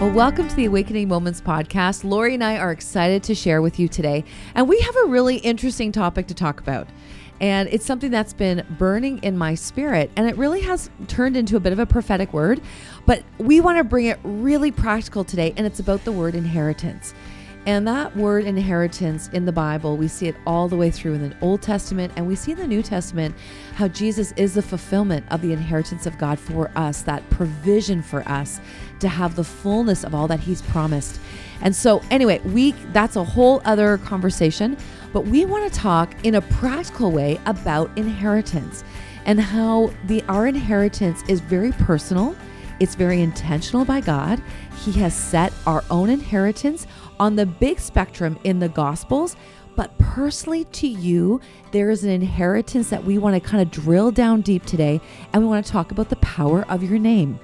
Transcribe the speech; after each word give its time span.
Well, 0.00 0.12
welcome 0.12 0.48
to 0.48 0.56
the 0.56 0.64
Awakening 0.64 1.08
Moments 1.08 1.42
podcast. 1.42 2.04
Lori 2.04 2.32
and 2.32 2.42
I 2.42 2.56
are 2.56 2.72
excited 2.72 3.22
to 3.24 3.34
share 3.34 3.60
with 3.60 3.78
you 3.78 3.86
today. 3.86 4.24
And 4.54 4.66
we 4.66 4.80
have 4.80 4.96
a 4.96 5.08
really 5.08 5.36
interesting 5.36 5.92
topic 5.92 6.26
to 6.28 6.34
talk 6.34 6.58
about. 6.58 6.88
And 7.38 7.68
it's 7.68 7.84
something 7.84 8.10
that's 8.10 8.32
been 8.32 8.64
burning 8.78 9.18
in 9.18 9.36
my 9.36 9.54
spirit. 9.54 10.10
And 10.16 10.26
it 10.26 10.38
really 10.38 10.62
has 10.62 10.88
turned 11.06 11.36
into 11.36 11.56
a 11.56 11.60
bit 11.60 11.74
of 11.74 11.78
a 11.78 11.84
prophetic 11.84 12.32
word. 12.32 12.62
But 13.04 13.24
we 13.36 13.60
want 13.60 13.76
to 13.76 13.84
bring 13.84 14.06
it 14.06 14.18
really 14.22 14.70
practical 14.70 15.22
today. 15.22 15.52
And 15.58 15.66
it's 15.66 15.80
about 15.80 16.02
the 16.06 16.12
word 16.12 16.34
inheritance. 16.34 17.12
And 17.66 17.86
that 17.86 18.16
word 18.16 18.44
inheritance 18.46 19.28
in 19.34 19.44
the 19.44 19.52
Bible, 19.52 19.98
we 19.98 20.08
see 20.08 20.28
it 20.28 20.36
all 20.46 20.66
the 20.66 20.76
way 20.76 20.90
through 20.90 21.14
in 21.14 21.28
the 21.28 21.36
Old 21.42 21.60
Testament 21.60 22.12
and 22.16 22.26
we 22.26 22.34
see 22.34 22.52
in 22.52 22.58
the 22.58 22.66
New 22.66 22.82
Testament 22.82 23.34
how 23.74 23.88
Jesus 23.88 24.32
is 24.36 24.54
the 24.54 24.62
fulfillment 24.62 25.26
of 25.30 25.42
the 25.42 25.52
inheritance 25.52 26.06
of 26.06 26.16
God 26.16 26.38
for 26.38 26.70
us, 26.74 27.02
that 27.02 27.28
provision 27.28 28.02
for 28.02 28.26
us 28.26 28.60
to 29.00 29.08
have 29.08 29.36
the 29.36 29.44
fullness 29.44 30.04
of 30.04 30.14
all 30.14 30.26
that 30.28 30.40
he's 30.40 30.62
promised. 30.62 31.20
And 31.60 31.76
so 31.76 32.02
anyway, 32.10 32.38
we 32.40 32.72
that's 32.92 33.16
a 33.16 33.24
whole 33.24 33.60
other 33.66 33.98
conversation, 33.98 34.76
but 35.12 35.26
we 35.26 35.44
want 35.44 35.70
to 35.70 35.78
talk 35.78 36.14
in 36.24 36.36
a 36.36 36.40
practical 36.40 37.12
way 37.12 37.38
about 37.44 37.90
inheritance 37.96 38.84
and 39.26 39.38
how 39.38 39.92
the 40.06 40.24
our 40.28 40.46
inheritance 40.46 41.22
is 41.28 41.40
very 41.40 41.72
personal. 41.72 42.34
It's 42.78 42.94
very 42.94 43.20
intentional 43.20 43.84
by 43.84 44.00
God. 44.00 44.40
He 44.78 44.92
has 44.92 45.14
set 45.14 45.52
our 45.66 45.84
own 45.90 46.08
inheritance 46.08 46.86
on 47.20 47.36
the 47.36 47.46
big 47.46 47.78
spectrum 47.78 48.36
in 48.42 48.58
the 48.58 48.68
Gospels. 48.68 49.36
But 49.76 49.96
personally 49.98 50.64
to 50.64 50.88
you, 50.88 51.40
there 51.70 51.90
is 51.90 52.02
an 52.02 52.10
inheritance 52.10 52.90
that 52.90 53.04
we 53.04 53.18
want 53.18 53.40
to 53.40 53.48
kind 53.48 53.62
of 53.62 53.70
drill 53.70 54.10
down 54.10 54.40
deep 54.40 54.66
today. 54.66 55.00
And 55.32 55.42
we 55.42 55.48
want 55.48 55.64
to 55.64 55.70
talk 55.70 55.92
about 55.92 56.08
the 56.08 56.16
power 56.16 56.64
of 56.68 56.82
your 56.82 56.98
name. 56.98 57.38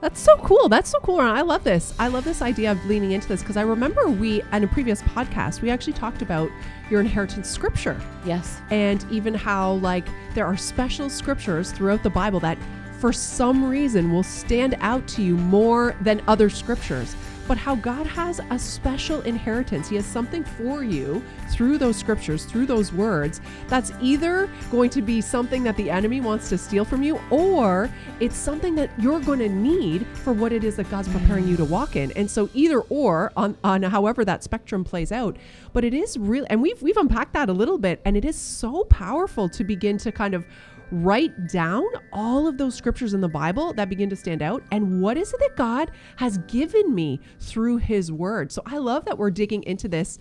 That's 0.00 0.18
so 0.18 0.36
cool. 0.38 0.68
That's 0.68 0.90
so 0.90 0.98
cool. 1.00 1.20
I 1.20 1.42
love 1.42 1.62
this. 1.62 1.94
I 1.98 2.08
love 2.08 2.24
this 2.24 2.42
idea 2.42 2.72
of 2.72 2.84
leaning 2.86 3.12
into 3.12 3.28
this 3.28 3.40
because 3.40 3.56
I 3.56 3.62
remember 3.62 4.08
we, 4.08 4.42
in 4.52 4.64
a 4.64 4.66
previous 4.66 5.00
podcast, 5.02 5.60
we 5.60 5.70
actually 5.70 5.92
talked 5.92 6.22
about 6.22 6.50
your 6.90 7.00
inheritance 7.00 7.48
scripture. 7.48 8.00
Yes. 8.24 8.60
And 8.70 9.06
even 9.12 9.32
how, 9.32 9.74
like, 9.74 10.06
there 10.34 10.46
are 10.46 10.56
special 10.56 11.08
scriptures 11.08 11.70
throughout 11.70 12.02
the 12.02 12.10
Bible 12.10 12.40
that, 12.40 12.58
for 12.98 13.12
some 13.12 13.64
reason, 13.64 14.12
will 14.12 14.24
stand 14.24 14.76
out 14.80 15.06
to 15.08 15.22
you 15.22 15.36
more 15.36 15.94
than 16.00 16.20
other 16.26 16.50
scriptures 16.50 17.14
but 17.48 17.58
how 17.58 17.74
God 17.74 18.06
has 18.06 18.40
a 18.50 18.58
special 18.58 19.20
inheritance. 19.22 19.88
He 19.88 19.96
has 19.96 20.06
something 20.06 20.44
for 20.44 20.84
you 20.84 21.22
through 21.50 21.78
those 21.78 21.96
scriptures, 21.96 22.44
through 22.44 22.66
those 22.66 22.92
words, 22.92 23.40
that's 23.68 23.92
either 24.00 24.48
going 24.70 24.90
to 24.90 25.02
be 25.02 25.20
something 25.20 25.62
that 25.64 25.76
the 25.76 25.90
enemy 25.90 26.20
wants 26.20 26.48
to 26.48 26.58
steal 26.58 26.84
from 26.84 27.02
you, 27.02 27.20
or 27.30 27.90
it's 28.20 28.36
something 28.36 28.74
that 28.74 28.90
you're 28.98 29.20
going 29.20 29.38
to 29.40 29.48
need 29.48 30.06
for 30.14 30.32
what 30.32 30.52
it 30.52 30.64
is 30.64 30.76
that 30.76 30.90
God's 30.90 31.08
preparing 31.08 31.46
you 31.46 31.56
to 31.56 31.64
walk 31.64 31.96
in. 31.96 32.12
And 32.12 32.30
so 32.30 32.48
either 32.54 32.80
or 32.82 33.32
on, 33.36 33.56
on 33.64 33.82
however 33.82 34.24
that 34.24 34.42
spectrum 34.42 34.84
plays 34.84 35.12
out. 35.12 35.36
But 35.72 35.84
it 35.84 35.94
is 35.94 36.18
real 36.18 36.46
and 36.50 36.60
we've 36.60 36.80
we've 36.82 36.96
unpacked 36.96 37.32
that 37.32 37.48
a 37.48 37.52
little 37.52 37.78
bit, 37.78 38.00
and 38.04 38.16
it 38.16 38.24
is 38.24 38.36
so 38.36 38.84
powerful 38.84 39.48
to 39.48 39.64
begin 39.64 39.98
to 39.98 40.12
kind 40.12 40.34
of 40.34 40.44
write 40.92 41.48
down 41.48 41.86
all 42.12 42.46
of 42.46 42.58
those 42.58 42.74
scriptures 42.74 43.14
in 43.14 43.20
the 43.22 43.28
Bible 43.28 43.72
that 43.72 43.88
begin 43.88 44.10
to 44.10 44.16
stand 44.16 44.42
out 44.42 44.62
and 44.70 45.00
what 45.00 45.16
is 45.16 45.32
it 45.32 45.40
that 45.40 45.56
God 45.56 45.90
has 46.16 46.36
given 46.46 46.94
me 46.94 47.18
through 47.40 47.78
his 47.78 48.12
word. 48.12 48.52
So 48.52 48.62
I 48.66 48.76
love 48.76 49.06
that 49.06 49.16
we're 49.16 49.30
digging 49.30 49.62
into 49.62 49.88
this 49.88 50.18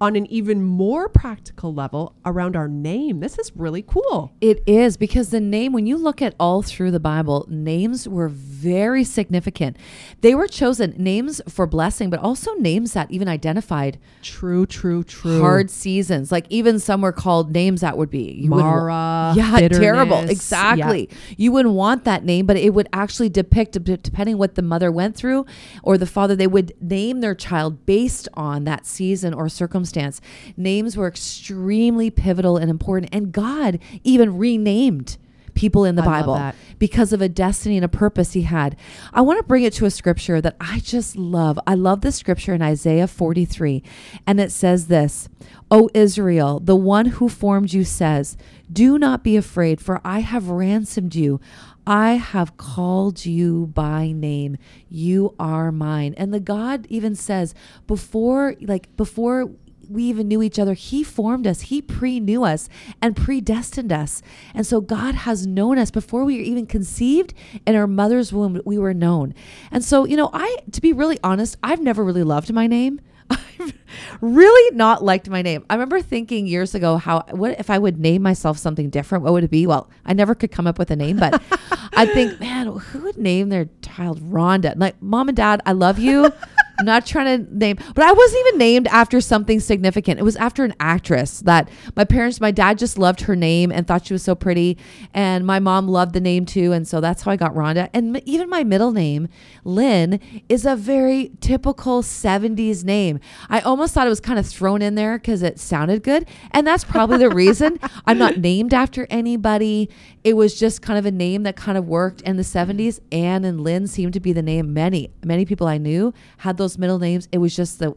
on 0.00 0.16
an 0.16 0.24
even 0.32 0.62
more 0.62 1.10
practical 1.10 1.74
level 1.74 2.14
around 2.24 2.56
our 2.56 2.68
name. 2.68 3.20
This 3.20 3.38
is 3.38 3.52
really 3.54 3.82
cool. 3.82 4.32
It 4.40 4.62
is 4.66 4.96
because 4.96 5.28
the 5.28 5.40
name, 5.40 5.74
when 5.74 5.84
you 5.86 5.98
look 5.98 6.22
at 6.22 6.34
all 6.40 6.62
through 6.62 6.90
the 6.90 7.00
Bible, 7.00 7.46
names 7.50 8.08
were 8.08 8.28
very 8.28 9.04
significant. 9.04 9.76
They 10.22 10.34
were 10.34 10.46
chosen 10.46 10.94
names 10.96 11.42
for 11.48 11.66
blessing, 11.66 12.08
but 12.08 12.18
also 12.18 12.54
names 12.54 12.94
that 12.94 13.10
even 13.10 13.28
identified 13.28 13.98
true, 14.22 14.64
true, 14.64 15.04
true 15.04 15.40
hard 15.40 15.70
seasons. 15.70 16.32
Like 16.32 16.46
even 16.48 16.78
some 16.78 17.02
were 17.02 17.12
called 17.12 17.52
names 17.52 17.82
that 17.82 17.98
would 17.98 18.10
be 18.10 18.32
you 18.32 18.48
Mara, 18.48 19.34
yeah, 19.36 19.58
bitterness. 19.58 19.78
terrible. 19.78 20.18
Exactly. 20.30 21.08
Yeah. 21.10 21.34
You 21.36 21.52
wouldn't 21.52 21.74
want 21.74 22.04
that 22.04 22.24
name, 22.24 22.46
but 22.46 22.56
it 22.56 22.72
would 22.72 22.88
actually 22.94 23.28
depict, 23.28 23.72
depending 23.84 24.38
what 24.38 24.54
the 24.54 24.62
mother 24.62 24.90
went 24.90 25.14
through 25.14 25.44
or 25.82 25.98
the 25.98 26.06
father, 26.06 26.34
they 26.34 26.46
would 26.46 26.72
name 26.80 27.20
their 27.20 27.34
child 27.34 27.84
based 27.84 28.28
on 28.32 28.64
that 28.64 28.86
season 28.86 29.34
or 29.34 29.50
circumstance 29.50 29.89
circumstance. 29.90 30.20
Names 30.56 30.96
were 30.96 31.08
extremely 31.08 32.10
pivotal 32.10 32.56
and 32.56 32.70
important, 32.70 33.14
and 33.14 33.32
God 33.32 33.78
even 34.04 34.38
renamed 34.38 35.18
people 35.54 35.84
in 35.84 35.96
the 35.96 36.02
I 36.02 36.06
Bible 36.22 36.52
because 36.78 37.12
of 37.12 37.20
a 37.20 37.28
destiny 37.28 37.76
and 37.76 37.84
a 37.84 37.88
purpose 37.88 38.32
he 38.32 38.42
had. 38.42 38.76
I 39.12 39.20
want 39.20 39.38
to 39.38 39.46
bring 39.46 39.64
it 39.64 39.72
to 39.74 39.84
a 39.84 39.90
scripture 39.90 40.40
that 40.40 40.56
I 40.60 40.78
just 40.78 41.16
love. 41.16 41.58
I 41.66 41.74
love 41.74 42.02
the 42.02 42.12
scripture 42.12 42.54
in 42.54 42.62
Isaiah 42.62 43.08
43, 43.08 43.82
and 44.26 44.40
it 44.40 44.52
says 44.52 44.86
this 44.86 45.28
O 45.70 45.88
Israel, 45.92 46.60
the 46.60 46.76
one 46.76 47.06
who 47.06 47.28
formed 47.28 47.72
you 47.72 47.84
says, 47.84 48.36
Do 48.72 48.98
not 48.98 49.24
be 49.24 49.36
afraid, 49.36 49.80
for 49.80 50.00
I 50.04 50.20
have 50.20 50.48
ransomed 50.48 51.14
you. 51.14 51.40
I 51.86 52.12
have 52.12 52.56
called 52.56 53.24
you 53.24 53.66
by 53.66 54.12
name. 54.12 54.58
You 54.88 55.34
are 55.38 55.72
mine. 55.72 56.14
And 56.16 56.32
the 56.32 56.40
God 56.40 56.86
even 56.88 57.14
says, 57.14 57.54
before, 57.86 58.54
like, 58.60 58.94
before 58.96 59.50
we 59.90 60.04
even 60.04 60.28
knew 60.28 60.42
each 60.42 60.58
other, 60.58 60.74
He 60.74 61.02
formed 61.02 61.46
us, 61.46 61.62
He 61.62 61.82
pre 61.82 62.20
knew 62.20 62.44
us 62.44 62.68
and 63.02 63.16
predestined 63.16 63.92
us. 63.92 64.22
And 64.54 64.66
so 64.66 64.80
God 64.80 65.14
has 65.14 65.46
known 65.46 65.78
us 65.78 65.90
before 65.90 66.24
we 66.24 66.36
were 66.36 66.42
even 66.42 66.66
conceived 66.66 67.34
in 67.66 67.74
our 67.74 67.86
mother's 67.86 68.32
womb, 68.32 68.60
we 68.64 68.78
were 68.78 68.94
known. 68.94 69.34
And 69.70 69.84
so, 69.84 70.04
you 70.04 70.16
know, 70.16 70.30
I, 70.32 70.56
to 70.72 70.80
be 70.80 70.92
really 70.92 71.18
honest, 71.22 71.56
I've 71.62 71.80
never 71.80 72.04
really 72.04 72.24
loved 72.24 72.52
my 72.52 72.66
name. 72.66 73.00
I've 73.30 73.72
really 74.20 74.76
not 74.76 75.04
liked 75.04 75.28
my 75.28 75.42
name. 75.42 75.64
I 75.70 75.74
remember 75.74 76.00
thinking 76.00 76.46
years 76.46 76.74
ago 76.74 76.96
how 76.96 77.24
what 77.30 77.58
if 77.60 77.70
I 77.70 77.78
would 77.78 77.98
name 77.98 78.22
myself 78.22 78.58
something 78.58 78.90
different? 78.90 79.24
What 79.24 79.32
would 79.32 79.44
it 79.44 79.50
be? 79.50 79.66
Well, 79.66 79.88
I 80.04 80.12
never 80.12 80.34
could 80.34 80.50
come 80.50 80.66
up 80.66 80.78
with 80.78 80.90
a 80.90 80.96
name, 80.96 81.18
but 81.18 81.40
I 81.94 82.06
think, 82.06 82.40
man, 82.40 82.66
who 82.66 83.00
would 83.00 83.18
name 83.18 83.48
their 83.48 83.68
child 83.82 84.20
Rhonda? 84.20 84.74
Like, 84.76 85.00
mom 85.02 85.28
and 85.28 85.36
dad, 85.36 85.60
I 85.66 85.72
love 85.72 85.98
you. 85.98 86.32
I'm 86.80 86.86
not 86.86 87.04
trying 87.04 87.44
to 87.44 87.56
name, 87.56 87.76
but 87.94 88.04
I 88.04 88.12
wasn't 88.12 88.46
even 88.46 88.58
named 88.58 88.88
after 88.88 89.20
something 89.20 89.60
significant. 89.60 90.18
It 90.18 90.22
was 90.22 90.36
after 90.36 90.64
an 90.64 90.72
actress 90.80 91.40
that 91.40 91.68
my 91.94 92.04
parents, 92.04 92.40
my 92.40 92.50
dad 92.50 92.78
just 92.78 92.96
loved 92.96 93.20
her 93.22 93.36
name 93.36 93.70
and 93.70 93.86
thought 93.86 94.06
she 94.06 94.14
was 94.14 94.22
so 94.22 94.34
pretty. 94.34 94.78
And 95.12 95.46
my 95.46 95.58
mom 95.60 95.88
loved 95.88 96.14
the 96.14 96.22
name 96.22 96.46
too. 96.46 96.72
And 96.72 96.88
so 96.88 97.02
that's 97.02 97.22
how 97.22 97.32
I 97.32 97.36
got 97.36 97.52
Rhonda. 97.52 97.90
And 97.92 98.22
even 98.26 98.48
my 98.48 98.64
middle 98.64 98.92
name, 98.92 99.28
Lynn, 99.62 100.20
is 100.48 100.64
a 100.64 100.74
very 100.74 101.32
typical 101.40 102.02
70s 102.02 102.82
name. 102.82 103.20
I 103.50 103.60
almost 103.60 103.92
thought 103.92 104.06
it 104.06 104.10
was 104.10 104.20
kind 104.20 104.38
of 104.38 104.46
thrown 104.46 104.80
in 104.80 104.94
there 104.94 105.18
because 105.18 105.42
it 105.42 105.60
sounded 105.60 106.02
good. 106.02 106.26
And 106.52 106.66
that's 106.66 106.84
probably 106.84 107.18
the 107.18 107.28
reason 107.28 107.78
I'm 108.06 108.16
not 108.16 108.38
named 108.38 108.72
after 108.72 109.06
anybody. 109.10 109.90
It 110.24 110.34
was 110.34 110.58
just 110.58 110.80
kind 110.80 110.98
of 110.98 111.04
a 111.04 111.10
name 111.10 111.42
that 111.42 111.56
kind 111.56 111.76
of 111.76 111.86
worked 111.86 112.22
in 112.22 112.38
the 112.38 112.42
70s. 112.42 113.00
Anne 113.12 113.44
and 113.44 113.60
Lynn 113.60 113.86
seemed 113.86 114.14
to 114.14 114.20
be 114.20 114.32
the 114.32 114.42
name 114.42 114.72
many, 114.72 115.10
many 115.22 115.44
people 115.44 115.66
I 115.66 115.76
knew 115.76 116.14
had 116.38 116.56
those 116.56 116.69
middle 116.78 116.98
names. 116.98 117.28
It 117.32 117.38
was 117.38 117.54
just 117.54 117.78
the 117.78 117.94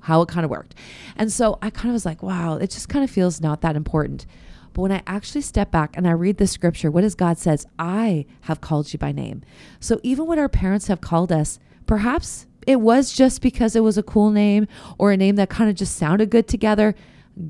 how 0.00 0.22
it 0.22 0.28
kind 0.28 0.44
of 0.44 0.50
worked. 0.50 0.74
And 1.16 1.32
so 1.32 1.58
I 1.60 1.70
kind 1.70 1.88
of 1.88 1.94
was 1.94 2.06
like, 2.06 2.22
wow, 2.22 2.56
it 2.56 2.70
just 2.70 2.88
kind 2.88 3.02
of 3.02 3.10
feels 3.10 3.40
not 3.40 3.60
that 3.62 3.74
important. 3.74 4.24
But 4.72 4.82
when 4.82 4.92
I 4.92 5.02
actually 5.06 5.40
step 5.40 5.72
back 5.72 5.96
and 5.96 6.06
I 6.06 6.12
read 6.12 6.36
the 6.36 6.46
scripture, 6.46 6.90
what 6.90 7.00
does 7.00 7.16
God 7.16 7.38
says? 7.38 7.66
I 7.78 8.26
have 8.42 8.60
called 8.60 8.92
you 8.92 8.98
by 8.98 9.10
name. 9.10 9.42
So 9.80 9.98
even 10.04 10.26
when 10.26 10.38
our 10.38 10.48
parents 10.48 10.86
have 10.86 11.00
called 11.00 11.32
us, 11.32 11.58
perhaps 11.86 12.46
it 12.66 12.80
was 12.80 13.12
just 13.12 13.40
because 13.40 13.74
it 13.74 13.82
was 13.82 13.98
a 13.98 14.02
cool 14.02 14.30
name 14.30 14.68
or 14.98 15.10
a 15.10 15.16
name 15.16 15.36
that 15.36 15.50
kind 15.50 15.70
of 15.70 15.76
just 15.76 15.96
sounded 15.96 16.30
good 16.30 16.46
together. 16.46 16.94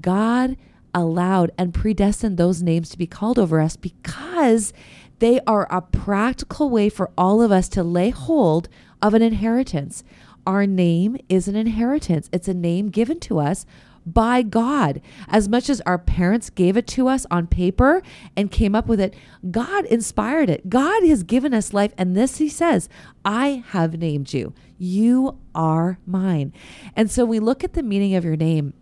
God 0.00 0.56
allowed 0.94 1.50
and 1.58 1.74
predestined 1.74 2.38
those 2.38 2.62
names 2.62 2.88
to 2.90 2.98
be 2.98 3.06
called 3.06 3.38
over 3.38 3.60
us 3.60 3.76
because 3.76 4.72
they 5.18 5.40
are 5.46 5.66
a 5.70 5.82
practical 5.82 6.70
way 6.70 6.88
for 6.88 7.10
all 7.18 7.42
of 7.42 7.52
us 7.52 7.68
to 7.70 7.82
lay 7.82 8.10
hold 8.10 8.68
of 9.02 9.14
an 9.14 9.22
inheritance. 9.22 10.04
Our 10.46 10.66
name 10.66 11.16
is 11.28 11.48
an 11.48 11.56
inheritance, 11.56 12.28
it's 12.32 12.48
a 12.48 12.54
name 12.54 12.88
given 12.88 13.20
to 13.20 13.38
us 13.38 13.66
by 14.06 14.42
God. 14.42 15.00
As 15.28 15.48
much 15.48 15.68
as 15.68 15.80
our 15.80 15.98
parents 15.98 16.48
gave 16.48 16.76
it 16.76 16.86
to 16.88 17.08
us 17.08 17.26
on 17.30 17.48
paper 17.48 18.02
and 18.36 18.50
came 18.50 18.74
up 18.74 18.86
with 18.86 19.00
it, 19.00 19.14
God 19.50 19.84
inspired 19.86 20.48
it. 20.48 20.70
God 20.70 21.02
has 21.04 21.24
given 21.24 21.52
us 21.52 21.74
life. 21.74 21.92
And 21.98 22.16
this, 22.16 22.38
He 22.38 22.48
says, 22.48 22.88
I 23.24 23.64
have 23.70 23.98
named 23.98 24.32
you. 24.32 24.54
You 24.78 25.38
are 25.54 25.98
mine. 26.06 26.52
And 26.94 27.10
so 27.10 27.24
we 27.24 27.40
look 27.40 27.64
at 27.64 27.72
the 27.72 27.82
meaning 27.82 28.14
of 28.14 28.24
your 28.24 28.36
name 28.36 28.74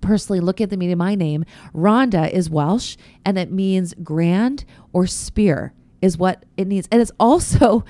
personally 0.00 0.38
look 0.38 0.60
at 0.60 0.70
the 0.70 0.76
meaning 0.76 0.92
of 0.92 0.98
my 0.98 1.14
name. 1.14 1.44
Rhonda 1.74 2.30
is 2.30 2.48
Welsh 2.48 2.96
and 3.24 3.36
it 3.36 3.50
means 3.50 3.94
grand 4.02 4.64
or 4.92 5.08
spear 5.08 5.72
is 6.00 6.16
what 6.16 6.44
it 6.56 6.66
needs. 6.66 6.88
And 6.90 7.00
it's 7.02 7.12
also 7.18 7.84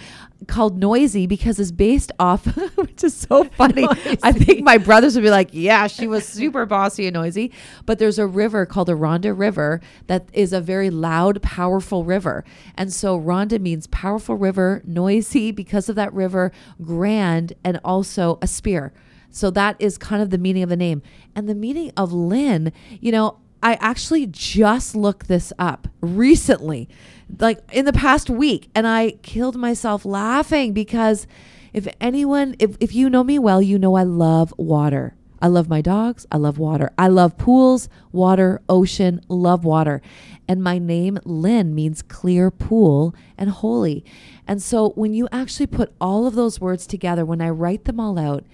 called 0.47 0.79
noisy 0.79 1.27
because 1.27 1.59
it's 1.59 1.73
based 1.73 2.13
off, 2.19 2.47
which 2.77 3.03
is 3.03 3.15
so 3.15 3.45
funny. 3.45 3.83
Noisy. 3.83 4.19
I 4.23 4.33
think 4.33 4.63
my 4.63 4.79
brothers 4.79 5.15
would 5.15 5.25
be 5.25 5.31
like, 5.31 5.51
yeah, 5.53 5.87
she 5.87 6.07
was 6.07 6.27
super 6.27 6.65
bossy 6.67 7.07
and 7.07 7.15
noisy. 7.15 7.53
But 7.87 7.99
there's 7.99 8.19
a 8.19 8.27
river 8.27 8.65
called 8.65 8.89
the 8.89 8.95
Rhondda 8.95 9.37
River 9.37 9.81
that 10.07 10.29
is 10.33 10.53
a 10.53 10.61
very 10.61 10.91
loud, 10.91 11.43
powerful 11.43 12.05
river. 12.05 12.45
And 12.77 12.93
so 12.93 13.19
Rhonda 13.19 13.61
means 13.61 13.87
powerful 13.89 14.37
river, 14.37 14.83
noisy 14.85 15.51
because 15.51 15.89
of 15.89 15.97
that 15.97 16.13
river, 16.13 16.53
grand, 16.81 17.55
and 17.65 17.81
also 17.85 18.39
a 18.41 18.47
spear. 18.47 18.93
So 19.31 19.51
that 19.51 19.77
is 19.79 19.99
kind 19.99 20.23
of 20.23 20.31
the 20.31 20.39
meaning 20.39 20.63
of 20.63 20.69
the 20.69 20.77
name. 20.77 21.03
And 21.35 21.49
the 21.49 21.55
meaning 21.55 21.93
of 21.97 22.13
Lynn, 22.13 22.73
you 23.01 23.13
know, 23.13 23.39
I 23.63 23.75
actually 23.81 24.27
just 24.27 24.95
looked 24.95 25.29
this 25.29 25.53
up 25.59 25.89
recently, 26.01 26.89
like 27.39 27.61
in 27.73 27.85
the 27.85 27.93
past 27.93 28.31
week, 28.31 28.71
and 28.75 28.87
I 28.87 29.13
killed 29.23 29.57
myself 29.57 30.05
laughing 30.05 30.73
because 30.73 31.27
if 31.73 31.89
anyone, 32.01 32.55
if, 32.59 32.77
if 32.81 32.95
you 32.95 33.11
know 33.11 33.25
me 33.25 33.39
well, 33.39 33.61
you 33.61 33.79
know 33.79 33.97
I 33.97 34.05
love 34.05 34.55
water. 34.57 35.15
I 35.41 35.47
love 35.47 35.69
my 35.69 35.81
dogs. 35.81 36.27
I 36.33 36.37
love 36.37 36.59
water. 36.59 36.91
I 36.99 37.09
love 37.09 37.37
pools, 37.37 37.89
water, 38.11 38.61
ocean, 38.69 39.21
love 39.29 39.65
water. 39.65 40.03
And 40.49 40.63
my 40.63 40.79
name, 40.79 41.19
Lynn, 41.25 41.75
means 41.75 42.03
clear 42.03 42.51
pool 42.51 43.15
and 43.37 43.51
holy. 43.51 44.05
And 44.47 44.63
so 44.63 44.91
when 44.91 45.15
you 45.15 45.29
actually 45.31 45.67
put 45.69 45.95
all 46.01 46.27
of 46.27 46.35
those 46.35 46.61
words 46.61 46.87
together, 46.87 47.25
when 47.25 47.41
I 47.41 47.51
write 47.51 47.85
them 47.85 48.01
all 48.01 48.19
out, 48.19 48.45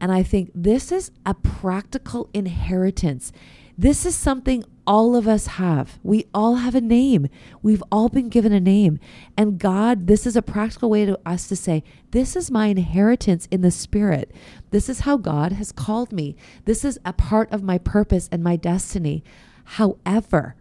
and 0.00 0.12
I 0.12 0.22
think 0.22 0.50
this 0.54 0.92
is 0.92 1.10
a 1.26 1.34
practical 1.34 2.30
inheritance. 2.32 3.32
This 3.80 4.04
is 4.04 4.14
something 4.14 4.62
all 4.86 5.16
of 5.16 5.26
us 5.26 5.46
have. 5.46 5.98
We 6.02 6.26
all 6.34 6.56
have 6.56 6.74
a 6.74 6.82
name. 6.82 7.28
We've 7.62 7.82
all 7.90 8.10
been 8.10 8.28
given 8.28 8.52
a 8.52 8.60
name. 8.60 9.00
And 9.38 9.58
God, 9.58 10.06
this 10.06 10.26
is 10.26 10.36
a 10.36 10.42
practical 10.42 10.90
way 10.90 11.06
to 11.06 11.18
us 11.24 11.48
to 11.48 11.56
say, 11.56 11.82
this 12.10 12.36
is 12.36 12.50
my 12.50 12.66
inheritance 12.66 13.48
in 13.50 13.62
the 13.62 13.70
spirit. 13.70 14.32
This 14.68 14.90
is 14.90 15.00
how 15.00 15.16
God 15.16 15.52
has 15.52 15.72
called 15.72 16.12
me. 16.12 16.36
This 16.66 16.84
is 16.84 16.98
a 17.06 17.14
part 17.14 17.50
of 17.50 17.62
my 17.62 17.78
purpose 17.78 18.28
and 18.30 18.44
my 18.44 18.54
destiny. 18.54 19.24
However, 19.64 20.56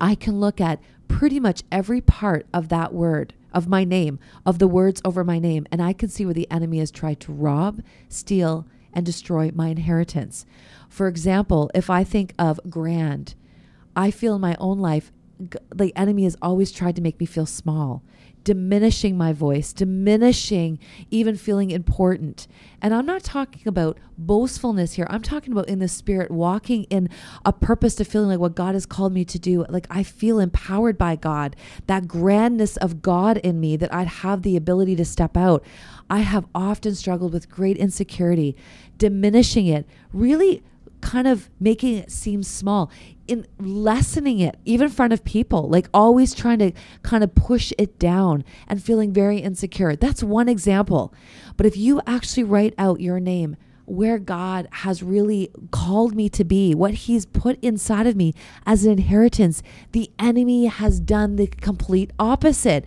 I 0.00 0.14
can 0.14 0.40
look 0.40 0.58
at 0.58 0.80
pretty 1.08 1.38
much 1.38 1.64
every 1.70 2.00
part 2.00 2.46
of 2.54 2.70
that 2.70 2.94
word, 2.94 3.34
of 3.52 3.68
my 3.68 3.84
name, 3.84 4.18
of 4.46 4.58
the 4.58 4.66
words 4.68 5.02
over 5.04 5.22
my 5.22 5.38
name, 5.38 5.66
and 5.70 5.82
I 5.82 5.92
can 5.92 6.08
see 6.08 6.24
where 6.24 6.32
the 6.32 6.50
enemy 6.50 6.78
has 6.78 6.90
tried 6.90 7.20
to 7.20 7.32
rob, 7.32 7.82
steal, 8.08 8.66
and 8.92 9.04
destroy 9.04 9.50
my 9.54 9.68
inheritance. 9.68 10.44
For 10.88 11.08
example, 11.08 11.70
if 11.74 11.88
I 11.90 12.04
think 12.04 12.34
of 12.38 12.60
grand, 12.68 13.34
I 13.96 14.10
feel 14.10 14.34
in 14.34 14.40
my 14.40 14.56
own 14.58 14.78
life 14.78 15.12
the 15.74 15.92
enemy 15.96 16.24
has 16.24 16.36
always 16.40 16.70
tried 16.70 16.96
to 16.96 17.02
make 17.02 17.18
me 17.18 17.26
feel 17.26 17.46
small, 17.46 18.02
diminishing 18.44 19.16
my 19.16 19.32
voice, 19.32 19.72
diminishing 19.72 20.78
even 21.10 21.36
feeling 21.36 21.70
important. 21.70 22.46
And 22.80 22.94
I'm 22.94 23.06
not 23.06 23.22
talking 23.22 23.66
about 23.66 23.98
boastfulness 24.18 24.94
here. 24.94 25.06
I'm 25.10 25.22
talking 25.22 25.52
about 25.52 25.68
in 25.68 25.78
the 25.78 25.88
spirit, 25.88 26.30
walking 26.30 26.84
in 26.84 27.08
a 27.44 27.52
purpose 27.52 27.94
to 27.96 28.04
feeling 28.04 28.28
like 28.28 28.38
what 28.38 28.54
God 28.54 28.74
has 28.74 28.86
called 28.86 29.12
me 29.12 29.24
to 29.26 29.38
do. 29.38 29.64
Like 29.68 29.86
I 29.90 30.02
feel 30.02 30.38
empowered 30.38 30.98
by 30.98 31.16
God, 31.16 31.56
that 31.86 32.08
grandness 32.08 32.76
of 32.76 33.02
God 33.02 33.38
in 33.38 33.60
me 33.60 33.76
that 33.76 33.94
I'd 33.94 34.08
have 34.08 34.42
the 34.42 34.56
ability 34.56 34.96
to 34.96 35.04
step 35.04 35.36
out. 35.36 35.64
I 36.10 36.20
have 36.20 36.46
often 36.54 36.94
struggled 36.94 37.32
with 37.32 37.48
great 37.48 37.76
insecurity, 37.76 38.56
diminishing 38.98 39.66
it, 39.66 39.86
really 40.12 40.62
kind 41.00 41.26
of 41.26 41.50
making 41.60 41.96
it 41.96 42.10
seem 42.10 42.42
small, 42.42 42.90
in 43.32 43.46
lessening 43.58 44.40
it, 44.40 44.56
even 44.66 44.88
in 44.88 44.92
front 44.92 45.12
of 45.12 45.24
people, 45.24 45.68
like 45.68 45.88
always 45.94 46.34
trying 46.34 46.58
to 46.58 46.72
kind 47.02 47.24
of 47.24 47.34
push 47.34 47.72
it 47.78 47.98
down 47.98 48.44
and 48.68 48.82
feeling 48.82 49.12
very 49.12 49.38
insecure. 49.38 49.96
That's 49.96 50.22
one 50.22 50.48
example. 50.48 51.14
But 51.56 51.64
if 51.64 51.76
you 51.76 52.02
actually 52.06 52.44
write 52.44 52.74
out 52.76 53.00
your 53.00 53.18
name, 53.18 53.56
where 53.84 54.18
God 54.18 54.68
has 54.70 55.02
really 55.02 55.50
called 55.70 56.14
me 56.14 56.28
to 56.30 56.44
be, 56.44 56.74
what 56.74 56.94
He's 56.94 57.26
put 57.26 57.58
inside 57.62 58.06
of 58.06 58.16
me 58.16 58.32
as 58.64 58.84
an 58.84 58.92
inheritance, 58.92 59.62
the 59.92 60.10
enemy 60.18 60.66
has 60.66 61.00
done 61.00 61.36
the 61.36 61.46
complete 61.46 62.10
opposite. 62.18 62.84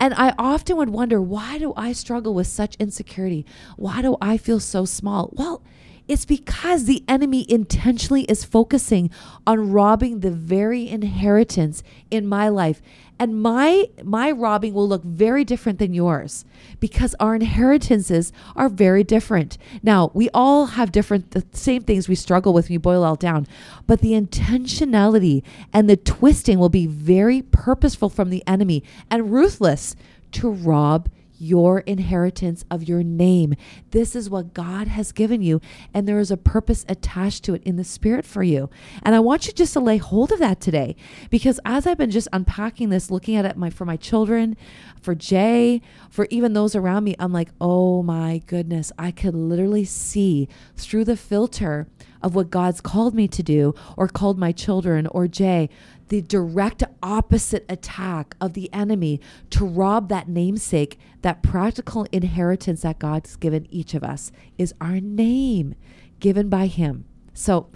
And 0.00 0.14
I 0.14 0.34
often 0.38 0.76
would 0.76 0.90
wonder, 0.90 1.20
why 1.20 1.58
do 1.58 1.74
I 1.76 1.92
struggle 1.92 2.34
with 2.34 2.46
such 2.46 2.76
insecurity? 2.76 3.44
Why 3.76 4.00
do 4.00 4.16
I 4.20 4.36
feel 4.36 4.60
so 4.60 4.84
small? 4.84 5.30
Well, 5.32 5.62
it's 6.08 6.24
because 6.24 6.84
the 6.84 7.04
enemy 7.06 7.44
intentionally 7.48 8.22
is 8.24 8.42
focusing 8.44 9.10
on 9.46 9.70
robbing 9.70 10.20
the 10.20 10.30
very 10.30 10.88
inheritance 10.88 11.82
in 12.10 12.26
my 12.26 12.48
life. 12.48 12.80
And 13.20 13.42
my 13.42 13.86
my 14.02 14.30
robbing 14.30 14.74
will 14.74 14.88
look 14.88 15.02
very 15.04 15.44
different 15.44 15.78
than 15.78 15.92
yours 15.92 16.44
because 16.80 17.14
our 17.18 17.34
inheritances 17.34 18.32
are 18.56 18.68
very 18.68 19.04
different. 19.04 19.58
Now, 19.82 20.10
we 20.14 20.30
all 20.32 20.66
have 20.66 20.92
different 20.92 21.32
the 21.32 21.44
same 21.52 21.82
things 21.82 22.08
we 22.08 22.14
struggle 22.14 22.52
with 22.54 22.66
when 22.66 22.74
you 22.74 22.78
boil 22.78 23.04
all 23.04 23.16
down, 23.16 23.46
but 23.86 24.00
the 24.00 24.12
intentionality 24.12 25.42
and 25.72 25.90
the 25.90 25.96
twisting 25.96 26.58
will 26.58 26.68
be 26.68 26.86
very 26.86 27.42
purposeful 27.42 28.08
from 28.08 28.30
the 28.30 28.42
enemy 28.46 28.82
and 29.10 29.32
ruthless 29.32 29.96
to 30.32 30.48
rob 30.50 31.08
your 31.38 31.80
inheritance 31.80 32.64
of 32.70 32.88
your 32.88 33.02
name. 33.02 33.54
This 33.90 34.14
is 34.14 34.28
what 34.28 34.54
God 34.54 34.88
has 34.88 35.12
given 35.12 35.40
you, 35.40 35.60
and 35.94 36.06
there 36.06 36.18
is 36.18 36.30
a 36.30 36.36
purpose 36.36 36.84
attached 36.88 37.44
to 37.44 37.54
it 37.54 37.62
in 37.64 37.76
the 37.76 37.84
spirit 37.84 38.24
for 38.24 38.42
you. 38.42 38.68
And 39.02 39.14
I 39.14 39.20
want 39.20 39.46
you 39.46 39.52
just 39.52 39.72
to 39.74 39.80
lay 39.80 39.96
hold 39.96 40.32
of 40.32 40.38
that 40.40 40.60
today, 40.60 40.96
because 41.30 41.60
as 41.64 41.86
I've 41.86 41.98
been 41.98 42.10
just 42.10 42.28
unpacking 42.32 42.90
this, 42.90 43.10
looking 43.10 43.36
at 43.36 43.44
it 43.44 43.56
my 43.56 43.70
for 43.70 43.84
my 43.84 43.96
children, 43.96 44.56
for 45.00 45.14
Jay, 45.14 45.80
for 46.10 46.26
even 46.30 46.52
those 46.52 46.74
around 46.74 47.04
me, 47.04 47.14
I'm 47.18 47.32
like, 47.32 47.50
oh 47.60 48.02
my 48.02 48.42
goodness, 48.46 48.90
I 48.98 49.10
could 49.10 49.34
literally 49.34 49.84
see 49.84 50.48
through 50.76 51.04
the 51.04 51.16
filter 51.16 51.86
of 52.20 52.34
what 52.34 52.50
God's 52.50 52.80
called 52.80 53.14
me 53.14 53.28
to 53.28 53.42
do, 53.44 53.74
or 53.96 54.08
called 54.08 54.38
my 54.38 54.50
children, 54.50 55.06
or 55.08 55.28
Jay, 55.28 55.68
the 56.08 56.22
direct 56.22 56.82
opposite 57.02 57.64
attack 57.68 58.34
of 58.40 58.54
the 58.54 58.72
enemy 58.72 59.20
to 59.50 59.64
rob 59.64 60.08
that 60.08 60.28
namesake, 60.28 60.98
that 61.22 61.42
practical 61.42 62.06
inheritance 62.12 62.82
that 62.82 62.98
God's 62.98 63.36
given 63.36 63.66
each 63.70 63.94
of 63.94 64.02
us 64.02 64.32
is 64.56 64.74
our 64.80 65.00
name 65.00 65.74
given 66.20 66.48
by 66.48 66.66
Him. 66.66 67.04
So, 67.34 67.68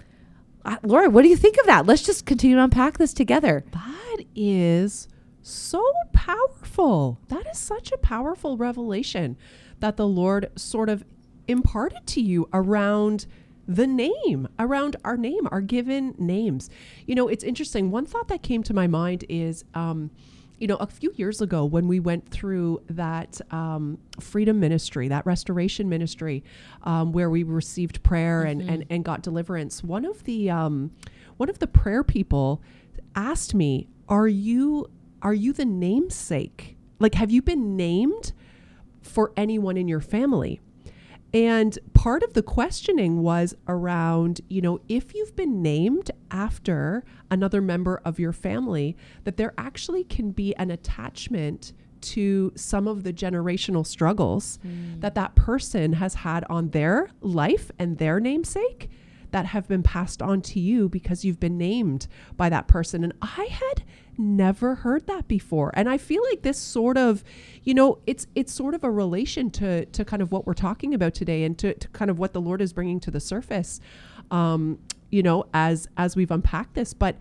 uh, 0.65 0.77
Lori, 0.83 1.07
what 1.07 1.23
do 1.23 1.29
you 1.29 1.37
think 1.37 1.57
of 1.59 1.65
that? 1.65 1.85
Let's 1.85 2.03
just 2.03 2.25
continue 2.25 2.55
to 2.57 2.63
unpack 2.63 2.97
this 2.97 3.13
together. 3.13 3.63
That 3.71 4.25
is 4.35 5.07
so 5.41 5.83
powerful. 6.13 7.19
That 7.27 7.45
is 7.51 7.57
such 7.57 7.91
a 7.91 7.97
powerful 7.97 8.57
revelation 8.57 9.37
that 9.79 9.97
the 9.97 10.07
Lord 10.07 10.51
sort 10.55 10.89
of 10.89 11.03
imparted 11.47 12.07
to 12.07 12.21
you 12.21 12.47
around 12.53 13.25
the 13.67 13.87
name 13.87 14.47
around 14.59 14.95
our 15.05 15.17
name, 15.17 15.47
our 15.51 15.61
given 15.61 16.15
names. 16.17 16.69
You 17.05 17.15
know, 17.15 17.27
it's 17.27 17.43
interesting. 17.43 17.91
One 17.91 18.05
thought 18.05 18.27
that 18.27 18.43
came 18.43 18.63
to 18.63 18.73
my 18.73 18.87
mind 18.87 19.25
is, 19.29 19.63
um, 19.73 20.11
you 20.59 20.67
know, 20.67 20.75
a 20.77 20.87
few 20.87 21.11
years 21.15 21.41
ago 21.41 21.65
when 21.65 21.87
we 21.87 21.99
went 21.99 22.27
through 22.27 22.81
that 22.89 23.39
um, 23.51 23.97
freedom 24.19 24.59
ministry, 24.59 25.07
that 25.07 25.25
restoration 25.25 25.89
ministry, 25.89 26.43
um, 26.83 27.11
where 27.11 27.29
we 27.29 27.43
received 27.43 28.03
prayer 28.03 28.41
mm-hmm. 28.41 28.61
and, 28.61 28.69
and, 28.69 28.85
and 28.89 29.05
got 29.05 29.21
deliverance, 29.21 29.83
one 29.83 30.05
of 30.05 30.23
the 30.25 30.49
um, 30.49 30.91
one 31.37 31.49
of 31.49 31.59
the 31.59 31.67
prayer 31.67 32.03
people 32.03 32.61
asked 33.15 33.53
me, 33.55 33.87
"Are 34.07 34.27
you 34.27 34.89
are 35.21 35.33
you 35.33 35.53
the 35.53 35.65
namesake? 35.65 36.77
Like, 36.99 37.15
have 37.15 37.31
you 37.31 37.41
been 37.41 37.75
named 37.75 38.33
for 39.01 39.31
anyone 39.35 39.77
in 39.77 39.87
your 39.87 40.01
family?" 40.01 40.61
And 41.33 41.79
part 41.93 42.21
of 42.21 42.33
the 42.33 42.43
questioning 42.43 43.23
was 43.23 43.55
around, 43.67 44.41
you 44.49 44.61
know, 44.61 44.79
if 44.87 45.15
you've 45.15 45.35
been 45.35 45.63
named 45.63 46.11
after 46.29 47.03
another 47.31 47.59
member 47.59 48.01
of 48.05 48.19
your 48.19 48.33
family, 48.33 48.95
that 49.23 49.37
there 49.37 49.53
actually 49.57 50.03
can 50.03 50.31
be 50.31 50.55
an 50.57 50.69
attachment 50.69 51.73
to 52.01 52.51
some 52.55 52.87
of 52.87 53.03
the 53.03 53.13
generational 53.13 53.85
struggles 53.85 54.59
mm. 54.65 54.99
that 55.01 55.15
that 55.15 55.35
person 55.35 55.93
has 55.93 56.13
had 56.13 56.43
on 56.49 56.69
their 56.69 57.09
life 57.21 57.71
and 57.79 57.97
their 57.97 58.19
namesake 58.19 58.89
that 59.31 59.47
have 59.47 59.67
been 59.67 59.81
passed 59.81 60.21
on 60.21 60.41
to 60.41 60.59
you 60.59 60.87
because 60.87 61.25
you've 61.25 61.39
been 61.39 61.57
named 61.57 62.07
by 62.37 62.49
that 62.49 62.67
person. 62.67 63.03
And 63.03 63.13
I 63.21 63.47
had 63.49 63.83
never 64.17 64.75
heard 64.75 65.07
that 65.07 65.27
before. 65.27 65.71
And 65.73 65.89
I 65.89 65.97
feel 65.97 66.21
like 66.29 66.41
this 66.41 66.57
sort 66.57 66.97
of, 66.97 67.23
you 67.63 67.73
know, 67.73 67.99
it's 68.05 68.27
it's 68.35 68.53
sort 68.53 68.73
of 68.73 68.83
a 68.83 68.91
relation 68.91 69.49
to 69.51 69.85
to 69.85 70.05
kind 70.05 70.21
of 70.21 70.31
what 70.31 70.45
we're 70.45 70.53
talking 70.53 70.93
about 70.93 71.13
today 71.13 71.43
and 71.43 71.57
to, 71.59 71.73
to 71.73 71.87
kind 71.89 72.11
of 72.11 72.19
what 72.19 72.33
the 72.33 72.41
Lord 72.41 72.61
is 72.61 72.73
bringing 72.73 72.99
to 73.01 73.11
the 73.11 73.19
surface. 73.19 73.79
Um, 74.31 74.79
you 75.09 75.21
know, 75.21 75.45
as 75.53 75.87
as 75.97 76.15
we've 76.15 76.31
unpacked 76.31 76.73
this, 76.73 76.93
but 76.93 77.17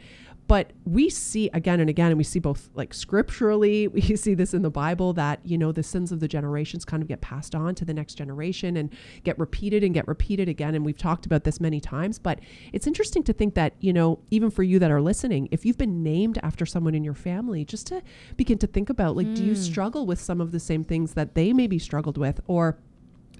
but 0.52 0.74
we 0.84 1.08
see 1.08 1.48
again 1.54 1.80
and 1.80 1.88
again, 1.88 2.08
and 2.08 2.18
we 2.18 2.24
see 2.24 2.38
both 2.38 2.68
like 2.74 2.92
scripturally, 2.92 3.88
we 3.88 4.02
see 4.02 4.34
this 4.34 4.52
in 4.52 4.60
the 4.60 4.70
Bible 4.70 5.14
that, 5.14 5.40
you 5.44 5.56
know, 5.56 5.72
the 5.72 5.82
sins 5.82 6.12
of 6.12 6.20
the 6.20 6.28
generations 6.28 6.84
kind 6.84 7.02
of 7.02 7.08
get 7.08 7.22
passed 7.22 7.54
on 7.54 7.74
to 7.74 7.86
the 7.86 7.94
next 7.94 8.16
generation 8.16 8.76
and 8.76 8.92
get 9.24 9.38
repeated 9.38 9.82
and 9.82 9.94
get 9.94 10.06
repeated 10.06 10.50
again. 10.50 10.74
And 10.74 10.84
we've 10.84 10.98
talked 10.98 11.24
about 11.24 11.44
this 11.44 11.58
many 11.58 11.80
times, 11.80 12.18
but 12.18 12.38
it's 12.70 12.86
interesting 12.86 13.22
to 13.22 13.32
think 13.32 13.54
that, 13.54 13.72
you 13.80 13.94
know, 13.94 14.18
even 14.30 14.50
for 14.50 14.62
you 14.62 14.78
that 14.78 14.90
are 14.90 15.00
listening, 15.00 15.48
if 15.50 15.64
you've 15.64 15.78
been 15.78 16.02
named 16.02 16.38
after 16.42 16.66
someone 16.66 16.94
in 16.94 17.02
your 17.02 17.14
family, 17.14 17.64
just 17.64 17.86
to 17.86 18.02
begin 18.36 18.58
to 18.58 18.66
think 18.66 18.90
about 18.90 19.16
like, 19.16 19.28
mm. 19.28 19.34
do 19.34 19.44
you 19.44 19.54
hmm. 19.54 19.58
struggle 19.58 20.04
with 20.04 20.20
some 20.20 20.38
of 20.38 20.52
the 20.52 20.60
same 20.60 20.84
things 20.84 21.14
that 21.14 21.34
they 21.34 21.54
maybe 21.54 21.78
struggled 21.78 22.18
with? 22.18 22.42
Or 22.46 22.76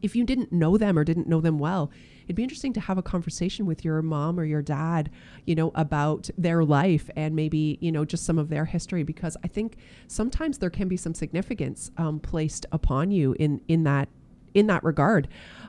if 0.00 0.16
you 0.16 0.24
didn't 0.24 0.50
know 0.50 0.78
them 0.78 0.98
or 0.98 1.04
didn't 1.04 1.28
know 1.28 1.42
them 1.42 1.58
well, 1.58 1.90
it'd 2.24 2.36
be 2.36 2.42
interesting 2.42 2.72
to 2.72 2.80
have 2.80 2.98
a 2.98 3.02
conversation 3.02 3.66
with 3.66 3.84
your 3.84 4.02
mom 4.02 4.38
or 4.38 4.44
your 4.44 4.62
dad, 4.62 5.10
you 5.46 5.54
know, 5.54 5.72
about 5.74 6.30
their 6.38 6.64
life 6.64 7.10
and 7.16 7.34
maybe, 7.34 7.78
you 7.80 7.92
know, 7.92 8.04
just 8.04 8.24
some 8.24 8.38
of 8.38 8.48
their 8.48 8.64
history, 8.64 9.02
because 9.02 9.36
I 9.44 9.48
think 9.48 9.76
sometimes 10.06 10.58
there 10.58 10.70
can 10.70 10.88
be 10.88 10.96
some 10.96 11.14
significance 11.14 11.90
um, 11.96 12.20
placed 12.20 12.66
upon 12.72 13.10
you 13.10 13.34
in, 13.38 13.60
in 13.68 13.84
that, 13.84 14.08
in 14.54 14.66
that 14.68 14.84
regard, 14.84 15.28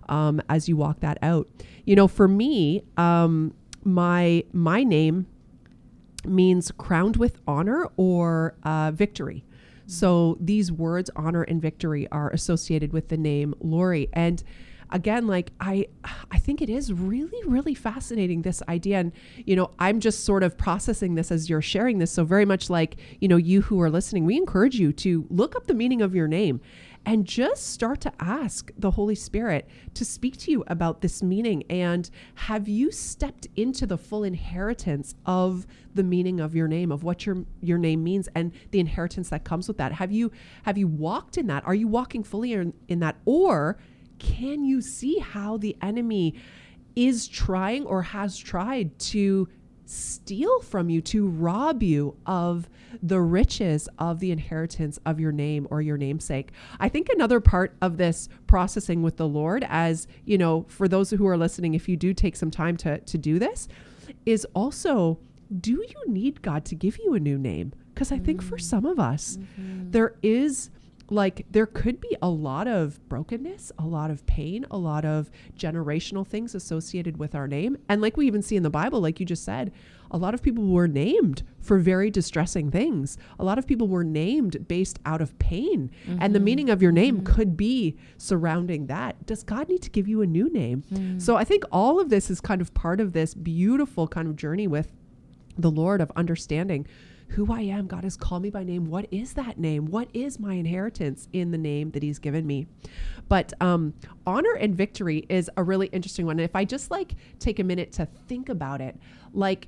um, 0.09 0.41
as 0.49 0.67
you 0.69 0.77
walk 0.77 0.99
that 1.01 1.17
out. 1.21 1.47
You 1.85 1.95
know, 1.95 2.07
for 2.07 2.27
me, 2.27 2.83
um, 2.97 3.53
my, 3.83 4.43
my 4.53 4.83
name 4.83 5.27
means 6.25 6.71
crowned 6.71 7.17
with 7.17 7.39
honor 7.47 7.89
or 7.97 8.55
uh, 8.63 8.91
victory. 8.93 9.43
So 9.85 10.37
these 10.39 10.71
words, 10.71 11.09
honor 11.15 11.43
and 11.43 11.61
victory, 11.61 12.07
are 12.09 12.29
associated 12.29 12.93
with 12.93 13.09
the 13.09 13.17
name 13.17 13.53
Lori. 13.59 14.07
And 14.13 14.41
again 14.93 15.27
like 15.27 15.51
i 15.59 15.85
i 16.31 16.37
think 16.37 16.61
it 16.61 16.69
is 16.69 16.93
really 16.93 17.45
really 17.45 17.73
fascinating 17.73 18.43
this 18.43 18.61
idea 18.69 18.99
and 18.99 19.11
you 19.45 19.55
know 19.55 19.71
i'm 19.79 19.99
just 19.99 20.23
sort 20.23 20.43
of 20.43 20.57
processing 20.57 21.15
this 21.15 21.31
as 21.31 21.49
you're 21.49 21.61
sharing 21.61 21.97
this 21.97 22.11
so 22.11 22.23
very 22.23 22.45
much 22.45 22.69
like 22.69 22.95
you 23.19 23.27
know 23.27 23.35
you 23.35 23.61
who 23.63 23.81
are 23.81 23.89
listening 23.89 24.23
we 24.23 24.37
encourage 24.37 24.75
you 24.75 24.93
to 24.93 25.25
look 25.29 25.55
up 25.55 25.67
the 25.67 25.73
meaning 25.73 26.01
of 26.01 26.15
your 26.15 26.27
name 26.27 26.61
and 27.05 27.25
just 27.25 27.67
start 27.67 27.99
to 28.01 28.13
ask 28.19 28.71
the 28.77 28.91
Holy 28.91 29.15
Spirit 29.15 29.67
to 29.93 30.05
speak 30.05 30.37
to 30.37 30.51
you 30.51 30.63
about 30.67 31.01
this 31.01 31.21
meaning. 31.21 31.63
And 31.69 32.09
have 32.35 32.67
you 32.67 32.91
stepped 32.91 33.47
into 33.55 33.85
the 33.85 33.97
full 33.97 34.23
inheritance 34.23 35.13
of 35.25 35.67
the 35.93 36.03
meaning 36.03 36.39
of 36.39 36.55
your 36.55 36.67
name, 36.67 36.91
of 36.91 37.03
what 37.03 37.25
your 37.25 37.45
your 37.61 37.77
name 37.77 38.03
means, 38.03 38.29
and 38.35 38.53
the 38.71 38.79
inheritance 38.79 39.29
that 39.29 39.43
comes 39.43 39.67
with 39.67 39.77
that? 39.77 39.93
Have 39.93 40.11
you 40.11 40.31
have 40.63 40.77
you 40.77 40.87
walked 40.87 41.37
in 41.37 41.47
that? 41.47 41.65
Are 41.65 41.75
you 41.75 41.87
walking 41.87 42.23
fully 42.23 42.53
in, 42.53 42.73
in 42.87 42.99
that, 42.99 43.17
or 43.25 43.77
can 44.19 44.63
you 44.63 44.81
see 44.81 45.19
how 45.19 45.57
the 45.57 45.75
enemy 45.81 46.35
is 46.95 47.27
trying 47.27 47.85
or 47.85 48.01
has 48.01 48.37
tried 48.37 48.97
to 48.99 49.47
steal 49.85 50.61
from 50.61 50.89
you, 50.89 51.01
to 51.01 51.27
rob 51.27 51.83
you 51.83 52.15
of 52.25 52.69
the 53.01 53.19
riches 53.19 53.89
of 53.99 54.19
the 54.19 54.31
inheritance 54.31 54.99
of 55.05 55.19
your 55.19 55.31
name 55.31 55.67
or 55.69 55.81
your 55.81 55.97
namesake. 55.97 56.51
I 56.79 56.89
think 56.89 57.09
another 57.09 57.39
part 57.39 57.75
of 57.81 57.97
this 57.97 58.29
processing 58.47 59.03
with 59.03 59.17
the 59.17 59.27
Lord, 59.27 59.65
as 59.67 60.07
you 60.25 60.37
know, 60.37 60.65
for 60.67 60.87
those 60.87 61.09
who 61.09 61.27
are 61.27 61.37
listening, 61.37 61.73
if 61.73 61.89
you 61.89 61.97
do 61.97 62.13
take 62.13 62.35
some 62.35 62.51
time 62.51 62.77
to, 62.77 62.99
to 62.99 63.17
do 63.17 63.39
this, 63.39 63.67
is 64.25 64.45
also 64.53 65.19
do 65.59 65.73
you 65.73 66.03
need 66.07 66.41
God 66.41 66.65
to 66.65 66.75
give 66.75 66.97
you 66.97 67.13
a 67.13 67.19
new 67.19 67.37
name? 67.37 67.73
Because 67.93 68.11
I 68.11 68.17
think 68.17 68.41
for 68.41 68.57
mm. 68.57 68.61
some 68.61 68.85
of 68.85 68.99
us, 68.99 69.37
mm-hmm. 69.37 69.91
there 69.91 70.15
is 70.23 70.69
like 71.13 71.45
there 71.51 71.65
could 71.65 72.01
be 72.01 72.15
a 72.21 72.29
lot 72.29 72.67
of 72.67 72.99
brokenness, 73.07 73.71
a 73.77 73.85
lot 73.85 74.09
of 74.09 74.25
pain, 74.25 74.65
a 74.71 74.77
lot 74.77 75.05
of 75.05 75.29
generational 75.57 76.25
things 76.25 76.55
associated 76.55 77.17
with 77.17 77.35
our 77.35 77.47
name. 77.47 77.77
And 77.87 78.01
like 78.01 78.17
we 78.17 78.27
even 78.27 78.41
see 78.41 78.55
in 78.55 78.63
the 78.63 78.69
Bible, 78.69 78.99
like 78.99 79.19
you 79.19 79.25
just 79.25 79.43
said, 79.43 79.71
a 80.11 80.17
lot 80.17 80.33
of 80.33 80.43
people 80.43 80.67
were 80.67 80.87
named 80.87 81.43
for 81.59 81.79
very 81.79 82.11
distressing 82.11 82.69
things. 82.69 83.17
A 83.39 83.43
lot 83.43 83.57
of 83.57 83.65
people 83.65 83.87
were 83.87 84.03
named 84.03 84.67
based 84.67 84.99
out 85.05 85.21
of 85.21 85.37
pain. 85.39 85.89
Mm-hmm. 86.07 86.17
And 86.21 86.35
the 86.35 86.39
mm-hmm. 86.39 86.45
meaning 86.45 86.69
of 86.69 86.81
your 86.81 86.91
name 86.91 87.17
mm-hmm. 87.17 87.33
could 87.33 87.57
be 87.57 87.97
surrounding 88.17 88.87
that. 88.87 89.25
Does 89.25 89.43
God 89.43 89.69
need 89.69 89.81
to 89.81 89.89
give 89.89 90.07
you 90.07 90.21
a 90.21 90.27
new 90.27 90.51
name? 90.51 90.83
Mm. 90.93 91.21
So 91.21 91.35
I 91.35 91.43
think 91.43 91.63
all 91.71 91.99
of 91.99 92.09
this 92.09 92.29
is 92.29 92.41
kind 92.41 92.61
of 92.61 92.73
part 92.73 92.99
of 92.99 93.13
this 93.13 93.33
beautiful 93.33 94.07
kind 94.07 94.27
of 94.27 94.35
journey 94.35 94.67
with 94.67 94.91
the 95.57 95.71
Lord 95.71 96.01
of 96.01 96.11
understanding 96.15 96.87
who 97.33 97.51
I 97.51 97.61
am. 97.61 97.87
God 97.87 98.03
has 98.03 98.15
called 98.15 98.43
me 98.43 98.49
by 98.49 98.63
name. 98.63 98.85
What 98.89 99.07
is 99.11 99.33
that 99.33 99.57
name? 99.57 99.87
What 99.87 100.07
is 100.13 100.39
my 100.39 100.53
inheritance 100.53 101.27
in 101.33 101.51
the 101.51 101.57
name 101.57 101.91
that 101.91 102.03
He's 102.03 102.19
given 102.19 102.45
me? 102.45 102.67
But 103.27 103.53
um, 103.59 103.93
honor 104.25 104.53
and 104.53 104.75
victory 104.75 105.25
is 105.29 105.49
a 105.57 105.63
really 105.63 105.87
interesting 105.87 106.25
one. 106.25 106.39
And 106.39 106.45
if 106.45 106.55
I 106.55 106.65
just 106.65 106.91
like 106.91 107.15
take 107.39 107.59
a 107.59 107.63
minute 107.63 107.91
to 107.93 108.05
think 108.27 108.49
about 108.49 108.81
it, 108.81 108.97
like 109.33 109.67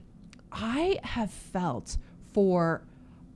I 0.52 1.00
have 1.04 1.32
felt 1.32 1.98
for 2.34 2.86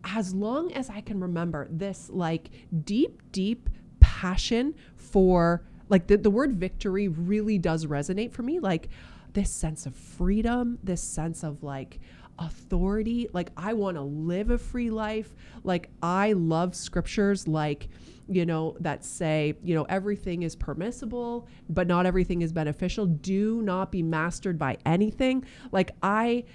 as 0.04 0.34
long 0.34 0.72
as 0.74 0.90
I 0.90 1.02
can 1.02 1.20
remember 1.20 1.68
this 1.72 2.10
like 2.12 2.50
deep, 2.84 3.22
deep 3.32 3.70
passion 4.00 4.76
for 4.96 5.64
like 5.90 6.08
the, 6.08 6.18
the 6.18 6.30
word 6.30 6.56
victory 6.56 7.08
really 7.08 7.58
does 7.58 7.86
resonate 7.88 8.32
for 8.32 8.44
me. 8.44 8.60
Like 8.60 8.90
this 9.34 9.52
sense 9.52 9.86
of 9.86 9.96
freedom, 9.96 10.80
this 10.84 11.02
sense 11.02 11.44
of 11.44 11.64
like, 11.64 12.00
authority. 12.40 13.28
Like, 13.34 13.52
I 13.56 13.74
want 13.74 13.98
to 13.98 14.02
live 14.02 14.50
a 14.50 14.58
free 14.58 14.90
life. 14.90 15.36
Like, 15.64 15.90
I 16.02 16.34
love 16.34 16.76
scriptures 16.76 17.48
like, 17.48 17.90
you 18.28 18.46
know, 18.46 18.76
that 18.80 19.04
say, 19.04 19.56
you 19.64 19.76
know, 19.76 19.84
everything 19.84 20.44
is 20.44 20.56
permissible, 20.56 21.48
but 21.70 21.88
not 21.88 22.06
everything 22.06 22.42
is 22.42 22.54
beneficial. 22.54 23.06
Do 23.06 23.62
not 23.62 23.92
be 23.92 24.02
mastered 24.04 24.58
by 24.58 24.78
anything. 24.86 25.46
Like, 25.72 25.92
I, 26.02 26.46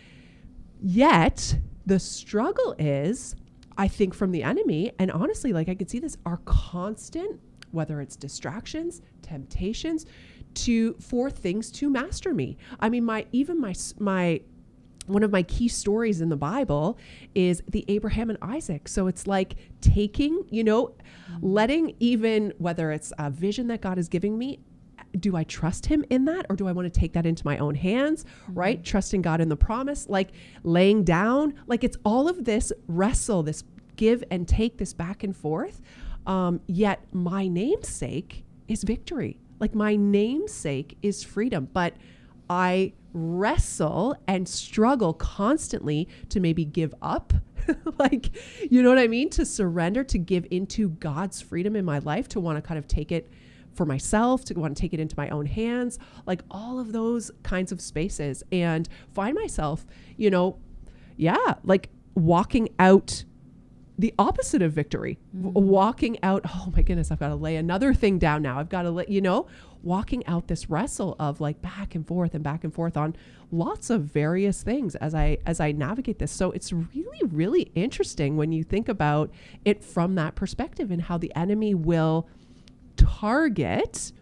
yet 0.81 1.59
the 1.87 1.99
struggle 1.99 2.75
is, 2.79 3.37
I 3.77 3.89
think, 3.89 4.15
from 4.15 4.31
the 4.31 4.43
enemy. 4.43 4.93
And 4.99 5.11
honestly, 5.11 5.53
like, 5.53 5.69
I 5.69 5.75
could 5.75 5.91
see 5.91 5.99
this, 5.99 6.17
our 6.25 6.39
constant, 6.45 7.41
whether 7.73 8.01
it's 8.01 8.17
distractions, 8.17 9.03
temptations, 9.23 10.07
to 10.55 10.95
for 11.01 11.31
things 11.31 11.71
to 11.73 11.91
master 11.91 12.33
me. 12.33 12.57
I 12.79 12.89
mean, 12.89 13.05
my 13.05 13.27
even 13.33 13.61
my 13.61 13.75
my 13.99 14.41
one 15.07 15.23
of 15.23 15.31
my 15.31 15.43
key 15.43 15.69
stories 15.69 16.21
in 16.21 16.29
the 16.29 16.37
Bible 16.37 16.99
is 17.35 17.63
the 17.69 17.85
Abraham 17.89 18.31
and 18.31 18.39
Isaac. 18.41 18.89
So 18.89 19.07
it's 19.07 19.27
like 19.27 19.57
taking, 19.81 20.45
you 20.51 20.65
know, 20.65 20.87
mm-hmm. 20.87 21.47
letting 21.47 21.97
even 22.01 22.53
whether 22.59 22.91
it's 22.91 23.13
a 23.19 23.31
vision 23.31 23.67
that 23.69 23.81
God 23.81 23.99
is 23.99 24.09
giving 24.09 24.39
me, 24.39 24.61
do 25.21 25.37
I 25.37 25.45
trust 25.45 25.87
him 25.87 26.05
in 26.11 26.25
that 26.25 26.47
or 26.49 26.57
do 26.57 26.67
I 26.67 26.73
want 26.73 26.93
to 26.93 27.01
take 27.01 27.13
that 27.13 27.27
into 27.27 27.45
my 27.45 27.59
own 27.59 27.75
hands, 27.75 28.25
mm-hmm. 28.25 28.55
right? 28.59 28.85
Trusting 28.85 29.23
God 29.23 29.41
in 29.41 29.49
the 29.49 29.57
promise, 29.57 30.09
like 30.09 30.31
laying 30.63 31.05
down, 31.05 31.55
like 31.67 31.85
it's 31.85 31.97
all 32.05 32.29
of 32.29 32.45
this 32.45 32.73
wrestle, 32.89 33.43
this 33.43 33.63
give 33.97 34.25
and 34.31 34.49
take, 34.49 34.79
this 34.79 34.93
back 34.93 35.23
and 35.23 35.37
forth. 35.37 35.81
Um, 36.27 36.61
yet 36.67 37.05
my 37.13 37.47
namesake 37.47 38.45
is 38.67 38.83
victory. 38.83 39.39
Like 39.61 39.75
my 39.75 39.97
namesake 39.97 40.97
is 41.03 41.23
freedom. 41.23 41.69
But 41.73 41.95
I 42.49 42.93
wrestle 43.15 44.17
and 44.27 44.47
struggle 44.47 45.15
constantly 45.15 46.09
to 46.29 46.41
maybe 46.41 46.65
give 46.65 46.95
up. 47.01 47.33
like, 47.99 48.31
you 48.71 48.83
know 48.83 48.91
what 48.91 48.99
I 48.99 49.07
mean? 49.07 49.31
To 49.31 49.47
surrender, 49.47 50.05
to 50.05 50.19
give 50.19 50.47
into 50.51 50.91
God's 50.91 51.41
freedom 51.41 51.77
in 51.77 51.85
my 51.85 52.01
life, 52.01 52.29
to 52.31 52.41
want 52.41 52.59
to 52.59 52.63
kind 52.63 52.79
of 52.79 52.87
take 52.87 53.11
it 53.11 53.31
for 53.73 53.87
myself, 53.87 54.45
to 54.45 54.55
want 54.55 54.77
to 54.77 54.81
take 54.81 54.93
it 54.93 55.01
into 55.01 55.15
my 55.17 55.29
own 55.31 55.47
hands, 55.47 55.99
like 56.27 56.43
all 56.51 56.79
of 56.79 56.93
those 56.93 57.31
kinds 57.43 57.73
of 57.73 57.81
spaces, 57.81 58.43
and 58.53 58.89
find 59.13 59.35
myself, 59.35 59.87
you 60.17 60.31
know, 60.31 60.59
yeah, 61.17 61.55
like 61.65 61.89
walking 62.15 62.69
out 62.79 63.25
the 63.99 64.13
opposite 64.19 64.63
of 64.63 64.73
victory, 64.73 65.19
mm-hmm. 65.37 65.53
walking 65.53 66.19
out, 66.23 66.43
oh 66.49 66.73
my 66.75 66.83
goodness, 66.83 67.11
I've 67.11 67.21
got 67.21 67.29
to 67.29 67.37
lay 67.37 67.57
another 67.57 67.95
thing 67.95 68.19
down 68.19 68.43
now. 68.43 68.59
I've 68.59 68.69
got 68.69 68.83
to 68.83 68.91
let, 68.91 69.09
you 69.09 69.21
know, 69.21 69.47
walking 69.83 70.27
out 70.27 70.49
this 70.49 70.71
wrestle 70.71 71.15
of 71.19 71.41
like 71.41 71.61
back 71.61 71.95
and 71.95 72.07
forth 72.07 72.35
and 72.35 72.43
back 72.43 72.65
and 72.65 72.73
forth 72.73 72.97
on 72.97 73.15
lots 73.53 73.91
of 73.91 74.03
various 74.03 74.63
things 74.63 74.95
as 74.97 75.15
I 75.15 75.39
as 75.47 75.61
I 75.61 75.73
navigate 75.73 76.19
this. 76.19 76.33
So 76.33 76.51
it's 76.53 76.73
really 76.73 77.23
really 77.23 77.71
interesting 77.75 78.37
when 78.37 78.51
you 78.51 78.65
think 78.65 78.89
about 78.89 79.31
it 79.65 79.85
from 79.85 80.15
that 80.15 80.35
perspective 80.35 80.91
and 80.91 81.03
how 81.03 81.19
the 81.19 81.35
enemy 81.37 81.75
will 81.75 82.27
target 82.97 84.13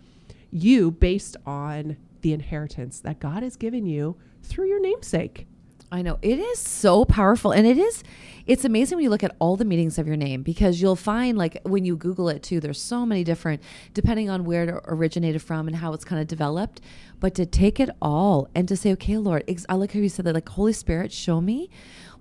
you 0.51 0.91
based 0.91 1.37
on 1.47 1.97
the 2.21 2.33
inheritance 2.33 3.01
that 3.01 3.21
God 3.21 3.43
has 3.43 3.57
given 3.57 3.87
you 3.87 4.17
through 4.43 4.67
your 4.67 4.81
namesake. 4.81 5.47
I 5.93 6.01
know 6.01 6.19
it 6.23 6.39
is 6.39 6.59
so 6.59 7.05
powerful, 7.05 7.53
and 7.53 7.67
it 7.67 7.77
is. 7.77 8.03
It's 8.47 8.65
amazing 8.65 8.97
when 8.97 9.05
you 9.05 9.11
look 9.11 9.23
at 9.23 9.37
all 9.39 9.57
the 9.57 9.65
meanings 9.67 9.99
of 9.99 10.07
your 10.07 10.17
name 10.17 10.43
because 10.43 10.81
you'll 10.81 10.97
find, 10.97 11.37
like, 11.37 11.61
when 11.65 11.85
you 11.85 11.97
Google 11.97 12.31
it 12.31 12.43
too, 12.43 12.61
there's 12.61 12.81
so 12.81 13.05
many 13.05 13.23
different, 13.23 13.63
depending 13.93 14.31
on 14.31 14.45
where 14.45 14.65
it 14.65 14.83
originated 14.87 15.43
from 15.43 15.69
and 15.69 15.77
how 15.77 15.93
it's 15.93 16.05
kind 16.05 16.21
of 16.21 16.27
developed. 16.27 16.81
But 17.21 17.35
to 17.35 17.45
take 17.47 17.79
it 17.79 17.91
all 18.01 18.49
and 18.55 18.67
to 18.69 18.77
say, 18.77 18.91
okay, 18.93 19.19
Lord, 19.19 19.45
I 19.69 19.75
like 19.75 19.93
how 19.93 20.01
you 20.01 20.09
said 20.09 20.25
that, 20.25 20.35
like, 20.35 20.49
Holy 20.49 20.73
Spirit, 20.73 21.13
show 21.13 21.41
me 21.41 21.69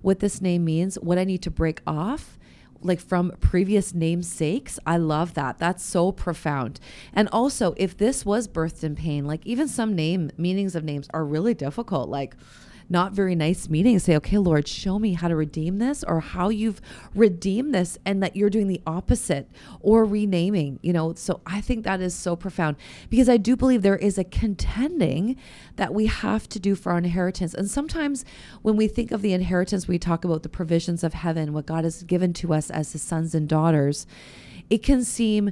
what 0.02 0.20
this 0.20 0.42
name 0.42 0.64
means, 0.64 0.96
what 0.96 1.18
I 1.18 1.24
need 1.24 1.42
to 1.42 1.50
break 1.50 1.80
off 1.86 2.38
like 2.84 3.00
from 3.00 3.32
previous 3.40 3.94
namesakes. 3.94 4.78
I 4.84 4.96
love 4.96 5.34
that. 5.34 5.58
That's 5.58 5.84
so 5.84 6.12
profound. 6.12 6.80
And 7.12 7.28
also, 7.32 7.74
if 7.76 7.96
this 7.96 8.26
was 8.26 8.48
birthed 8.48 8.82
in 8.82 8.96
pain, 8.96 9.24
like 9.24 9.46
even 9.46 9.68
some 9.68 9.94
name 9.94 10.30
meanings 10.36 10.74
of 10.74 10.84
names 10.84 11.08
are 11.14 11.24
really 11.24 11.54
difficult. 11.54 12.08
Like 12.08 12.36
not 12.92 13.12
very 13.12 13.34
nice 13.34 13.68
meeting 13.68 13.94
and 13.94 14.02
say, 14.02 14.14
okay, 14.16 14.38
Lord, 14.38 14.68
show 14.68 14.98
me 14.98 15.14
how 15.14 15.26
to 15.26 15.34
redeem 15.34 15.78
this 15.78 16.04
or 16.04 16.20
how 16.20 16.50
you've 16.50 16.80
redeemed 17.14 17.74
this 17.74 17.98
and 18.04 18.22
that 18.22 18.36
you're 18.36 18.50
doing 18.50 18.68
the 18.68 18.80
opposite 18.86 19.48
or 19.80 20.04
renaming, 20.04 20.78
you 20.82 20.92
know. 20.92 21.14
So 21.14 21.40
I 21.46 21.60
think 21.60 21.84
that 21.84 22.00
is 22.00 22.14
so 22.14 22.36
profound 22.36 22.76
because 23.10 23.28
I 23.28 23.38
do 23.38 23.56
believe 23.56 23.82
there 23.82 23.96
is 23.96 24.18
a 24.18 24.24
contending 24.24 25.36
that 25.76 25.92
we 25.92 26.06
have 26.06 26.48
to 26.50 26.60
do 26.60 26.74
for 26.74 26.92
our 26.92 26.98
inheritance. 26.98 27.54
And 27.54 27.68
sometimes 27.68 28.24
when 28.60 28.76
we 28.76 28.86
think 28.86 29.10
of 29.10 29.22
the 29.22 29.32
inheritance, 29.32 29.88
we 29.88 29.98
talk 29.98 30.24
about 30.24 30.42
the 30.42 30.48
provisions 30.48 31.02
of 31.02 31.14
heaven, 31.14 31.52
what 31.52 31.66
God 31.66 31.84
has 31.84 32.02
given 32.04 32.32
to 32.34 32.52
us 32.52 32.70
as 32.70 32.92
his 32.92 33.02
sons 33.02 33.34
and 33.34 33.48
daughters. 33.48 34.06
It 34.70 34.82
can 34.82 35.02
seem 35.02 35.50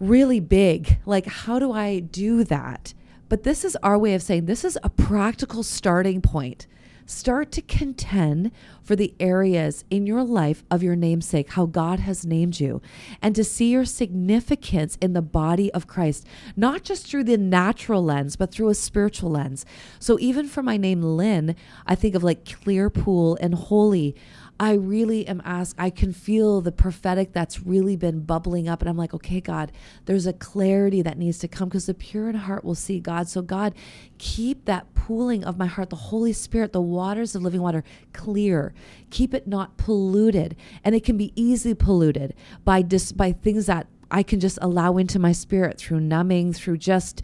really 0.00 0.40
big. 0.40 0.98
Like, 1.04 1.26
how 1.26 1.58
do 1.58 1.72
I 1.72 1.98
do 1.98 2.44
that? 2.44 2.94
But 3.32 3.44
this 3.44 3.64
is 3.64 3.76
our 3.76 3.96
way 3.96 4.12
of 4.12 4.20
saying 4.20 4.44
this 4.44 4.62
is 4.62 4.78
a 4.82 4.90
practical 4.90 5.62
starting 5.62 6.20
point. 6.20 6.66
Start 7.06 7.50
to 7.52 7.62
contend 7.62 8.50
for 8.82 8.94
the 8.94 9.14
areas 9.18 9.86
in 9.88 10.06
your 10.06 10.22
life 10.22 10.64
of 10.70 10.82
your 10.82 10.96
namesake, 10.96 11.52
how 11.52 11.64
God 11.64 12.00
has 12.00 12.26
named 12.26 12.60
you, 12.60 12.82
and 13.22 13.34
to 13.34 13.42
see 13.42 13.70
your 13.70 13.86
significance 13.86 14.98
in 15.00 15.14
the 15.14 15.22
body 15.22 15.72
of 15.72 15.86
Christ, 15.86 16.26
not 16.56 16.82
just 16.82 17.06
through 17.06 17.24
the 17.24 17.38
natural 17.38 18.04
lens, 18.04 18.36
but 18.36 18.52
through 18.52 18.68
a 18.68 18.74
spiritual 18.74 19.30
lens. 19.30 19.64
So 19.98 20.18
even 20.20 20.46
for 20.46 20.62
my 20.62 20.76
name, 20.76 21.00
Lynn, 21.00 21.56
I 21.86 21.94
think 21.94 22.14
of 22.14 22.22
like 22.22 22.44
clear 22.62 22.90
pool 22.90 23.38
and 23.40 23.54
holy. 23.54 24.14
I 24.62 24.74
really 24.74 25.26
am 25.26 25.42
asked, 25.44 25.74
I 25.76 25.90
can 25.90 26.12
feel 26.12 26.60
the 26.60 26.70
prophetic 26.70 27.32
that's 27.32 27.64
really 27.64 27.96
been 27.96 28.20
bubbling 28.20 28.68
up. 28.68 28.80
And 28.80 28.88
I'm 28.88 28.96
like, 28.96 29.12
okay, 29.12 29.40
God, 29.40 29.72
there's 30.04 30.24
a 30.24 30.32
clarity 30.32 31.02
that 31.02 31.18
needs 31.18 31.38
to 31.38 31.48
come 31.48 31.68
because 31.68 31.86
the 31.86 31.94
pure 31.94 32.28
in 32.28 32.36
heart 32.36 32.62
will 32.62 32.76
see 32.76 33.00
God. 33.00 33.26
So, 33.26 33.42
God, 33.42 33.74
keep 34.18 34.66
that 34.66 34.94
pooling 34.94 35.42
of 35.42 35.58
my 35.58 35.66
heart, 35.66 35.90
the 35.90 35.96
Holy 35.96 36.32
Spirit, 36.32 36.72
the 36.72 36.80
waters 36.80 37.34
of 37.34 37.42
living 37.42 37.60
water, 37.60 37.82
clear. 38.12 38.72
Keep 39.10 39.34
it 39.34 39.48
not 39.48 39.78
polluted. 39.78 40.54
And 40.84 40.94
it 40.94 41.02
can 41.02 41.16
be 41.16 41.32
easily 41.34 41.74
polluted 41.74 42.32
by, 42.64 42.82
dis- 42.82 43.10
by 43.10 43.32
things 43.32 43.66
that 43.66 43.88
I 44.12 44.22
can 44.22 44.38
just 44.38 44.58
allow 44.60 44.98
into 44.98 45.18
my 45.18 45.32
spirit 45.32 45.78
through 45.78 46.00
numbing, 46.00 46.52
through 46.52 46.76
just 46.78 47.22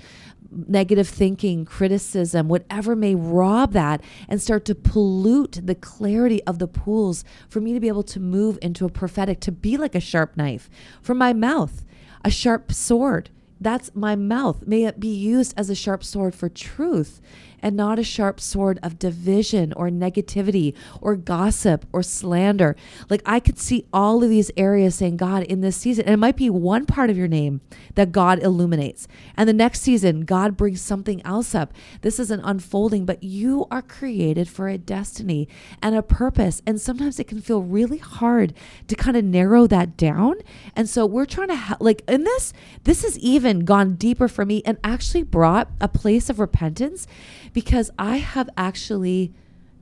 negative 0.50 1.06
thinking, 1.06 1.64
criticism, 1.64 2.48
whatever 2.48 2.96
may 2.96 3.14
rob 3.14 3.72
that 3.72 4.02
and 4.28 4.40
start 4.40 4.64
to 4.64 4.74
pollute 4.74 5.60
the 5.62 5.74
clarity 5.74 6.42
of 6.44 6.58
the 6.58 6.66
pools 6.66 7.24
for 7.48 7.60
me 7.60 7.74
to 7.74 7.80
be 7.80 7.88
able 7.88 8.02
to 8.02 8.18
move 8.18 8.58
into 8.62 8.86
a 8.86 8.90
prophetic, 8.90 9.40
to 9.40 9.52
be 9.52 9.76
like 9.76 9.94
a 9.94 10.00
sharp 10.00 10.36
knife 10.36 10.70
from 11.02 11.18
my 11.18 11.34
mouth, 11.34 11.84
a 12.24 12.30
sharp 12.30 12.72
sword. 12.72 13.30
That's 13.60 13.94
my 13.94 14.16
mouth. 14.16 14.66
May 14.66 14.84
it 14.84 15.00
be 15.00 15.14
used 15.14 15.52
as 15.56 15.68
a 15.68 15.74
sharp 15.74 16.02
sword 16.02 16.34
for 16.34 16.48
truth 16.48 17.20
and 17.62 17.76
not 17.76 17.98
a 17.98 18.04
sharp 18.04 18.40
sword 18.40 18.78
of 18.82 18.98
division 18.98 19.72
or 19.74 19.88
negativity 19.88 20.74
or 21.00 21.16
gossip 21.16 21.86
or 21.92 22.02
slander. 22.02 22.76
Like 23.08 23.22
I 23.26 23.40
could 23.40 23.58
see 23.58 23.86
all 23.92 24.22
of 24.22 24.30
these 24.30 24.50
areas 24.56 24.94
saying, 24.94 25.16
God, 25.16 25.42
in 25.44 25.60
this 25.60 25.76
season, 25.76 26.04
and 26.04 26.14
it 26.14 26.18
might 26.18 26.36
be 26.36 26.50
one 26.50 26.86
part 26.86 27.10
of 27.10 27.16
your 27.16 27.28
name 27.28 27.60
that 27.94 28.12
God 28.12 28.42
illuminates. 28.42 29.08
And 29.36 29.48
the 29.48 29.52
next 29.52 29.80
season, 29.80 30.22
God 30.22 30.56
brings 30.56 30.80
something 30.80 31.24
else 31.24 31.54
up. 31.54 31.72
This 32.02 32.18
is 32.18 32.30
an 32.30 32.40
unfolding, 32.40 33.04
but 33.04 33.22
you 33.22 33.66
are 33.70 33.82
created 33.82 34.48
for 34.48 34.68
a 34.68 34.78
destiny 34.78 35.48
and 35.82 35.94
a 35.94 36.02
purpose. 36.02 36.62
And 36.66 36.80
sometimes 36.80 37.18
it 37.18 37.28
can 37.28 37.40
feel 37.40 37.62
really 37.62 37.98
hard 37.98 38.54
to 38.86 38.94
kind 38.94 39.16
of 39.16 39.24
narrow 39.24 39.66
that 39.66 39.96
down. 39.96 40.36
And 40.74 40.88
so 40.88 41.06
we're 41.06 41.26
trying 41.26 41.48
to, 41.48 41.56
ha- 41.56 41.76
like, 41.80 42.02
in 42.08 42.24
this, 42.24 42.52
this 42.84 43.02
has 43.02 43.18
even 43.18 43.64
gone 43.64 43.94
deeper 43.94 44.28
for 44.28 44.44
me 44.44 44.62
and 44.64 44.78
actually 44.82 45.22
brought 45.22 45.70
a 45.80 45.88
place 45.88 46.30
of 46.30 46.38
repentance 46.38 47.06
because 47.52 47.90
I 47.98 48.18
have 48.18 48.48
actually 48.56 49.32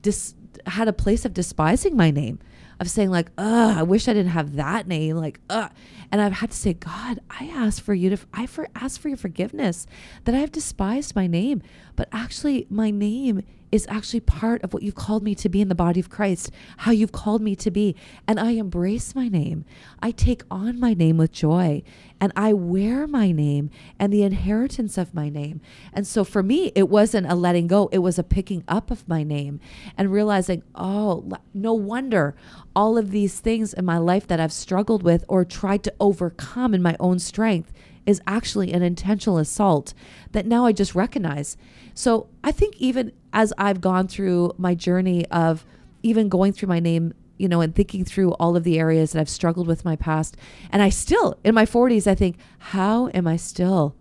dis- 0.01 0.35
had 0.65 0.87
a 0.87 0.93
place 0.93 1.25
of 1.25 1.33
despising 1.33 1.95
my 1.95 2.11
name, 2.11 2.39
of 2.79 2.89
saying 2.89 3.09
like, 3.09 3.31
"Ugh, 3.37 3.77
I 3.77 3.83
wish 3.83 4.07
I 4.07 4.13
didn't 4.13 4.31
have 4.31 4.55
that 4.55 4.87
name." 4.87 5.17
Like, 5.17 5.39
"Ugh," 5.49 5.71
and 6.11 6.21
I've 6.21 6.33
had 6.33 6.51
to 6.51 6.57
say, 6.57 6.73
"God, 6.73 7.19
I 7.29 7.45
ask 7.45 7.81
for 7.81 7.93
you 7.93 8.09
to, 8.11 8.17
I 8.33 8.45
for 8.45 8.67
ask 8.75 8.99
for 8.99 9.09
your 9.09 9.17
forgiveness 9.17 9.87
that 10.25 10.35
I 10.35 10.39
have 10.39 10.51
despised 10.51 11.15
my 11.15 11.27
name, 11.27 11.61
but 11.95 12.07
actually, 12.11 12.67
my 12.69 12.91
name 12.91 13.43
is 13.71 13.85
actually 13.89 14.19
part 14.21 14.63
of 14.63 14.73
what 14.73 14.83
you've 14.83 14.95
called 14.95 15.23
me 15.23 15.35
to 15.35 15.49
be 15.49 15.61
in 15.61 15.67
the 15.67 15.75
body 15.75 15.99
of 15.99 16.09
Christ, 16.09 16.51
how 16.77 16.91
you've 16.91 17.11
called 17.11 17.41
me 17.41 17.55
to 17.57 17.71
be. 17.71 17.95
And 18.27 18.39
I 18.39 18.51
embrace 18.51 19.15
my 19.15 19.27
name. 19.27 19.65
I 20.01 20.11
take 20.11 20.43
on 20.49 20.79
my 20.79 20.93
name 20.93 21.17
with 21.17 21.31
joy 21.31 21.83
and 22.19 22.31
I 22.35 22.53
wear 22.53 23.07
my 23.07 23.31
name 23.31 23.69
and 23.99 24.11
the 24.11 24.23
inheritance 24.23 24.97
of 24.97 25.13
my 25.13 25.29
name. 25.29 25.61
And 25.93 26.07
so 26.07 26.23
for 26.23 26.41
me, 26.41 26.71
it 26.75 26.89
wasn't 26.89 27.29
a 27.29 27.35
letting 27.35 27.67
go, 27.67 27.89
it 27.91 27.99
was 27.99 28.17
a 28.17 28.23
picking 28.23 28.63
up 28.67 28.89
of 28.89 29.07
my 29.07 29.23
name 29.23 29.59
and 29.97 30.11
realizing, 30.11 30.63
oh, 30.75 31.29
no 31.53 31.73
wonder 31.73 32.35
all 32.75 32.97
of 32.97 33.11
these 33.11 33.39
things 33.39 33.73
in 33.73 33.85
my 33.85 33.97
life 33.97 34.27
that 34.27 34.39
I've 34.39 34.53
struggled 34.53 35.03
with 35.03 35.25
or 35.27 35.45
tried 35.45 35.83
to 35.83 35.93
overcome 35.99 36.73
in 36.73 36.81
my 36.81 36.95
own 36.99 37.19
strength 37.19 37.71
is 38.07 38.21
actually 38.25 38.73
an 38.73 38.81
intentional 38.81 39.37
assault 39.37 39.93
that 40.31 40.47
now 40.47 40.65
I 40.65 40.71
just 40.71 40.95
recognize. 40.95 41.57
So 41.93 42.27
I 42.43 42.51
think 42.51 42.75
even 42.77 43.11
as 43.33 43.53
I've 43.57 43.81
gone 43.81 44.07
through 44.07 44.53
my 44.57 44.73
journey 44.73 45.27
of 45.27 45.65
even 46.01 46.29
going 46.29 46.53
through 46.53 46.69
my 46.69 46.79
name, 46.79 47.13
you 47.37 47.47
know, 47.47 47.61
and 47.61 47.75
thinking 47.75 48.05
through 48.05 48.31
all 48.33 48.55
of 48.55 48.63
the 48.63 48.79
areas 48.79 49.11
that 49.11 49.19
I've 49.19 49.29
struggled 49.29 49.67
with 49.67 49.85
my 49.85 49.95
past, 49.95 50.37
and 50.71 50.81
I 50.81 50.89
still, 50.89 51.37
in 51.43 51.53
my 51.53 51.65
40s, 51.65 52.07
I 52.07 52.15
think, 52.15 52.37
how 52.57 53.09
am 53.13 53.27
I 53.27 53.35
still 53.35 53.93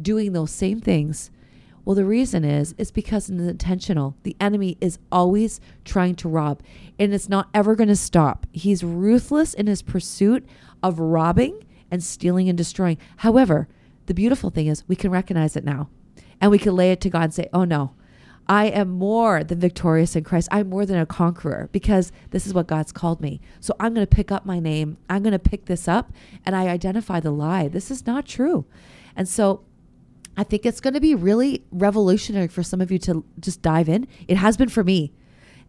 doing 0.00 0.32
those 0.32 0.50
same 0.50 0.80
things? 0.80 1.30
Well, 1.84 1.96
the 1.96 2.04
reason 2.04 2.44
is, 2.44 2.74
it's 2.78 2.90
because 2.90 3.28
it's 3.28 3.40
intentional. 3.40 4.16
The 4.22 4.36
enemy 4.40 4.76
is 4.80 4.98
always 5.10 5.60
trying 5.84 6.14
to 6.16 6.28
rob, 6.28 6.62
and 6.98 7.14
it's 7.14 7.28
not 7.28 7.48
ever 7.54 7.74
going 7.74 7.88
to 7.88 7.96
stop. 7.96 8.46
He's 8.52 8.84
ruthless 8.84 9.54
in 9.54 9.66
his 9.66 9.82
pursuit 9.82 10.46
of 10.82 11.00
robbing 11.00 11.64
and 11.92 12.02
stealing 12.02 12.48
and 12.48 12.58
destroying. 12.58 12.98
However, 13.18 13.68
the 14.06 14.14
beautiful 14.14 14.50
thing 14.50 14.66
is 14.66 14.88
we 14.88 14.96
can 14.96 15.12
recognize 15.12 15.54
it 15.54 15.64
now 15.64 15.90
and 16.40 16.50
we 16.50 16.58
can 16.58 16.74
lay 16.74 16.90
it 16.90 17.00
to 17.02 17.10
God 17.10 17.24
and 17.24 17.34
say, 17.34 17.48
oh 17.52 17.64
no, 17.64 17.92
I 18.48 18.66
am 18.66 18.88
more 18.90 19.44
than 19.44 19.60
victorious 19.60 20.16
in 20.16 20.24
Christ. 20.24 20.48
I'm 20.50 20.68
more 20.68 20.84
than 20.84 20.98
a 20.98 21.06
conqueror 21.06 21.68
because 21.70 22.10
this 22.30 22.46
is 22.46 22.54
what 22.54 22.66
God's 22.66 22.90
called 22.90 23.20
me. 23.20 23.40
So 23.60 23.76
I'm 23.78 23.94
going 23.94 24.06
to 24.06 24.16
pick 24.16 24.32
up 24.32 24.44
my 24.44 24.58
name. 24.58 24.96
I'm 25.08 25.22
going 25.22 25.32
to 25.32 25.38
pick 25.38 25.66
this 25.66 25.86
up 25.86 26.12
and 26.44 26.56
I 26.56 26.66
identify 26.66 27.20
the 27.20 27.30
lie. 27.30 27.68
This 27.68 27.90
is 27.90 28.06
not 28.06 28.26
true. 28.26 28.64
And 29.14 29.28
so 29.28 29.62
I 30.36 30.44
think 30.44 30.66
it's 30.66 30.80
going 30.80 30.94
to 30.94 31.00
be 31.00 31.14
really 31.14 31.64
revolutionary 31.70 32.48
for 32.48 32.62
some 32.62 32.80
of 32.80 32.90
you 32.90 32.98
to 33.00 33.24
just 33.38 33.62
dive 33.62 33.88
in. 33.88 34.08
It 34.26 34.38
has 34.38 34.56
been 34.56 34.70
for 34.70 34.82
me. 34.82 35.12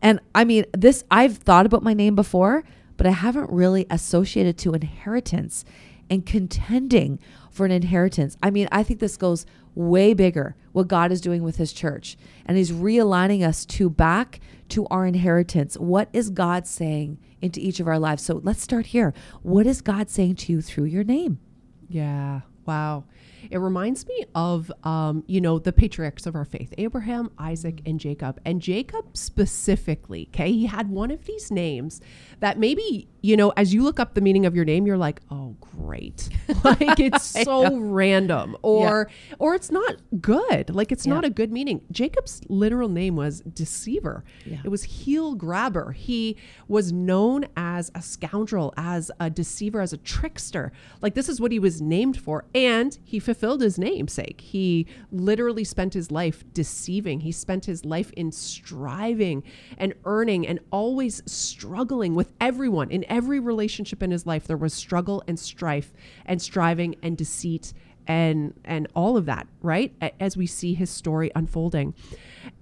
And 0.01 0.19
I 0.33 0.45
mean, 0.45 0.65
this, 0.73 1.03
I've 1.11 1.37
thought 1.37 1.65
about 1.65 1.83
my 1.83 1.93
name 1.93 2.15
before, 2.15 2.63
but 2.97 3.05
I 3.05 3.11
haven't 3.11 3.49
really 3.51 3.85
associated 3.89 4.57
to 4.59 4.73
inheritance 4.73 5.65
and 6.09 6.25
contending 6.25 7.19
for 7.51 7.65
an 7.65 7.71
inheritance. 7.71 8.37
I 8.41 8.49
mean, 8.49 8.67
I 8.71 8.83
think 8.83 8.99
this 8.99 9.17
goes 9.17 9.45
way 9.75 10.13
bigger 10.13 10.55
what 10.71 10.87
God 10.87 11.11
is 11.11 11.21
doing 11.21 11.43
with 11.43 11.57
his 11.57 11.73
church. 11.73 12.17
And 12.45 12.57
he's 12.57 12.71
realigning 12.71 13.45
us 13.45 13.65
to 13.65 13.89
back 13.89 14.39
to 14.69 14.85
our 14.87 15.05
inheritance. 15.05 15.75
What 15.75 16.09
is 16.13 16.29
God 16.29 16.67
saying 16.67 17.19
into 17.41 17.59
each 17.59 17.79
of 17.79 17.87
our 17.87 17.99
lives? 17.99 18.23
So 18.23 18.41
let's 18.43 18.61
start 18.61 18.87
here. 18.87 19.13
What 19.41 19.67
is 19.67 19.81
God 19.81 20.09
saying 20.09 20.35
to 20.37 20.51
you 20.51 20.61
through 20.61 20.85
your 20.85 21.03
name? 21.03 21.39
Yeah. 21.87 22.41
Wow. 22.65 23.05
It 23.51 23.57
reminds 23.57 24.07
me 24.07 24.25
of, 24.35 24.71
um, 24.83 25.23
you 25.27 25.41
know, 25.41 25.59
the 25.59 25.73
patriarchs 25.73 26.25
of 26.25 26.35
our 26.35 26.45
faith 26.45 26.73
Abraham, 26.77 27.31
Isaac, 27.37 27.81
and 27.85 27.99
Jacob. 27.99 28.39
And 28.45 28.61
Jacob 28.61 29.17
specifically, 29.17 30.29
okay, 30.33 30.51
he 30.51 30.65
had 30.65 30.89
one 30.89 31.11
of 31.11 31.25
these 31.25 31.51
names 31.51 32.01
that 32.39 32.57
maybe, 32.57 33.07
you 33.21 33.37
know, 33.37 33.51
as 33.51 33.73
you 33.73 33.83
look 33.83 33.99
up 33.99 34.13
the 34.13 34.21
meaning 34.21 34.45
of 34.45 34.55
your 34.55 34.65
name, 34.65 34.85
you're 34.85 34.97
like, 34.97 35.21
oh, 35.31 35.55
great. 35.59 36.29
like 36.63 36.99
it's 36.99 37.23
so 37.43 37.77
random 37.77 38.57
or, 38.61 39.09
yeah. 39.09 39.35
or 39.39 39.55
it's 39.55 39.71
not 39.71 39.97
good. 40.21 40.73
Like 40.73 40.91
it's 40.91 41.05
yeah. 41.05 41.13
not 41.13 41.25
a 41.25 41.29
good 41.29 41.51
meaning. 41.51 41.81
Jacob's 41.91 42.41
literal 42.49 42.89
name 42.89 43.15
was 43.15 43.41
deceiver. 43.41 44.23
Yeah. 44.45 44.59
It 44.63 44.69
was 44.69 44.83
heel 44.83 45.35
grabber. 45.35 45.91
He 45.91 46.37
was 46.67 46.91
known 46.91 47.45
as 47.55 47.91
a 47.95 48.01
scoundrel, 48.01 48.73
as 48.77 49.11
a 49.19 49.29
deceiver, 49.29 49.81
as 49.81 49.93
a 49.93 49.97
trickster. 49.97 50.71
Like 51.01 51.13
this 51.13 51.29
is 51.29 51.39
what 51.39 51.51
he 51.51 51.59
was 51.59 51.81
named 51.81 52.17
for. 52.17 52.45
And 52.53 52.97
he 53.03 53.19
fulfilled 53.33 53.61
his 53.61 53.77
namesake. 53.79 54.39
He 54.41 54.87
literally 55.11 55.63
spent 55.63 55.93
his 55.93 56.11
life 56.11 56.43
deceiving. 56.53 57.21
He 57.21 57.31
spent 57.31 57.65
his 57.65 57.83
life 57.83 58.11
in 58.11 58.31
striving 58.31 59.43
and 59.77 59.93
earning 60.05 60.47
and 60.47 60.59
always 60.71 61.21
struggling 61.25 62.15
with 62.15 62.31
everyone. 62.39 62.91
In 62.91 63.03
every 63.09 63.39
relationship 63.39 64.03
in 64.03 64.11
his 64.11 64.25
life, 64.25 64.45
there 64.45 64.57
was 64.57 64.73
struggle 64.73 65.23
and 65.27 65.39
strife 65.39 65.93
and 66.25 66.41
striving 66.41 66.95
and 67.01 67.17
deceit 67.17 67.73
and 68.05 68.53
and 68.65 68.87
all 68.95 69.17
of 69.17 69.25
that, 69.25 69.47
right? 69.61 69.93
As 70.19 70.37
we 70.37 70.45
see 70.45 70.73
his 70.73 70.89
story 70.89 71.31
unfolding. 71.35 71.93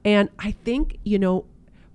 And 0.06 0.30
I 0.40 0.52
think, 0.52 1.00
you 1.04 1.20
know, 1.20 1.46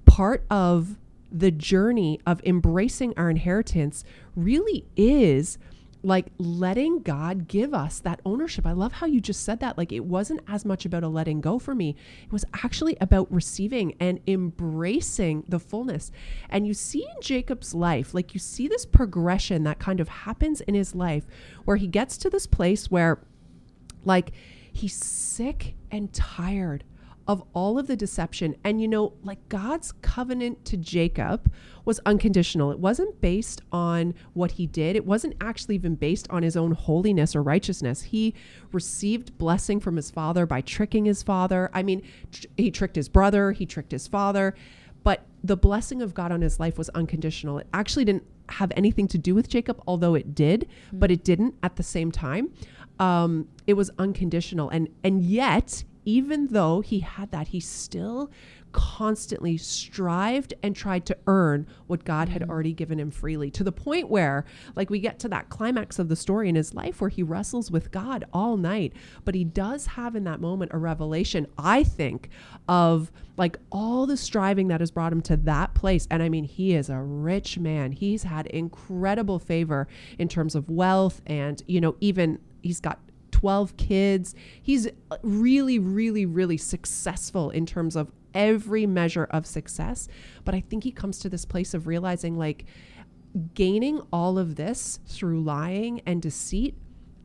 part 0.05 0.45
of 0.51 0.97
the 1.33 1.51
journey 1.51 2.21
of 2.27 2.41
embracing 2.45 3.15
our 3.17 3.31
inheritance 3.31 4.05
really 4.35 4.85
is 4.97 5.59
like 6.07 6.27
letting 6.39 7.01
God 7.01 7.49
give 7.49 7.75
us 7.75 7.99
that 7.99 8.21
ownership. 8.25 8.65
I 8.65 8.71
love 8.73 8.93
how 8.93 9.07
you 9.07 9.21
just 9.21 9.43
said 9.45 9.59
that. 9.59 9.77
Like 9.77 9.91
it 9.91 10.05
wasn't 10.05 10.41
as 10.47 10.65
much 10.65 10.87
about 10.87 11.03
a 11.03 11.09
letting 11.09 11.41
go 11.41 11.59
for 11.59 11.75
me, 11.75 11.97
it 12.25 12.33
was 12.33 12.45
actually 12.55 12.97
about 13.01 13.31
receiving 13.33 13.97
and 13.99 14.21
embracing 14.29 15.43
the 15.49 15.59
fullness. 15.59 16.13
And 16.49 16.65
you 16.65 16.75
see 16.75 17.03
in 17.03 17.21
Jacob's 17.21 17.75
life, 17.75 18.15
like 18.15 18.35
you 18.35 18.41
see 18.41 18.69
this 18.69 18.87
progression 18.87 19.65
that 19.65 19.81
kind 19.81 19.99
of 19.99 20.09
happens 20.09 20.61
in 20.61 20.75
his 20.75 20.95
life 20.95 21.27
where 21.65 21.77
he 21.77 21.89
gets 21.89 22.17
to 22.19 22.31
this 22.31 22.47
place 22.47 22.89
where, 22.89 23.19
like, 24.05 24.31
he's 24.73 24.95
sick 24.95 25.75
and 25.91 26.13
tired 26.13 26.85
of 27.29 27.43
all 27.53 27.79
of 27.79 27.87
the 27.87 27.97
deception. 27.97 28.57
And 28.65 28.81
you 28.81 28.89
know, 28.89 29.15
like 29.23 29.49
God's 29.49 29.93
covenant 30.03 30.65
to 30.67 30.77
Jacob 30.77 31.53
was 31.85 32.01
unconditional. 32.07 32.71
It 32.71 32.79
wasn't 32.79 33.21
based 33.21 33.61
on 33.73 34.15
what 34.33 34.53
he 34.53 34.67
did, 34.67 34.97
it 34.97 35.07
wasn't 35.07 35.35
actually 35.41 35.75
even 35.77 35.95
based 35.95 36.27
on 36.31 36.43
his 36.43 36.57
own 36.57 36.73
holiness 36.73 37.35
or 37.35 37.43
righteousness. 37.43 38.03
He 38.03 38.35
received 38.73 39.37
blessing 39.39 39.81
from 39.81 39.97
his 39.97 40.11
father 40.11 40.47
by 40.47 40.61
tricking 40.61 41.05
his 41.05 41.23
father. 41.23 41.71
I 41.73 41.83
mean, 41.83 42.03
tr- 42.33 42.47
he 42.57 42.71
tricked 42.71 42.97
his 42.97 43.09
brother, 43.09 43.53
he 43.53 43.67
tricked 43.67 43.93
his 43.93 44.07
father. 44.07 44.55
But 45.03 45.25
the 45.45 45.57
blessing 45.57 46.03
of 46.03 46.15
God 46.15 46.33
on 46.33 46.41
his 46.41 46.59
life 46.59 46.77
was 46.77 46.89
unconditional. 46.89 47.59
It 47.59 47.69
actually 47.73 48.05
didn't 48.05 48.25
have 48.49 48.73
anything 48.77 49.07
to 49.09 49.19
do 49.19 49.35
with 49.35 49.49
Jacob, 49.49 49.81
although 49.87 50.15
it 50.15 50.35
did, 50.35 50.63
mm-hmm. 50.63 50.99
but 50.99 51.11
it 51.11 51.23
didn't 51.25 51.55
at 51.63 51.77
the 51.77 51.83
same 51.83 52.11
time. 52.11 52.51
Um, 52.99 53.49
it 53.67 53.75
was 53.75 53.91
unconditional, 53.99 54.69
and 54.71 54.89
and 55.05 55.23
yet 55.23 55.85
even 56.07 56.47
though 56.47 56.81
he 56.81 57.01
had 57.01 57.31
that, 57.33 57.49
he 57.49 57.61
still 57.61 58.31
constantly 58.73 59.57
strived 59.57 60.53
and 60.63 60.77
tried 60.77 61.07
to 61.07 61.17
earn 61.27 61.67
what 61.87 62.05
God 62.05 62.29
had 62.29 62.43
mm-hmm. 62.43 62.51
already 62.51 62.75
given 62.75 63.01
him 63.01 63.11
freely 63.11 63.51
to 63.53 63.65
the 63.65 63.73
point 63.73 64.11
where, 64.11 64.45
like, 64.75 64.91
we 64.91 65.01
get 65.01 65.19
to 65.21 65.29
that 65.29 65.49
climax 65.49 65.99
of 65.99 66.09
the 66.09 66.17
story 66.17 66.49
in 66.49 66.55
his 66.55 66.75
life 66.75 67.01
where 67.01 67.09
he 67.09 67.23
wrestles 67.23 67.71
with 67.71 67.91
God 67.91 68.25
all 68.35 68.59
night. 68.59 68.93
But 69.25 69.35
he 69.35 69.45
does 69.45 69.87
have 69.87 70.15
in 70.15 70.25
that 70.25 70.41
moment 70.41 70.73
a 70.75 70.79
revelation, 70.79 71.47
I 71.57 71.85
think, 71.85 72.29
of 72.69 73.11
like 73.39 73.59
all 73.73 74.07
the 74.07 74.17
striving 74.17 74.69
that 74.69 74.81
has 74.81 74.91
brought 74.91 75.13
him 75.13 75.23
to 75.23 75.37
that 75.39 75.75
place. 75.75 76.07
And 76.11 76.23
I 76.23 76.29
mean, 76.29 76.45
he 76.45 76.75
is 76.75 76.91
a 76.91 77.01
rich 77.01 77.59
man. 77.59 77.93
He's 77.93 78.25
had 78.25 78.47
incredible 78.47 79.39
favor 79.39 79.89
in 80.19 80.29
terms 80.29 80.55
of 80.55 80.69
wealth 80.69 81.23
and, 81.27 81.63
you 81.67 81.81
know, 81.81 81.97
even 82.01 82.39
he's 82.63 82.81
got 82.81 82.99
12 83.37 83.77
kids. 83.77 84.35
He's 84.63 84.89
uh, 85.11 85.19
really, 85.23 85.79
really, 85.79 86.25
really 86.25 86.57
successful 86.57 87.51
in 87.51 87.67
terms 87.67 87.95
of 87.95 88.11
every 88.33 88.87
measure 88.87 89.25
of 89.25 89.45
success. 89.45 90.09
But 90.47 90.55
I 90.55 90.61
think 90.61 90.85
he 90.85 90.91
comes 90.91 91.19
to 91.19 91.29
this 91.29 91.45
place 91.45 91.75
of 91.75 91.87
realizing 91.87 92.39
like 92.39 92.65
gaining 93.53 94.01
all 94.11 94.39
of 94.39 94.57
this 94.57 95.01
through 95.07 95.43
lying 95.43 96.01
and 96.07 96.23
deceit, 96.23 96.77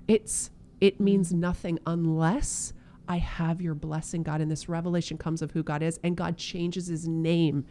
it's 0.05 0.51
it 0.81 0.99
means 0.99 1.31
mm. 1.31 1.37
nothing 1.37 1.79
unless 1.87 2.73
I 3.11 3.17
have 3.17 3.59
your 3.61 3.75
blessing, 3.75 4.23
God. 4.23 4.39
And 4.39 4.49
this 4.49 4.69
revelation 4.69 5.17
comes 5.17 5.41
of 5.41 5.51
who 5.51 5.63
God 5.63 5.83
is, 5.83 5.99
and 6.01 6.15
God 6.15 6.37
changes 6.37 6.87
his 6.87 7.09
name 7.09 7.65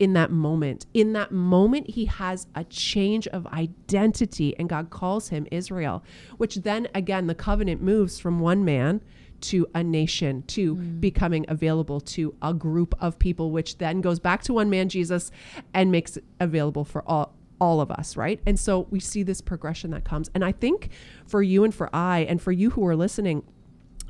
in 0.00 0.14
that 0.14 0.32
moment. 0.32 0.86
In 0.92 1.12
that 1.12 1.30
moment, 1.30 1.90
he 1.90 2.06
has 2.06 2.48
a 2.56 2.64
change 2.64 3.28
of 3.28 3.46
identity, 3.46 4.58
and 4.58 4.68
God 4.68 4.90
calls 4.90 5.28
him 5.28 5.46
Israel, 5.52 6.02
which 6.38 6.56
then 6.56 6.88
again, 6.92 7.28
the 7.28 7.36
covenant 7.36 7.80
moves 7.80 8.18
from 8.18 8.40
one 8.40 8.64
man 8.64 9.00
to 9.42 9.64
a 9.76 9.84
nation, 9.84 10.42
to 10.48 10.74
mm. 10.74 11.00
becoming 11.00 11.46
available 11.46 12.00
to 12.00 12.34
a 12.42 12.52
group 12.52 12.92
of 12.98 13.16
people, 13.16 13.52
which 13.52 13.78
then 13.78 14.00
goes 14.00 14.18
back 14.18 14.42
to 14.42 14.54
one 14.54 14.70
man, 14.70 14.88
Jesus, 14.88 15.30
and 15.72 15.92
makes 15.92 16.16
it 16.16 16.24
available 16.40 16.84
for 16.84 17.08
all 17.08 17.36
all 17.60 17.80
of 17.82 17.90
us, 17.90 18.16
right? 18.16 18.40
And 18.46 18.58
so 18.58 18.86
we 18.90 19.00
see 19.00 19.22
this 19.22 19.42
progression 19.42 19.90
that 19.90 20.02
comes. 20.02 20.30
And 20.34 20.42
I 20.42 20.50
think 20.50 20.88
for 21.26 21.42
you 21.42 21.62
and 21.62 21.74
for 21.74 21.94
I, 21.94 22.20
and 22.20 22.40
for 22.40 22.52
you 22.52 22.70
who 22.70 22.86
are 22.86 22.96
listening, 22.96 23.42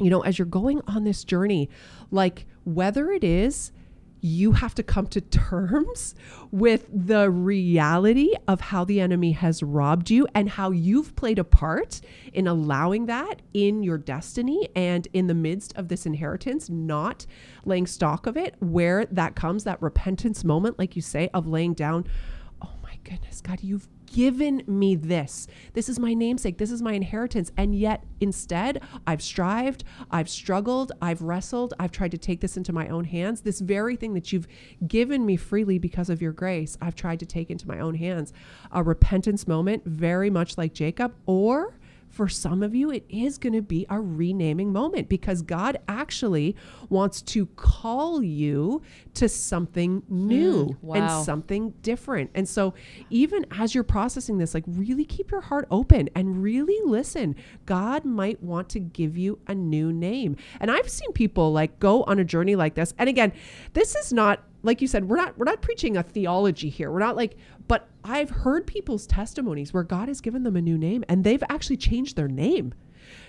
you 0.00 0.10
know, 0.10 0.22
as 0.22 0.38
you're 0.38 0.46
going 0.46 0.80
on 0.86 1.04
this 1.04 1.24
journey, 1.24 1.68
like 2.10 2.46
whether 2.64 3.10
it 3.10 3.24
is 3.24 3.72
you 4.22 4.52
have 4.52 4.74
to 4.74 4.82
come 4.82 5.06
to 5.06 5.20
terms 5.20 6.14
with 6.50 6.86
the 6.92 7.30
reality 7.30 8.34
of 8.48 8.60
how 8.60 8.84
the 8.84 9.00
enemy 9.00 9.32
has 9.32 9.62
robbed 9.62 10.10
you 10.10 10.26
and 10.34 10.50
how 10.50 10.70
you've 10.70 11.16
played 11.16 11.38
a 11.38 11.44
part 11.44 12.00
in 12.32 12.46
allowing 12.46 13.06
that 13.06 13.40
in 13.54 13.82
your 13.82 13.98
destiny 13.98 14.68
and 14.76 15.08
in 15.12 15.26
the 15.26 15.34
midst 15.34 15.74
of 15.76 15.88
this 15.88 16.06
inheritance, 16.06 16.68
not 16.68 17.24
laying 17.64 17.86
stock 17.86 18.26
of 18.26 18.36
it, 18.36 18.54
where 18.60 19.06
that 19.06 19.34
comes, 19.34 19.64
that 19.64 19.80
repentance 19.80 20.44
moment, 20.44 20.78
like 20.78 20.96
you 20.96 21.02
say, 21.02 21.30
of 21.32 21.46
laying 21.46 21.74
down, 21.74 22.06
oh 22.62 22.74
my 22.82 22.98
goodness, 23.04 23.40
God, 23.40 23.62
you've 23.62 23.88
given 24.12 24.62
me 24.66 24.94
this. 24.94 25.46
This 25.72 25.88
is 25.88 25.98
my 25.98 26.14
namesake. 26.14 26.58
This 26.58 26.70
is 26.70 26.82
my 26.82 26.92
inheritance. 26.92 27.52
And 27.56 27.74
yet, 27.74 28.04
instead, 28.20 28.82
I've 29.06 29.22
strived, 29.22 29.84
I've 30.10 30.28
struggled, 30.28 30.92
I've 31.00 31.22
wrestled, 31.22 31.74
I've 31.78 31.92
tried 31.92 32.10
to 32.10 32.18
take 32.18 32.40
this 32.40 32.56
into 32.56 32.72
my 32.72 32.88
own 32.88 33.04
hands. 33.04 33.42
This 33.42 33.60
very 33.60 33.96
thing 33.96 34.14
that 34.14 34.32
you've 34.32 34.48
given 34.86 35.24
me 35.24 35.36
freely 35.36 35.78
because 35.78 36.10
of 36.10 36.20
your 36.20 36.32
grace, 36.32 36.76
I've 36.80 36.94
tried 36.94 37.20
to 37.20 37.26
take 37.26 37.50
into 37.50 37.68
my 37.68 37.78
own 37.78 37.94
hands. 37.94 38.32
A 38.72 38.82
repentance 38.82 39.46
moment, 39.46 39.84
very 39.86 40.30
much 40.30 40.58
like 40.58 40.74
Jacob, 40.74 41.14
or 41.26 41.78
for 42.10 42.28
some 42.28 42.62
of 42.62 42.74
you, 42.74 42.90
it 42.90 43.04
is 43.08 43.38
going 43.38 43.52
to 43.52 43.62
be 43.62 43.86
a 43.88 44.00
renaming 44.00 44.72
moment 44.72 45.08
because 45.08 45.42
God 45.42 45.78
actually 45.88 46.56
wants 46.88 47.22
to 47.22 47.46
call 47.46 48.22
you 48.22 48.82
to 49.14 49.28
something 49.28 50.02
new 50.08 50.66
mm, 50.66 50.76
wow. 50.82 50.96
and 50.96 51.24
something 51.24 51.70
different. 51.82 52.30
And 52.34 52.48
so, 52.48 52.74
even 53.10 53.46
as 53.52 53.74
you're 53.74 53.84
processing 53.84 54.38
this, 54.38 54.54
like 54.54 54.64
really 54.66 55.04
keep 55.04 55.30
your 55.30 55.40
heart 55.40 55.66
open 55.70 56.10
and 56.14 56.42
really 56.42 56.78
listen. 56.84 57.36
God 57.64 58.04
might 58.04 58.42
want 58.42 58.68
to 58.70 58.80
give 58.80 59.16
you 59.16 59.38
a 59.46 59.54
new 59.54 59.92
name. 59.92 60.36
And 60.60 60.70
I've 60.70 60.88
seen 60.88 61.12
people 61.12 61.52
like 61.52 61.78
go 61.78 62.02
on 62.04 62.18
a 62.18 62.24
journey 62.24 62.56
like 62.56 62.74
this. 62.74 62.92
And 62.98 63.08
again, 63.08 63.32
this 63.72 63.94
is 63.94 64.12
not 64.12 64.44
like 64.62 64.82
you 64.82 64.88
said, 64.88 65.08
we're 65.08 65.16
not 65.16 65.38
we're 65.38 65.44
not 65.44 65.62
preaching 65.62 65.96
a 65.96 66.02
theology 66.02 66.68
here. 66.68 66.90
We're 66.90 66.98
not 66.98 67.16
like, 67.16 67.36
but 67.70 67.86
I've 68.02 68.30
heard 68.30 68.66
people's 68.66 69.06
testimonies 69.06 69.72
where 69.72 69.84
God 69.84 70.08
has 70.08 70.20
given 70.20 70.42
them 70.42 70.56
a 70.56 70.60
new 70.60 70.76
name 70.76 71.04
and 71.08 71.22
they've 71.22 71.42
actually 71.48 71.76
changed 71.76 72.16
their 72.16 72.26
name. 72.26 72.74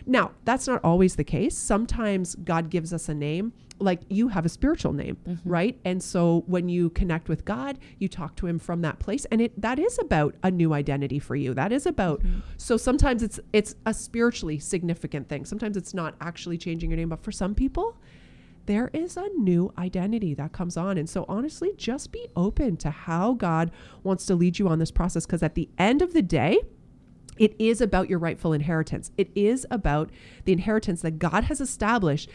Now, 0.07 0.31
that's 0.45 0.65
not 0.65 0.83
always 0.83 1.15
the 1.15 1.23
case. 1.23 1.55
Sometimes 1.55 2.33
God 2.33 2.71
gives 2.71 2.91
us 2.91 3.07
a 3.07 3.13
name, 3.13 3.53
like 3.77 4.01
you 4.09 4.29
have 4.29 4.43
a 4.43 4.49
spiritual 4.49 4.93
name, 4.93 5.17
mm-hmm. 5.27 5.47
right? 5.47 5.79
And 5.85 6.01
so 6.01 6.43
when 6.47 6.69
you 6.69 6.89
connect 6.89 7.29
with 7.29 7.45
God, 7.45 7.77
you 7.99 8.07
talk 8.07 8.35
to 8.37 8.47
him 8.47 8.57
from 8.57 8.81
that 8.81 8.97
place 8.97 9.25
and 9.25 9.41
it 9.41 9.61
that 9.61 9.77
is 9.77 9.99
about 9.99 10.33
a 10.41 10.49
new 10.49 10.73
identity 10.73 11.19
for 11.19 11.35
you. 11.35 11.53
That 11.53 11.71
is 11.71 11.85
about 11.85 12.21
mm-hmm. 12.21 12.39
so 12.57 12.77
sometimes 12.77 13.21
it's 13.21 13.39
it's 13.53 13.75
a 13.85 13.93
spiritually 13.93 14.57
significant 14.57 15.29
thing. 15.29 15.45
Sometimes 15.45 15.77
it's 15.77 15.93
not 15.93 16.15
actually 16.19 16.57
changing 16.57 16.89
your 16.89 16.97
name, 16.97 17.09
but 17.09 17.23
for 17.23 17.31
some 17.31 17.53
people, 17.53 17.95
there 18.71 18.89
is 18.93 19.17
a 19.17 19.27
new 19.35 19.73
identity 19.77 20.33
that 20.33 20.53
comes 20.53 20.77
on. 20.77 20.97
And 20.97 21.09
so, 21.09 21.25
honestly, 21.27 21.73
just 21.75 22.13
be 22.13 22.27
open 22.37 22.77
to 22.77 22.89
how 22.89 23.33
God 23.33 23.69
wants 24.01 24.25
to 24.27 24.35
lead 24.35 24.59
you 24.59 24.69
on 24.69 24.79
this 24.79 24.91
process 24.91 25.25
because 25.25 25.43
at 25.43 25.55
the 25.55 25.69
end 25.77 26.01
of 26.01 26.13
the 26.13 26.21
day, 26.21 26.61
it 27.37 27.53
is 27.59 27.81
about 27.81 28.09
your 28.09 28.19
rightful 28.19 28.53
inheritance. 28.53 29.11
It 29.17 29.29
is 29.35 29.67
about 29.69 30.09
the 30.45 30.53
inheritance 30.53 31.01
that 31.01 31.19
God 31.19 31.43
has 31.45 31.59
established 31.59 32.29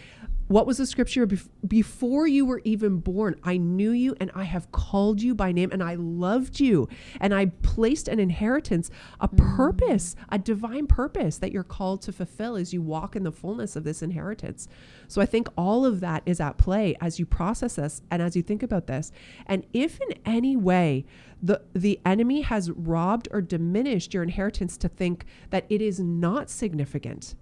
what 0.49 0.67
was 0.67 0.79
the 0.79 0.87
scripture 0.87 1.27
before 1.67 2.27
you 2.27 2.45
were 2.45 2.61
even 2.65 2.99
born? 2.99 3.35
I 3.43 3.57
knew 3.57 3.91
you 3.91 4.15
and 4.21 4.31
I 4.35 4.45
have 4.45 4.71
called 4.71 5.21
you 5.21 5.35
by 5.35 5.53
name 5.53 5.71
and 5.73 5.83
I 5.83 5.97
loved 5.97 6.61
you 6.61 6.89
and 7.21 7.35
I 7.35 7.47
placed 7.63 8.07
an 8.07 8.21
inheritance, 8.21 8.91
a 9.21 9.29
mm. 9.29 9.57
purpose, 9.57 10.15
a 10.29 10.39
divine 10.39 10.87
purpose 10.87 11.39
that 11.39 11.53
you're 11.53 11.65
called 11.65 12.03
to 12.03 12.13
fulfill 12.13 12.57
as 12.57 12.73
you 12.73 12.81
walk 12.81 13.17
in 13.17 13.25
the 13.25 13.33
fullness 13.33 13.75
of 13.75 13.85
this 13.85 14.03
inheritance. 14.03 14.69
So 15.09 15.21
I 15.21 15.27
think 15.27 15.49
all 15.57 15.85
of 15.85 16.01
that 16.01 16.23
is 16.27 16.41
at 16.41 16.59
play 16.59 16.97
as 17.01 17.19
you 17.19 17.27
process 17.27 17.75
this 17.75 18.03
and 18.11 18.23
as 18.23 18.37
you 18.37 18.43
think 18.43 18.63
about 18.63 18.87
this. 18.87 19.13
And 19.47 19.67
if 19.73 20.01
in 20.01 20.15
any 20.25 20.57
way 20.57 21.07
the 21.43 21.63
the 21.75 22.01
enemy 22.07 22.41
has 22.41 22.71
robbed 22.71 23.29
or 23.31 23.43
diminished 23.43 24.15
your 24.15 24.23
inheritance 24.23 24.77
to 24.79 24.89
think 24.89 25.27
that 25.51 25.67
it 25.69 25.83
is 25.83 26.01
not 26.01 26.49
significant, 26.49 27.35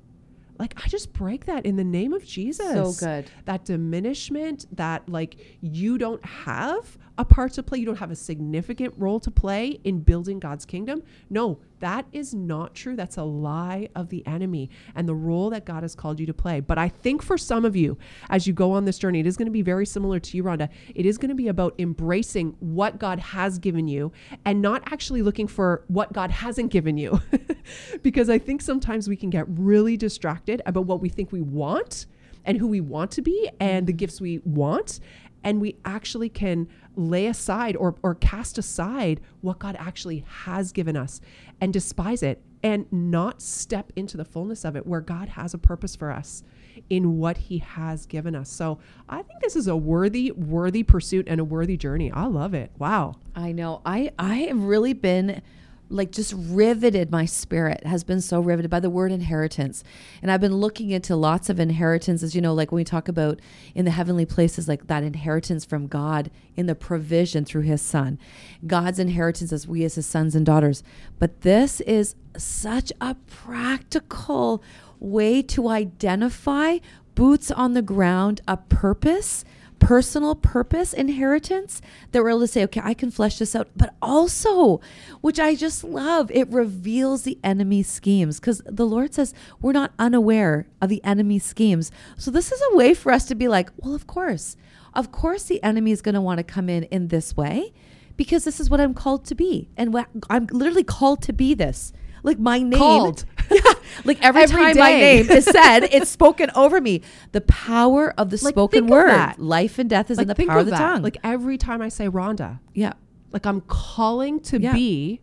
like 0.58 0.74
I 0.84 0.88
just 0.88 1.12
break 1.12 1.46
that 1.46 1.66
in 1.66 1.76
the 1.76 1.84
name 1.84 2.12
of 2.12 2.24
Jesus. 2.24 2.98
So 2.98 3.06
good. 3.06 3.30
That 3.44 3.64
diminishment, 3.64 4.66
that 4.76 5.08
like 5.08 5.36
you 5.60 5.98
don't 5.98 6.24
have 6.24 6.98
a 7.16 7.24
part 7.24 7.52
to 7.52 7.62
play, 7.62 7.78
you 7.78 7.86
don't 7.86 7.98
have 7.98 8.10
a 8.10 8.16
significant 8.16 8.94
role 8.96 9.20
to 9.20 9.30
play 9.30 9.78
in 9.84 10.00
building 10.00 10.40
God's 10.40 10.64
kingdom. 10.64 11.02
No, 11.30 11.60
that 11.78 12.06
is 12.12 12.34
not 12.34 12.74
true. 12.74 12.96
That's 12.96 13.16
a 13.16 13.22
lie 13.22 13.88
of 13.94 14.08
the 14.08 14.26
enemy 14.26 14.70
and 14.94 15.08
the 15.08 15.14
role 15.14 15.50
that 15.50 15.64
God 15.64 15.82
has 15.82 15.94
called 15.94 16.18
you 16.18 16.26
to 16.26 16.34
play. 16.34 16.60
But 16.60 16.78
I 16.78 16.88
think 16.88 17.22
for 17.22 17.38
some 17.38 17.64
of 17.64 17.76
you, 17.76 17.98
as 18.30 18.46
you 18.46 18.52
go 18.52 18.72
on 18.72 18.84
this 18.84 18.98
journey, 18.98 19.20
it 19.20 19.26
is 19.26 19.36
going 19.36 19.46
to 19.46 19.52
be 19.52 19.62
very 19.62 19.86
similar 19.86 20.18
to 20.18 20.36
you, 20.36 20.42
Rhonda. 20.42 20.68
It 20.94 21.06
is 21.06 21.18
going 21.18 21.28
to 21.28 21.34
be 21.34 21.48
about 21.48 21.74
embracing 21.78 22.56
what 22.58 22.98
God 22.98 23.20
has 23.20 23.58
given 23.58 23.86
you 23.86 24.12
and 24.44 24.60
not 24.60 24.82
actually 24.92 25.22
looking 25.22 25.46
for 25.46 25.84
what 25.88 26.12
God 26.12 26.30
hasn't 26.30 26.72
given 26.72 26.98
you. 26.98 27.20
because 28.02 28.28
I 28.28 28.38
think 28.38 28.60
sometimes 28.60 29.08
we 29.08 29.16
can 29.16 29.30
get 29.30 29.46
really 29.48 29.96
distracted 29.96 30.62
about 30.66 30.86
what 30.86 31.00
we 31.00 31.08
think 31.08 31.30
we 31.30 31.42
want 31.42 32.06
and 32.44 32.58
who 32.58 32.66
we 32.66 32.80
want 32.80 33.10
to 33.12 33.22
be 33.22 33.50
and 33.60 33.86
the 33.86 33.92
gifts 33.92 34.20
we 34.20 34.38
want 34.44 35.00
and 35.44 35.60
we 35.60 35.76
actually 35.84 36.28
can 36.28 36.66
lay 36.96 37.26
aside 37.26 37.76
or, 37.76 37.94
or 38.02 38.14
cast 38.14 38.58
aside 38.58 39.20
what 39.42 39.58
God 39.58 39.76
actually 39.78 40.24
has 40.44 40.72
given 40.72 40.96
us 40.96 41.20
and 41.60 41.72
despise 41.72 42.22
it 42.22 42.42
and 42.62 42.90
not 42.90 43.42
step 43.42 43.92
into 43.94 44.16
the 44.16 44.24
fullness 44.24 44.64
of 44.64 44.74
it 44.74 44.86
where 44.86 45.02
God 45.02 45.28
has 45.28 45.52
a 45.52 45.58
purpose 45.58 45.94
for 45.94 46.10
us 46.10 46.42
in 46.88 47.18
what 47.18 47.36
he 47.36 47.58
has 47.58 48.06
given 48.06 48.34
us. 48.34 48.50
So 48.50 48.78
I 49.08 49.22
think 49.22 49.40
this 49.40 49.54
is 49.54 49.68
a 49.68 49.76
worthy, 49.76 50.30
worthy 50.32 50.82
pursuit 50.82 51.26
and 51.28 51.40
a 51.40 51.44
worthy 51.44 51.76
journey. 51.76 52.10
I 52.10 52.24
love 52.24 52.54
it. 52.54 52.72
Wow. 52.78 53.16
I 53.34 53.52
know. 53.52 53.82
I 53.84 54.10
I 54.18 54.36
have 54.36 54.62
really 54.62 54.94
been 54.94 55.42
like 55.88 56.10
just 56.10 56.34
riveted 56.36 57.10
my 57.10 57.24
spirit 57.24 57.86
has 57.86 58.04
been 58.04 58.20
so 58.20 58.40
riveted 58.40 58.70
by 58.70 58.80
the 58.80 58.90
word 58.90 59.12
inheritance. 59.12 59.84
And 60.22 60.30
i've 60.30 60.40
been 60.40 60.56
looking 60.56 60.90
into 60.90 61.16
lots 61.16 61.50
of 61.50 61.60
inheritances 61.60 62.34
you 62.34 62.40
know 62.40 62.54
like 62.54 62.72
when 62.72 62.76
we 62.76 62.84
talk 62.84 63.08
about 63.08 63.40
in 63.74 63.84
the 63.84 63.90
heavenly 63.90 64.26
places 64.26 64.68
like 64.68 64.86
that 64.86 65.02
inheritance 65.02 65.64
from 65.64 65.86
god 65.86 66.30
in 66.56 66.66
the 66.66 66.74
provision 66.74 67.44
through 67.44 67.62
his 67.62 67.82
son. 67.82 68.18
God's 68.66 68.98
inheritance 68.98 69.52
as 69.52 69.66
we 69.66 69.84
as 69.84 69.96
his 69.96 70.06
sons 70.06 70.34
and 70.34 70.46
daughters. 70.46 70.82
But 71.18 71.42
this 71.42 71.80
is 71.82 72.14
such 72.36 72.92
a 73.00 73.14
practical 73.26 74.62
way 75.00 75.42
to 75.42 75.68
identify 75.68 76.78
boots 77.14 77.50
on 77.50 77.74
the 77.74 77.82
ground 77.82 78.40
a 78.48 78.56
purpose 78.56 79.44
personal 79.84 80.34
purpose 80.34 80.94
inheritance 80.94 81.82
that 82.12 82.22
we're 82.22 82.30
able 82.30 82.40
to 82.40 82.46
say, 82.46 82.64
okay, 82.64 82.80
I 82.82 82.94
can 82.94 83.10
flesh 83.10 83.38
this 83.38 83.54
out, 83.54 83.68
but 83.76 83.94
also, 84.00 84.80
which 85.20 85.38
I 85.38 85.54
just 85.54 85.84
love, 85.84 86.30
it 86.30 86.48
reveals 86.48 87.22
the 87.22 87.38
enemy's 87.44 87.88
schemes 87.88 88.40
because 88.40 88.62
the 88.64 88.86
Lord 88.86 89.12
says 89.12 89.34
we're 89.60 89.72
not 89.72 89.92
unaware 89.98 90.66
of 90.80 90.88
the 90.88 91.04
enemy's 91.04 91.44
schemes. 91.44 91.90
So 92.16 92.30
this 92.30 92.50
is 92.50 92.62
a 92.72 92.76
way 92.76 92.94
for 92.94 93.12
us 93.12 93.26
to 93.26 93.34
be 93.34 93.46
like, 93.46 93.70
well, 93.76 93.94
of 93.94 94.06
course, 94.06 94.56
of 94.94 95.12
course, 95.12 95.44
the 95.44 95.62
enemy 95.62 95.90
is 95.90 96.00
going 96.00 96.14
to 96.14 96.20
want 96.20 96.38
to 96.38 96.44
come 96.44 96.70
in 96.70 96.84
in 96.84 97.08
this 97.08 97.36
way 97.36 97.72
because 98.16 98.44
this 98.44 98.60
is 98.60 98.70
what 98.70 98.80
I'm 98.80 98.94
called 98.94 99.26
to 99.26 99.34
be. 99.34 99.68
And 99.76 99.94
I'm 100.30 100.46
literally 100.46 100.84
called 100.84 101.20
to 101.22 101.32
be 101.32 101.52
this. 101.52 101.92
Like 102.22 102.38
my 102.38 102.58
name, 102.60 102.78
Called. 102.78 103.26
yeah, 103.50 103.60
like 104.04 104.18
every, 104.22 104.42
Every 104.42 104.56
time 104.56 104.76
my 104.78 104.90
name 104.92 105.30
is 105.30 105.44
said, 105.44 105.80
it's 105.92 106.10
spoken 106.10 106.50
over 106.54 106.80
me. 106.80 107.02
The 107.32 107.40
power 107.42 108.12
of 108.18 108.30
the 108.30 108.38
Like, 108.42 108.52
spoken 108.54 108.86
word, 108.86 109.38
life 109.38 109.78
and 109.78 109.88
death 109.90 110.10
is 110.10 110.18
in 110.18 110.28
the 110.28 110.34
power 110.34 110.58
of 110.58 110.66
of 110.66 110.66
the 110.66 110.76
tongue. 110.76 111.02
Like 111.02 111.18
every 111.24 111.58
time 111.58 111.80
I 111.82 111.88
say 111.88 112.08
Rhonda, 112.08 112.60
yeah, 112.74 112.94
like 113.32 113.46
I'm 113.46 113.60
calling 113.62 114.40
to 114.40 114.60
Yeah. 114.60 114.72
be 114.72 115.20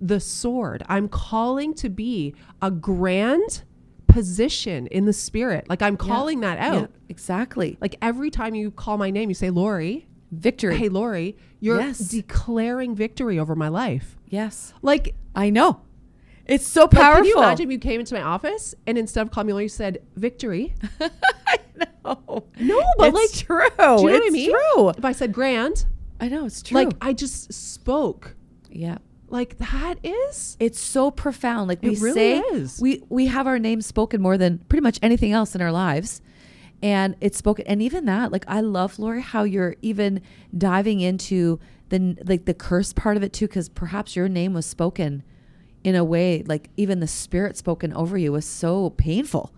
the 0.00 0.20
sword. 0.20 0.82
I'm 0.88 1.08
calling 1.08 1.74
to 1.74 1.88
be 1.88 2.34
a 2.62 2.70
grand 2.70 3.62
position 4.06 4.86
in 4.88 5.04
the 5.04 5.12
spirit. 5.12 5.68
Like 5.68 5.82
I'm 5.82 5.96
calling 5.96 6.40
that 6.40 6.58
out. 6.58 6.74
yeah, 6.80 6.86
exactly. 7.08 7.76
Like 7.80 7.96
every 8.00 8.30
time 8.30 8.54
you 8.54 8.70
call 8.70 8.96
my 8.98 9.10
name, 9.10 9.28
you 9.28 9.34
say 9.34 9.50
Lori. 9.50 10.06
Victory. 10.30 10.76
Hey 10.76 10.88
Lori, 10.90 11.36
you're 11.60 11.78
Yes. 11.80 11.98
declaring 11.98 12.94
victory 12.94 13.38
over 13.38 13.54
my 13.54 13.68
life. 13.68 14.16
yes, 14.28 14.74
Like 14.82 15.14
I 15.34 15.48
know. 15.50 15.80
It's 16.48 16.66
so 16.66 16.82
Like, 16.82 16.90
powerful. 16.92 17.16
can 17.22 17.24
you 17.26 17.38
imagine 17.38 17.66
if 17.66 17.72
you 17.72 17.78
came 17.78 18.00
into 18.00 18.14
my 18.14 18.22
office 18.22 18.74
and 18.86 18.96
instead 18.98 19.20
of 19.22 19.30
calling 19.30 19.54
me 19.54 19.62
you 19.62 19.68
said 19.68 19.98
victory? 20.16 20.74
Oh, 22.04 22.44
No, 22.58 22.82
but 22.96 23.08
it's 23.14 23.14
like, 23.36 23.46
true. 23.46 23.68
do 23.76 23.82
you 23.82 23.86
know 23.86 24.18
what 24.18 24.22
I 24.26 24.30
mean? 24.30 24.50
True. 24.50 24.88
If 24.90 25.04
I 25.04 25.12
said 25.12 25.32
grand, 25.32 25.84
I 26.20 26.28
know 26.28 26.46
it's 26.46 26.62
true. 26.62 26.74
like 26.74 26.88
I 27.02 27.12
just 27.12 27.52
spoke. 27.52 28.34
yeah. 28.70 28.98
Like 29.30 29.58
that 29.58 29.96
is 30.02 30.56
It's 30.58 30.80
so 30.80 31.10
profound. 31.10 31.68
Like 31.68 31.80
It 31.82 31.90
we 31.90 31.96
really 32.00 32.14
say, 32.14 32.38
is. 32.38 32.80
we 32.80 33.02
we 33.10 33.26
have 33.26 33.46
our 33.46 33.58
name 33.58 33.82
spoken 33.82 34.22
more 34.22 34.38
than 34.38 34.56
pretty 34.70 34.82
much 34.82 34.98
anything 35.02 35.32
else 35.32 35.54
in 35.54 35.60
our 35.60 35.70
lives, 35.70 36.22
and 36.82 37.14
it's 37.20 37.36
spoken. 37.36 37.66
And 37.66 37.82
even 37.82 38.06
that, 38.06 38.32
like 38.32 38.46
I 38.48 38.62
love 38.62 38.98
Lori, 38.98 39.20
how 39.20 39.42
you're 39.42 39.76
even 39.82 40.22
diving 40.56 41.00
into 41.00 41.60
the 41.90 42.16
like 42.24 42.46
the 42.46 42.54
curse 42.54 42.94
part 42.94 43.18
of 43.18 43.22
it 43.22 43.34
too, 43.34 43.46
because 43.48 43.68
perhaps 43.68 44.16
your 44.16 44.30
name 44.30 44.54
was 44.54 44.64
spoken 44.64 45.22
in 45.84 45.94
a 45.94 46.04
way 46.04 46.42
like 46.46 46.70
even 46.76 47.00
the 47.00 47.06
spirit 47.06 47.56
spoken 47.56 47.92
over 47.92 48.18
you 48.18 48.32
was 48.32 48.44
so 48.44 48.90
painful, 48.90 49.52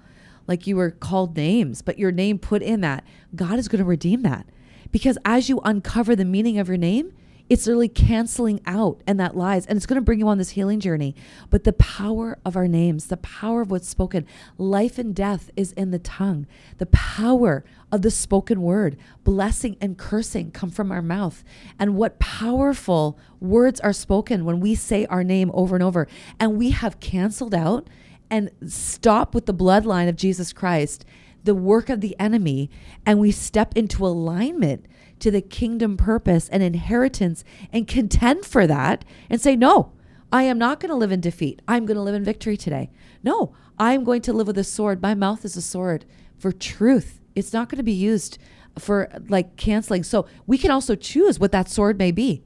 like 0.47 0.67
you 0.67 0.77
were 0.77 0.91
called 0.91 1.37
names, 1.37 1.83
but 1.83 1.99
your 1.99 2.13
name 2.13 2.39
put 2.39 2.63
in 2.63 2.81
that. 2.81 3.05
God 3.35 3.59
is 3.59 3.69
going 3.69 3.79
to 3.79 3.85
redeem 3.85 4.23
that, 4.23 4.47
because 4.93 5.19
as 5.25 5.49
you 5.49 5.61
uncover 5.65 6.15
the 6.17 6.25
meaning 6.25 6.59
of 6.59 6.69
your 6.69 6.77
name 6.77 7.13
it's 7.51 7.67
literally 7.67 7.89
canceling 7.89 8.61
out 8.65 9.03
and 9.09 9.19
that 9.19 9.37
lies 9.37 9.67
and 9.67 9.77
it's 9.77 9.85
going 9.85 10.01
to 10.01 10.05
bring 10.05 10.21
you 10.21 10.29
on 10.29 10.39
this 10.39 10.51
healing 10.51 10.79
journey. 10.79 11.17
But 11.51 11.65
the 11.65 11.73
power 11.73 12.39
of 12.45 12.57
our 12.57 12.69
names 12.69 13.09
the 13.09 13.17
power 13.17 13.61
of 13.61 13.71
what's 13.73 13.89
spoken 13.89 14.25
life 14.57 14.99
and 14.99 15.15
death 15.15 15.51
is 15.57 15.73
in 15.73 15.91
the 15.91 15.99
tongue. 15.99 16.47
The 16.79 16.87
power 16.87 17.65
of 17.91 18.03
the 18.03 18.11
spoken 18.11 18.63
word 18.63 18.97
blessing 19.25 19.77
and 19.81 19.99
cursing 19.99 20.53
come 20.53 20.71
from 20.71 20.93
our 20.93 21.03
mouth. 21.03 21.43
And 21.77 21.97
what 21.97 22.21
powerful 22.21 23.19
words 23.41 23.81
are 23.81 23.93
spoken 23.93 24.45
when 24.45 24.61
we 24.61 24.77
say 24.77 25.05
our 25.07 25.25
name 25.25 25.51
over 25.53 25.75
and 25.75 25.83
over. 25.83 26.07
And 26.39 26.57
we 26.57 26.71
have 26.71 27.01
canceled 27.01 27.55
out 27.55 27.89
and 28.31 28.53
stop 28.65 29.35
with 29.35 29.47
the 29.47 29.55
bloodline 29.55 30.09
of 30.09 30.15
Jesus 30.15 30.53
Christ 30.53 31.05
the 31.43 31.55
work 31.55 31.89
of 31.89 32.03
the 32.03 32.15
enemy 32.19 32.71
and 33.07 33.19
we 33.19 33.31
step 33.31 33.75
into 33.77 34.07
alignment 34.07 34.85
to 35.21 35.31
the 35.31 35.41
kingdom 35.41 35.97
purpose 35.97 36.49
and 36.49 36.63
inheritance 36.63 37.45
and 37.73 37.87
contend 37.87 38.45
for 38.45 38.67
that 38.67 39.05
and 39.29 39.41
say, 39.41 39.57
No, 39.57 39.93
I 40.33 40.45
am 40.45 40.59
not 40.59 40.81
going 40.81 40.91
to 40.91 40.97
live 40.97 41.13
in 41.13 41.21
defeat. 41.21 41.63
I'm 41.67 41.87
going 41.87 41.97
to 41.97 42.03
live 42.03 42.15
in 42.15 42.25
victory 42.25 42.57
today. 42.57 42.91
No, 43.23 43.55
I'm 43.79 44.05
going 44.05 44.23
to 44.23 44.33
live 44.33 44.47
with 44.47 44.59
a 44.59 44.65
sword. 44.65 45.03
My 45.03 45.15
mouth 45.15 45.45
is 45.45 45.57
a 45.57 45.63
sword 45.63 46.05
for 46.39 46.53
truth. 46.53 47.21
It's 47.35 47.53
not 47.53 47.69
going 47.69 47.79
to 47.79 47.83
be 47.83 47.93
used 47.93 48.39
for 48.79 49.11
like 49.29 49.57
canceling. 49.57 50.03
So 50.03 50.27
we 50.47 50.59
can 50.59 50.71
also 50.71 50.95
choose 50.95 51.39
what 51.39 51.53
that 51.53 51.69
sword 51.69 51.99
may 51.99 52.13
be. 52.13 52.45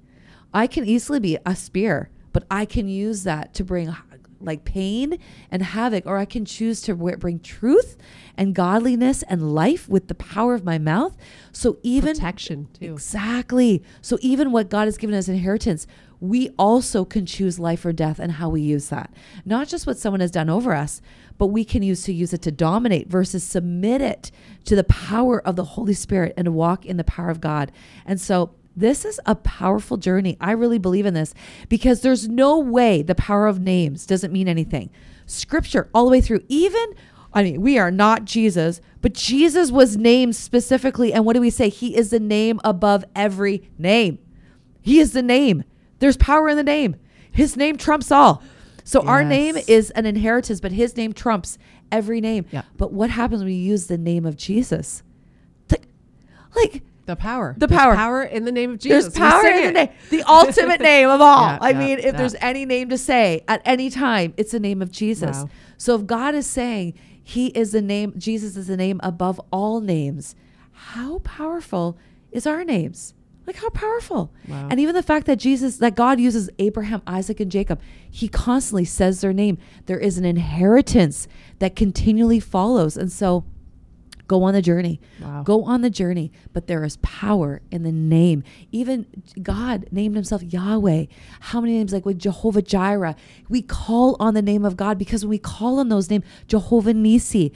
I 0.53 0.67
can 0.67 0.85
easily 0.85 1.21
be 1.21 1.39
a 1.45 1.57
spear, 1.57 2.11
but 2.33 2.45
I 2.51 2.65
can 2.65 2.89
use 2.89 3.25
that 3.25 3.55
to 3.55 3.65
bring 3.65 3.95
like 4.45 4.65
pain 4.65 5.19
and 5.51 5.63
havoc, 5.63 6.07
or 6.07 6.19
I 6.19 6.25
can 6.25 6.45
choose 6.45 6.81
to 6.83 6.95
bring 6.95 7.41
truth 7.41 7.97
and 8.37 8.55
godliness 8.55 9.23
and 9.25 9.55
life 9.55 9.89
with 9.89 10.09
the 10.09 10.15
power 10.15 10.55
of 10.55 10.65
my 10.65 10.79
mouth. 10.79 11.17
So 11.53 11.79
even 11.83 12.15
protection 12.15 12.69
too. 12.73 12.93
Exactly. 12.93 13.83
So 14.01 14.19
even 14.21 14.53
what 14.53 14.69
God 14.69 14.87
has 14.87 14.97
given 14.97 15.15
us 15.15 15.29
inheritance, 15.29 15.87
we 16.21 16.51
also 16.59 17.05
can 17.05 17.27
choose 17.27 17.59
life 17.59 17.85
or 17.85 17.93
death 17.93 18.19
and 18.19 18.33
how 18.33 18.49
we 18.49 18.63
use 18.63 18.89
that. 18.89 19.13
Not 19.45 19.69
just 19.69 19.87
what 19.87 19.99
someone 19.99 20.21
has 20.21 20.31
done 20.31 20.49
over 20.49 20.73
us, 20.73 21.03
but 21.37 21.49
we 21.49 21.65
can 21.65 21.83
use 21.83 22.03
to 22.05 22.15
use 22.15 22.33
it 22.33 22.41
to 22.43 22.53
dominate 22.53 23.09
versus 23.09 23.45
submit 23.45 24.01
it 24.01 24.31
to 24.65 24.77
the 24.77 24.85
power 24.85 25.41
of 25.47 25.57
the 25.57 25.65
Holy 25.65 25.93
Spirit 25.93 26.33
and 26.37 26.47
to 26.47 26.53
walk 26.53 26.87
in 26.87 26.97
the 26.97 27.05
power 27.05 27.29
of 27.29 27.41
God. 27.41 27.73
And 28.07 28.21
so 28.21 28.55
this 28.77 29.05
is 29.05 29.21
a 29.27 29.35
powerful 29.35 29.97
journey. 29.97 30.37
I 30.41 30.53
really 30.53 30.79
believe 30.79 31.07
in 31.07 31.15
this 31.15 31.35
because 31.69 32.01
there's 32.01 32.29
no 32.29 32.59
way 32.59 33.03
the 33.03 33.15
power 33.15 33.47
of 33.47 33.61
names 33.61 34.07
doesn't 34.07 34.33
mean 34.33 34.49
anything. 34.49 34.91
Scripture 35.27 35.89
all 35.95 36.05
the 36.05 36.11
way 36.11 36.21
through, 36.21 36.43
even 36.49 36.95
I 37.35 37.43
mean, 37.43 37.61
we 37.61 37.79
are 37.79 37.91
not 37.91 38.25
Jesus, 38.25 38.81
but 39.03 39.13
Jesus 39.13 39.73
was 39.73 39.97
named 39.97 40.37
specifically. 40.37 41.13
And 41.13 41.25
what 41.25 41.35
do 41.35 41.41
we 41.41 41.51
say? 41.51 41.69
He 41.69 41.97
is 41.97 42.11
the 42.11 42.21
name 42.21 42.61
above 42.63 43.05
every 43.17 43.69
name. 43.77 44.21
He 44.81 45.01
is 45.01 45.13
the 45.13 45.23
name. 45.23 45.65
There's 45.99 46.17
power 46.17 46.49
in 46.49 46.57
the 46.57 46.63
name. 46.63 46.95
His 47.33 47.57
name 47.57 47.77
trumps 47.77 48.13
all. 48.13 48.43
So 48.85 49.01
our 49.01 49.25
name 49.25 49.57
is 49.67 49.91
an 49.93 50.07
inheritance, 50.07 50.61
but 50.61 50.71
his 50.71 50.97
name 50.97 51.13
trumps 51.13 51.59
every 51.91 52.21
name. 52.21 52.45
Yeah. 52.53 52.63
But 52.77 52.93
what 52.93 53.11
happens 53.11 53.43
when 53.43 53.53
you 53.53 53.59
use 53.59 53.87
the 53.87 53.99
name 53.99 54.27
of 54.27 54.37
Jesus? 54.37 55.03
Like, 55.71 55.89
Like, 56.55 56.83
The 57.07 57.17
power. 57.17 57.55
The 57.59 57.67
There's 57.67 57.79
power. 57.79 57.95
power 57.95 58.23
in 58.23 58.45
the 58.45 58.53
name 58.53 58.71
of 58.73 58.79
Jesus. 58.79 59.13
there's 59.13 59.31
power 59.31 59.47
in 59.47 59.67
the 59.67 59.73
name, 59.73 59.89
the 60.11 60.23
ultimate 60.23 60.81
name 60.93 61.11
of 61.11 61.21
all. 61.21 61.49
Yeah, 61.49 61.59
I 61.61 61.71
yeah, 61.71 61.79
mean, 61.79 61.99
if 61.99 62.05
yeah. 62.07 62.13
there's 62.13 62.35
any 62.37 62.65
name 62.65 62.89
to 62.89 62.99
say 62.99 63.43
at 63.47 63.61
any 63.65 63.91
time, 63.91 64.33
it's 64.37 64.53
the 64.53 64.61
name 64.61 64.81
of 64.81 64.91
Jesus. 64.91 65.37
Wow. 65.37 65.49
So 65.77 65.95
if 65.97 66.07
God 66.07 66.35
is 66.35 66.47
saying 66.47 66.95
He 67.23 67.49
is 67.49 67.73
the 67.73 67.83
name, 67.83 68.15
Jesus 68.17 68.57
is 68.57 68.69
the 68.69 68.77
name 68.77 69.01
above 69.03 69.41
all 69.53 69.81
names, 69.81 70.35
how 70.73 71.19
powerful 71.21 71.99
is 72.33 72.47
our 72.47 72.65
names? 72.65 73.13
Like 73.47 73.57
how 73.57 73.69
powerful. 73.69 74.33
Wow. 74.49 74.69
And 74.71 74.81
even 74.81 74.95
the 74.95 75.03
fact 75.03 75.27
that 75.27 75.37
Jesus, 75.39 75.77
that 75.77 75.95
God 75.95 76.19
uses 76.19 76.49
Abraham, 76.59 77.03
Isaac, 77.07 77.41
and 77.41 77.51
Jacob, 77.51 77.81
He 78.11 78.29
constantly 78.29 78.87
says 78.87 79.21
their 79.21 79.35
name. 79.35 79.59
There 79.85 79.99
is 79.99 80.17
an 80.17 80.25
inheritance 80.25 81.29
that 81.59 81.77
continually 81.77 82.41
follows, 82.41 82.97
and 82.97 83.13
so. 83.13 83.45
Go 84.27 84.43
on 84.45 84.55
the 84.55 84.63
journey. 84.63 85.01
Wow. 85.21 85.43
Go 85.43 85.65
on 85.65 85.83
the 85.83 85.91
journey, 85.91 86.33
but 86.53 86.67
there 86.67 86.83
is 86.85 86.97
power 86.99 87.61
in 87.71 87.83
the 87.83 87.93
name. 87.93 88.43
Even 88.73 89.07
God 89.43 89.87
named 89.91 90.15
himself 90.17 90.43
Yahweh. 90.43 91.07
How 91.41 91.61
many 91.61 91.75
names 91.75 91.93
like 91.93 92.07
with 92.07 92.19
Jehovah 92.19 92.63
Jireh? 92.63 93.17
We 93.49 93.61
call 93.61 94.17
on 94.21 94.35
the 94.35 94.43
name 94.43 94.65
of 94.65 94.77
God 94.77 94.99
because 94.99 95.25
when 95.25 95.31
we 95.31 95.39
call 95.39 95.79
on 95.79 95.91
those 95.91 96.09
names, 96.09 96.25
Jehovah 96.49 96.95
Nisi, 96.95 97.53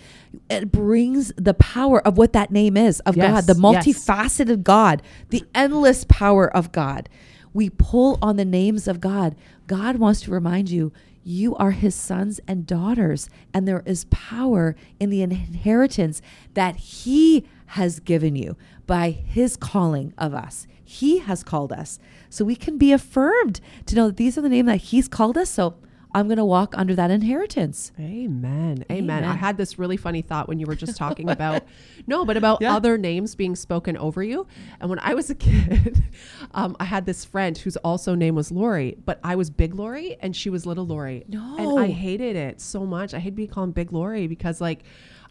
it 0.50 0.70
brings 0.70 1.32
the 1.36 1.54
power 1.54 2.06
of 2.06 2.18
what 2.18 2.34
that 2.34 2.50
name 2.50 2.76
is 2.76 3.00
of 3.00 3.16
Yes, 3.16 3.46
God, 3.46 3.54
the 3.54 3.60
yes. 3.60 3.86
multifaceted 3.86 4.62
God, 4.62 5.02
the 5.30 5.44
endless 5.54 6.04
power 6.04 6.54
of 6.54 6.70
God. 6.72 7.08
We 7.54 7.70
pull 7.70 8.18
on 8.20 8.36
the 8.36 8.44
names 8.44 8.86
of 8.86 9.00
God. 9.00 9.34
God 9.66 9.96
wants 9.96 10.20
to 10.22 10.30
remind 10.30 10.70
you 10.70 10.92
you 11.28 11.54
are 11.56 11.72
his 11.72 11.94
sons 11.94 12.40
and 12.48 12.66
daughters, 12.66 13.28
and 13.52 13.68
there 13.68 13.82
is 13.84 14.06
power 14.06 14.74
in 14.98 15.10
the 15.10 15.20
inheritance 15.20 16.22
that 16.54 16.76
he 16.76 17.46
has 17.66 18.00
given 18.00 18.34
you 18.34 18.56
by 18.86 19.10
his 19.10 19.54
calling 19.54 20.14
of 20.16 20.32
us. 20.32 20.66
He 20.82 21.18
has 21.18 21.44
called 21.44 21.70
us. 21.70 21.98
So 22.30 22.46
we 22.46 22.56
can 22.56 22.78
be 22.78 22.92
affirmed 22.92 23.60
to 23.84 23.94
know 23.94 24.06
that 24.06 24.16
these 24.16 24.38
are 24.38 24.40
the 24.40 24.48
name 24.48 24.64
that 24.66 24.76
he's 24.76 25.06
called 25.06 25.36
us. 25.36 25.50
So 25.50 25.74
I'm 26.14 26.26
going 26.26 26.38
to 26.38 26.44
walk 26.44 26.74
under 26.76 26.94
that 26.94 27.10
inheritance. 27.10 27.92
Amen. 28.00 28.84
Amen. 28.90 29.24
I 29.24 29.34
had 29.34 29.56
this 29.58 29.78
really 29.78 29.96
funny 29.98 30.22
thought 30.22 30.48
when 30.48 30.58
you 30.58 30.66
were 30.66 30.74
just 30.74 30.96
talking 30.96 31.28
about 31.38 31.62
no, 32.06 32.24
but 32.24 32.36
about 32.36 32.60
Yeah. 32.62 32.74
other 32.74 32.96
names 32.96 33.34
being 33.34 33.54
spoken 33.54 33.96
over 33.96 34.22
you. 34.22 34.46
And 34.80 34.88
when 34.88 34.98
I 35.00 35.14
was 35.14 35.28
a 35.28 35.34
kid, 35.34 36.02
um, 36.54 36.76
I 36.80 36.84
had 36.84 37.04
this 37.04 37.24
friend 37.24 37.56
whose 37.58 37.76
also 37.78 38.14
name 38.14 38.34
was 38.34 38.50
Lori, 38.50 38.96
but 39.04 39.20
I 39.22 39.36
was 39.36 39.50
Big 39.50 39.74
Lori 39.74 40.16
and 40.20 40.34
she 40.34 40.48
was 40.48 40.64
Little 40.64 40.86
Lori. 40.86 41.24
No. 41.28 41.56
And 41.58 41.78
I 41.78 41.88
hated 41.88 42.36
it 42.36 42.60
so 42.60 42.86
much. 42.86 43.12
I 43.12 43.18
hated 43.18 43.36
being 43.36 43.50
called 43.50 43.74
Big 43.74 43.92
Lori 43.92 44.26
because 44.26 44.60
like 44.60 44.84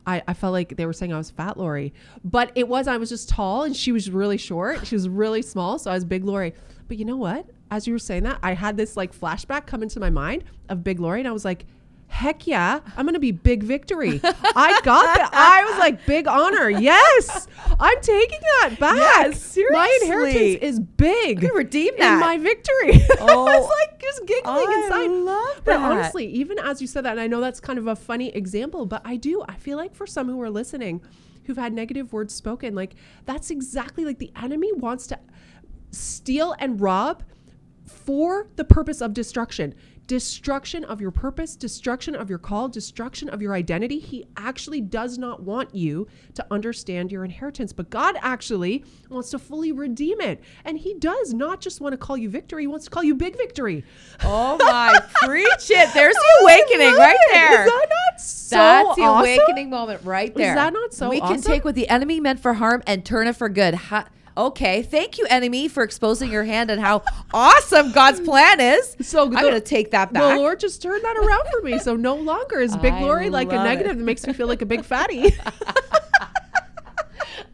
I, 0.05 0.21
I 0.27 0.33
felt 0.35 0.53
like 0.53 0.77
they 0.77 0.85
were 0.85 0.93
saying 0.93 1.11
I 1.11 1.17
was 1.17 1.31
fat 1.31 1.57
Lori. 1.57 1.91
But 2.23 2.51
it 2.55 2.67
was 2.67 2.87
I 2.87 2.97
was 2.97 3.09
just 3.09 3.29
tall 3.29 3.63
and 3.63 3.75
she 3.75 3.91
was 3.91 4.09
really 4.11 4.37
short. 4.37 4.85
She 4.85 4.95
was 4.95 5.09
really 5.09 5.41
small, 5.41 5.79
so 5.79 5.89
I 5.91 5.95
was 5.95 6.05
Big 6.05 6.23
Lori. 6.23 6.53
But 6.87 6.97
you 6.97 7.03
know 7.05 7.17
what? 7.17 7.45
As 7.69 7.85
you 7.87 7.93
were 7.93 7.99
saying 7.99 8.23
that, 8.23 8.39
I 8.41 8.53
had 8.53 8.77
this 8.77 8.95
like 8.95 9.13
flashback 9.17 9.65
come 9.65 9.83
into 9.83 9.99
my 9.99 10.09
mind 10.09 10.43
of 10.69 10.83
Big 10.83 10.99
Lori 10.99 11.19
and 11.19 11.27
I 11.27 11.31
was 11.31 11.43
like, 11.45 11.65
heck 12.09 12.47
yeah, 12.47 12.79
I'm 12.95 13.05
gonna 13.05 13.19
be 13.19 13.33
big 13.33 13.63
victory. 13.63 14.21
I 14.23 14.79
got 14.83 15.03
that. 15.17 15.29
I 15.33 15.65
was 15.65 15.77
like, 15.77 16.05
big 16.05 16.25
honor. 16.27 16.69
Yes. 16.69 17.47
I'm 17.79 17.99
taking 18.01 18.39
that 18.61 18.79
back. 18.79 18.95
Yes, 18.95 19.57
My 19.71 19.99
inheritance 20.01 20.59
is 20.61 20.79
big. 20.79 21.43
You 21.43 21.53
redeem 21.53 21.93
in 21.95 21.99
that. 21.99 22.19
my 22.21 22.37
victory. 22.37 22.93
I 22.93 23.17
Oh, 23.19 23.43
was 23.43 23.69
like 23.69 24.01
just 24.01 24.25
giggling 24.25 24.55
I 24.67 24.83
inside. 24.83 25.11
love 25.11 25.61
But 25.65 25.75
honestly, 25.75 26.25
even 26.27 26.57
as 26.59 26.79
you 26.81 26.87
said 26.87 27.03
that, 27.03 27.11
and 27.11 27.19
I 27.19 27.27
know 27.27 27.41
that's 27.41 27.59
kind 27.59 27.77
of 27.77 27.87
a 27.87 27.95
funny 27.97 28.29
example, 28.29 28.85
but 28.85 29.01
I 29.03 29.17
do. 29.17 29.43
I 29.47 29.55
feel 29.55 29.77
like 29.77 29.93
for 29.93 30.07
some 30.07 30.29
who 30.29 30.41
are 30.41 30.49
listening, 30.49 31.01
who've 31.43 31.57
had 31.57 31.73
negative 31.73 32.13
words 32.13 32.33
spoken, 32.33 32.73
like 32.73 32.95
that's 33.25 33.51
exactly 33.51 34.05
like 34.05 34.19
the 34.19 34.31
enemy 34.41 34.71
wants 34.71 35.07
to 35.07 35.19
steal 35.91 36.55
and 36.59 36.79
rob 36.79 37.23
for 37.87 38.47
the 38.55 38.63
purpose 38.65 39.01
of 39.01 39.13
destruction. 39.13 39.73
Destruction 40.07 40.85
of 40.85 41.01
your 41.01 41.11
purpose, 41.11 41.57
destruction 41.57 42.15
of 42.15 42.29
your 42.29 42.39
call, 42.39 42.69
destruction 42.69 43.27
of 43.27 43.41
your 43.41 43.53
identity. 43.53 43.99
He 43.99 44.25
actually 44.37 44.79
does 44.79 45.17
not 45.17 45.43
want 45.43 45.75
you 45.75 46.07
to 46.35 46.45
understand 46.49 47.11
your 47.11 47.25
inheritance, 47.25 47.73
but 47.73 47.89
God 47.89 48.15
actually 48.21 48.85
wants 49.09 49.31
to 49.31 49.39
fully 49.39 49.73
redeem 49.73 50.21
it. 50.21 50.41
And 50.63 50.77
He 50.77 50.93
does 50.93 51.33
not 51.33 51.59
just 51.59 51.81
want 51.81 51.91
to 51.91 51.97
call 51.97 52.15
you 52.15 52.29
victory, 52.29 52.63
He 52.63 52.67
wants 52.67 52.85
to 52.85 52.91
call 52.91 53.03
you 53.03 53.15
big 53.15 53.35
victory. 53.35 53.83
Oh 54.23 54.55
my, 54.59 54.97
preach 55.25 55.69
it. 55.71 55.93
There's 55.93 56.15
the 56.15 56.37
awakening 56.41 56.93
right 56.95 57.13
it. 57.19 57.33
there. 57.33 57.65
Is 57.65 57.69
that 57.71 57.87
not 57.89 58.21
so 58.21 58.55
That's 58.55 58.95
the 58.95 59.01
awesome? 59.03 59.19
awakening 59.25 59.69
moment 59.69 60.03
right 60.05 60.33
there. 60.33 60.55
that 60.55 60.71
not 60.71 60.93
so 60.93 61.09
We 61.09 61.19
can 61.19 61.41
take 61.41 61.65
what 61.65 61.75
the 61.75 61.89
enemy 61.89 62.21
meant 62.21 62.39
for 62.39 62.53
harm 62.53 62.81
and 62.87 63.03
turn 63.05 63.27
it 63.27 63.35
for 63.35 63.49
good. 63.49 63.73
Ha- 63.73 64.07
okay, 64.37 64.83
thank 64.83 65.17
you, 65.17 65.25
enemy, 65.29 65.67
for 65.67 65.83
exposing 65.83 66.31
your 66.31 66.43
hand 66.43 66.71
and 66.71 66.79
how 66.79 67.03
awesome 67.33 67.91
God's 67.91 68.21
plan 68.21 68.59
is. 68.59 68.95
So 69.01 69.27
good. 69.27 69.37
I'm 69.37 69.43
going 69.43 69.55
to 69.55 69.61
take 69.61 69.91
that 69.91 70.13
back. 70.13 70.35
The. 70.35 70.37
Lord 70.37 70.59
just 70.59 70.81
turned 70.81 71.03
that 71.03 71.17
around 71.17 71.45
for 71.51 71.61
me. 71.61 71.79
So 71.79 71.95
no 71.95 72.15
longer 72.15 72.59
is 72.59 72.75
big 72.77 72.93
I 72.93 72.99
glory 72.99 73.29
like 73.29 73.51
a 73.51 73.63
negative 73.63 73.93
it. 73.93 73.97
that 73.97 74.03
makes 74.03 74.25
me 74.25 74.33
feel 74.33 74.47
like 74.47 74.61
a 74.61 74.65
big 74.65 74.85
fatty. 74.85 75.33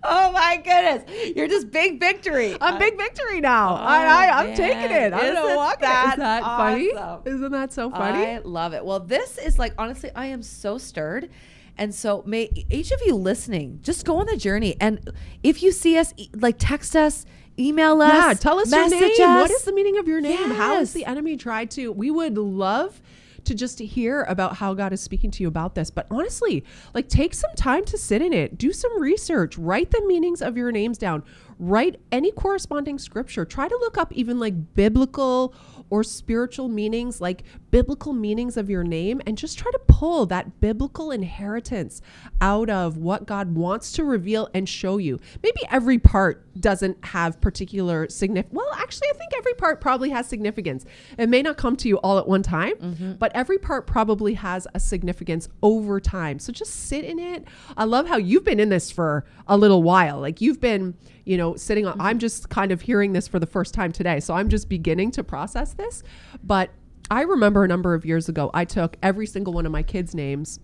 oh 0.04 0.32
my 0.32 0.58
goodness, 0.58 1.34
you're 1.36 1.48
just 1.48 1.72
big 1.72 2.00
victory. 2.00 2.56
I'm 2.60 2.78
big 2.78 2.98
victory 2.98 3.42
now. 3.42 3.74
Oh, 3.74 3.76
I, 3.76 4.06
I, 4.06 4.40
I'm 4.40 4.48
man. 4.48 4.58
taking 4.58 4.92
it. 4.92 5.14
I'm 5.14 5.34
gonna 5.34 5.46
Isn't 5.46 5.56
walk 5.56 5.80
that. 5.82 6.14
Is 6.14 6.20
that 6.20 6.44
funny? 6.44 6.92
Isn't 7.26 7.52
that 7.52 7.74
so 7.74 7.90
funny? 7.90 8.26
I 8.26 8.38
love 8.40 8.74
it. 8.74 8.84
Well, 8.84 9.00
this 9.00 9.38
is 9.38 9.58
like 9.58 9.74
honestly, 9.78 10.12
I 10.16 10.28
am 10.28 10.44
so 10.44 10.78
stirred. 10.78 11.30
And 11.78 11.94
so 11.94 12.24
may 12.26 12.50
each 12.70 12.92
of 12.92 13.00
you 13.06 13.16
listening, 13.16 13.80
just 13.82 14.06
go 14.06 14.18
on 14.18 14.28
the 14.28 14.38
journey. 14.38 14.76
And 14.80 15.12
if 15.42 15.64
you 15.64 15.72
see 15.72 15.98
us, 15.98 16.14
e- 16.18 16.30
like 16.36 16.56
text 16.60 16.96
us, 16.96 17.26
email 17.58 18.02
us. 18.02 18.14
yeah, 18.14 18.34
tell 18.34 18.60
us 18.60 18.70
your 18.72 18.82
name. 18.92 19.00
us. 19.30 19.42
What 19.42 19.52
is 19.52 19.64
the 19.64 19.74
meaning 19.74 19.98
of 19.98 20.08
your 20.08 20.22
name? 20.22 20.52
How 20.52 20.76
has 20.76 20.94
the 20.94 21.06
enemy 21.06 21.36
tried 21.38 21.72
to? 21.72 21.92
We 21.92 22.12
would 22.12 22.38
love 22.38 23.02
to 23.46 23.54
just 23.54 23.78
to 23.80 23.86
hear 23.86 24.24
about 24.24 24.56
how 24.56 24.74
God 24.74 24.94
is 24.94 25.02
speaking 25.02 25.30
to 25.32 25.44
you 25.44 25.48
about 25.50 25.76
this. 25.76 25.90
But 25.90 26.08
honestly, 26.10 26.64
like 26.94 27.10
take 27.10 27.34
some 27.34 27.54
time 27.56 27.84
to 27.86 27.98
sit 27.98 28.22
in 28.22 28.34
it. 28.34 28.58
Do 28.58 28.72
some 28.72 29.02
research. 29.02 29.58
Write 29.58 29.92
the 29.92 30.02
meanings 30.06 30.42
of 30.42 30.56
your 30.56 30.72
names 30.72 30.98
down. 30.98 31.24
Write 31.60 32.00
any 32.12 32.32
corresponding 32.32 32.98
scripture. 32.98 33.46
Try 33.46 33.68
to 33.68 33.78
look 33.82 33.98
up 33.98 34.14
even 34.14 34.40
like 34.40 34.74
biblical 34.76 35.54
or 35.90 36.04
spiritual 36.04 36.70
meanings, 36.70 37.20
like 37.20 37.44
biblical 37.74 38.14
meanings 38.14 38.56
of 38.56 38.70
your 38.70 38.84
name, 38.84 39.20
and 39.26 39.36
just 39.36 39.58
try 39.58 39.72
to 39.72 39.80
pull 39.88 40.28
that 40.28 40.62
biblical 40.62 41.10
inheritance 41.10 42.04
out 42.40 42.70
of 42.70 42.98
what 42.98 43.26
God 43.26 43.56
wants 43.56 43.92
to 43.94 44.04
reveal 44.04 44.48
and 44.54 44.70
show 44.70 44.98
you. 44.98 45.20
Maybe 45.42 45.60
every 45.72 45.98
part 45.98 46.46
doesn't 46.62 47.04
have 47.04 47.42
particular 47.42 48.08
significance. 48.10 48.54
Well, 48.54 48.70
actually, 48.76 49.08
I 49.10 49.18
think 49.18 49.32
every 49.36 49.56
part 49.56 49.82
probably 49.82 50.12
has 50.12 50.28
significance. 50.28 50.86
It 51.18 51.30
may 51.30 51.42
not 51.42 51.58
come 51.58 51.76
to 51.78 51.88
you 51.88 51.98
all 51.98 52.20
at 52.20 52.28
one 52.28 52.44
time, 52.44 52.76
mm-hmm. 52.76 53.14
but 53.14 53.32
every 53.34 53.58
part 53.58 53.88
probably 53.88 54.36
has 54.36 54.68
a 54.76 54.80
significance 54.80 55.50
over 55.64 56.00
time. 56.00 56.38
So 56.38 56.54
just 56.54 56.76
sit 56.76 57.04
in 57.04 57.18
it. 57.18 57.48
I 57.76 57.86
love 57.86 58.08
how 58.08 58.18
you've 58.18 58.46
been 58.46 58.60
in 58.60 58.70
this 58.70 58.92
for 58.92 59.26
a 59.48 59.58
little 59.58 59.82
while. 59.82 60.20
Like 60.20 60.42
you've 60.42 60.62
been, 60.62 60.94
you 61.26 61.38
know, 61.38 61.56
sitting 61.56 61.88
on, 61.88 61.94
mm-hmm. 61.94 62.02
I'm 62.04 62.20
just 62.20 62.50
kind 62.50 62.72
of 62.72 62.82
hearing 62.82 63.14
this 63.14 63.28
for 63.28 63.40
the 63.40 63.48
first 63.48 63.74
time 63.74 63.92
today. 63.92 64.20
So 64.20 64.36
I'm 64.36 64.50
just 64.50 64.70
beginning 64.70 65.10
to 65.14 65.24
process 65.24 65.74
this. 65.74 66.04
But 66.44 66.70
I 67.14 67.22
remember 67.22 67.64
a 67.64 67.68
number 67.68 67.94
of 67.94 68.08
years 68.08 68.28
ago, 68.28 68.50
I 68.56 68.66
took 68.66 68.98
every 69.04 69.28
single 69.28 69.54
one 69.54 69.68
of 69.68 69.72
my 69.72 69.84
kids' 69.84 70.16
names 70.16 70.60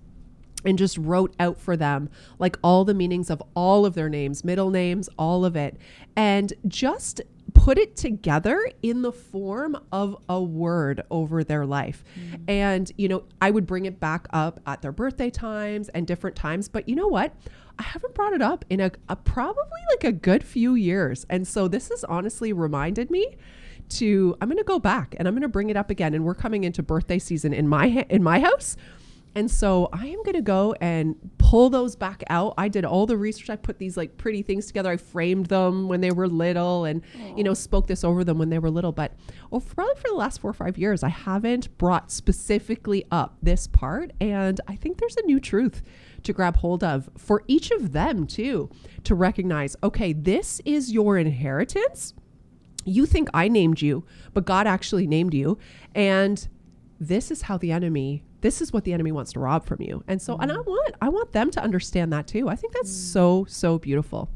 and 0.65 0.79
just 0.79 0.97
wrote 0.97 1.35
out 1.39 1.59
for 1.59 1.77
them 1.77 2.09
like 2.39 2.57
all 2.63 2.83
the 2.85 2.95
meanings 2.95 3.29
of 3.29 3.39
all 3.55 3.85
of 3.85 3.93
their 3.93 4.09
names, 4.09 4.43
middle 4.43 4.71
names, 4.71 5.09
all 5.15 5.45
of 5.45 5.55
it, 5.55 5.77
and 6.15 6.51
just 6.67 7.21
put 7.53 7.77
it 7.77 7.95
together 7.95 8.67
in 8.81 9.03
the 9.03 9.11
form 9.11 9.77
of 9.91 10.17
a 10.27 10.41
word 10.41 11.03
over 11.11 11.43
their 11.43 11.67
life. 11.67 12.03
Mm. 12.19 12.41
And, 12.47 12.91
you 12.97 13.07
know, 13.09 13.25
I 13.39 13.51
would 13.51 13.67
bring 13.67 13.85
it 13.85 13.99
back 13.99 14.25
up 14.31 14.59
at 14.65 14.81
their 14.81 14.91
birthday 14.91 15.29
times 15.29 15.89
and 15.89 16.07
different 16.07 16.35
times. 16.35 16.67
But 16.67 16.89
you 16.89 16.95
know 16.95 17.07
what? 17.07 17.31
I 17.77 17.83
haven't 17.83 18.15
brought 18.15 18.33
it 18.33 18.41
up 18.41 18.65
in 18.71 18.79
a, 18.79 18.89
a 19.07 19.15
probably 19.15 19.81
like 19.91 20.03
a 20.03 20.11
good 20.11 20.43
few 20.43 20.73
years. 20.73 21.27
And 21.29 21.47
so 21.47 21.67
this 21.67 21.89
has 21.89 22.03
honestly 22.05 22.53
reminded 22.53 23.11
me 23.11 23.37
to 23.89 24.35
I'm 24.41 24.47
going 24.47 24.57
to 24.57 24.63
go 24.63 24.79
back 24.79 25.15
and 25.17 25.27
I'm 25.27 25.33
going 25.33 25.41
to 25.41 25.47
bring 25.47 25.69
it 25.69 25.77
up 25.77 25.89
again 25.89 26.13
and 26.13 26.23
we're 26.23 26.35
coming 26.35 26.63
into 26.63 26.83
birthday 26.83 27.19
season 27.19 27.53
in 27.53 27.67
my 27.67 27.89
ha- 27.89 28.05
in 28.09 28.23
my 28.23 28.39
house. 28.39 28.77
And 29.35 29.49
so 29.49 29.89
I 29.93 30.07
am 30.07 30.23
going 30.23 30.35
to 30.35 30.41
go 30.41 30.73
and 30.81 31.15
pull 31.37 31.69
those 31.69 31.95
back 31.95 32.23
out. 32.29 32.55
I 32.57 32.67
did 32.67 32.83
all 32.83 33.05
the 33.05 33.15
research. 33.15 33.49
I 33.49 33.55
put 33.55 33.77
these 33.77 33.95
like 33.95 34.17
pretty 34.17 34.41
things 34.41 34.65
together. 34.65 34.89
I 34.89 34.97
framed 34.97 35.45
them 35.45 35.87
when 35.87 36.01
they 36.01 36.11
were 36.11 36.27
little 36.27 36.85
and, 36.85 37.03
you 37.35 37.43
know, 37.43 37.53
spoke 37.53 37.85
this 37.87 38.03
over 38.03 38.23
them 38.23 38.39
when 38.39 38.49
they 38.49 38.57
were 38.57 38.71
little. 38.71 38.91
But 38.91 39.13
oh, 39.51 39.59
probably 39.59 39.95
for 39.95 40.07
the 40.07 40.15
last 40.15 40.41
four 40.41 40.49
or 40.49 40.55
five 40.55 40.77
years, 40.77 41.03
I 41.03 41.09
haven't 41.09 41.77
brought 41.77 42.11
specifically 42.11 43.05
up 43.11 43.37
this 43.41 43.67
part. 43.67 44.11
And 44.19 44.59
I 44.67 44.75
think 44.75 44.97
there's 44.97 45.17
a 45.17 45.25
new 45.25 45.39
truth 45.39 45.83
to 46.23 46.33
grab 46.33 46.57
hold 46.57 46.83
of 46.83 47.09
for 47.15 47.43
each 47.47 47.69
of 47.69 47.91
them 47.91 48.25
too, 48.25 48.71
to 49.03 49.13
recognize, 49.13 49.75
okay, 49.83 50.11
this 50.11 50.59
is 50.65 50.91
your 50.91 51.17
inheritance 51.17 52.15
you 52.85 53.05
think 53.05 53.29
I 53.33 53.47
named 53.47 53.81
you, 53.81 54.03
but 54.33 54.45
God 54.45 54.67
actually 54.67 55.07
named 55.07 55.33
you. 55.33 55.57
And 55.93 56.47
this 56.99 57.31
is 57.31 57.43
how 57.43 57.57
the 57.57 57.71
enemy, 57.71 58.23
this 58.41 58.61
is 58.61 58.73
what 58.73 58.83
the 58.83 58.93
enemy 58.93 59.11
wants 59.11 59.33
to 59.33 59.39
rob 59.39 59.65
from 59.65 59.81
you. 59.81 60.03
And 60.07 60.21
so, 60.21 60.37
and 60.37 60.51
I 60.51 60.55
mm. 60.55 60.65
want, 60.65 60.95
I 61.01 61.09
want 61.09 61.31
them 61.31 61.51
to 61.51 61.61
understand 61.61 62.11
that 62.13 62.27
too. 62.27 62.49
I 62.49 62.55
think 62.55 62.73
that's 62.73 62.91
mm. 62.91 63.13
so, 63.13 63.45
so 63.47 63.79
beautiful. 63.79 64.29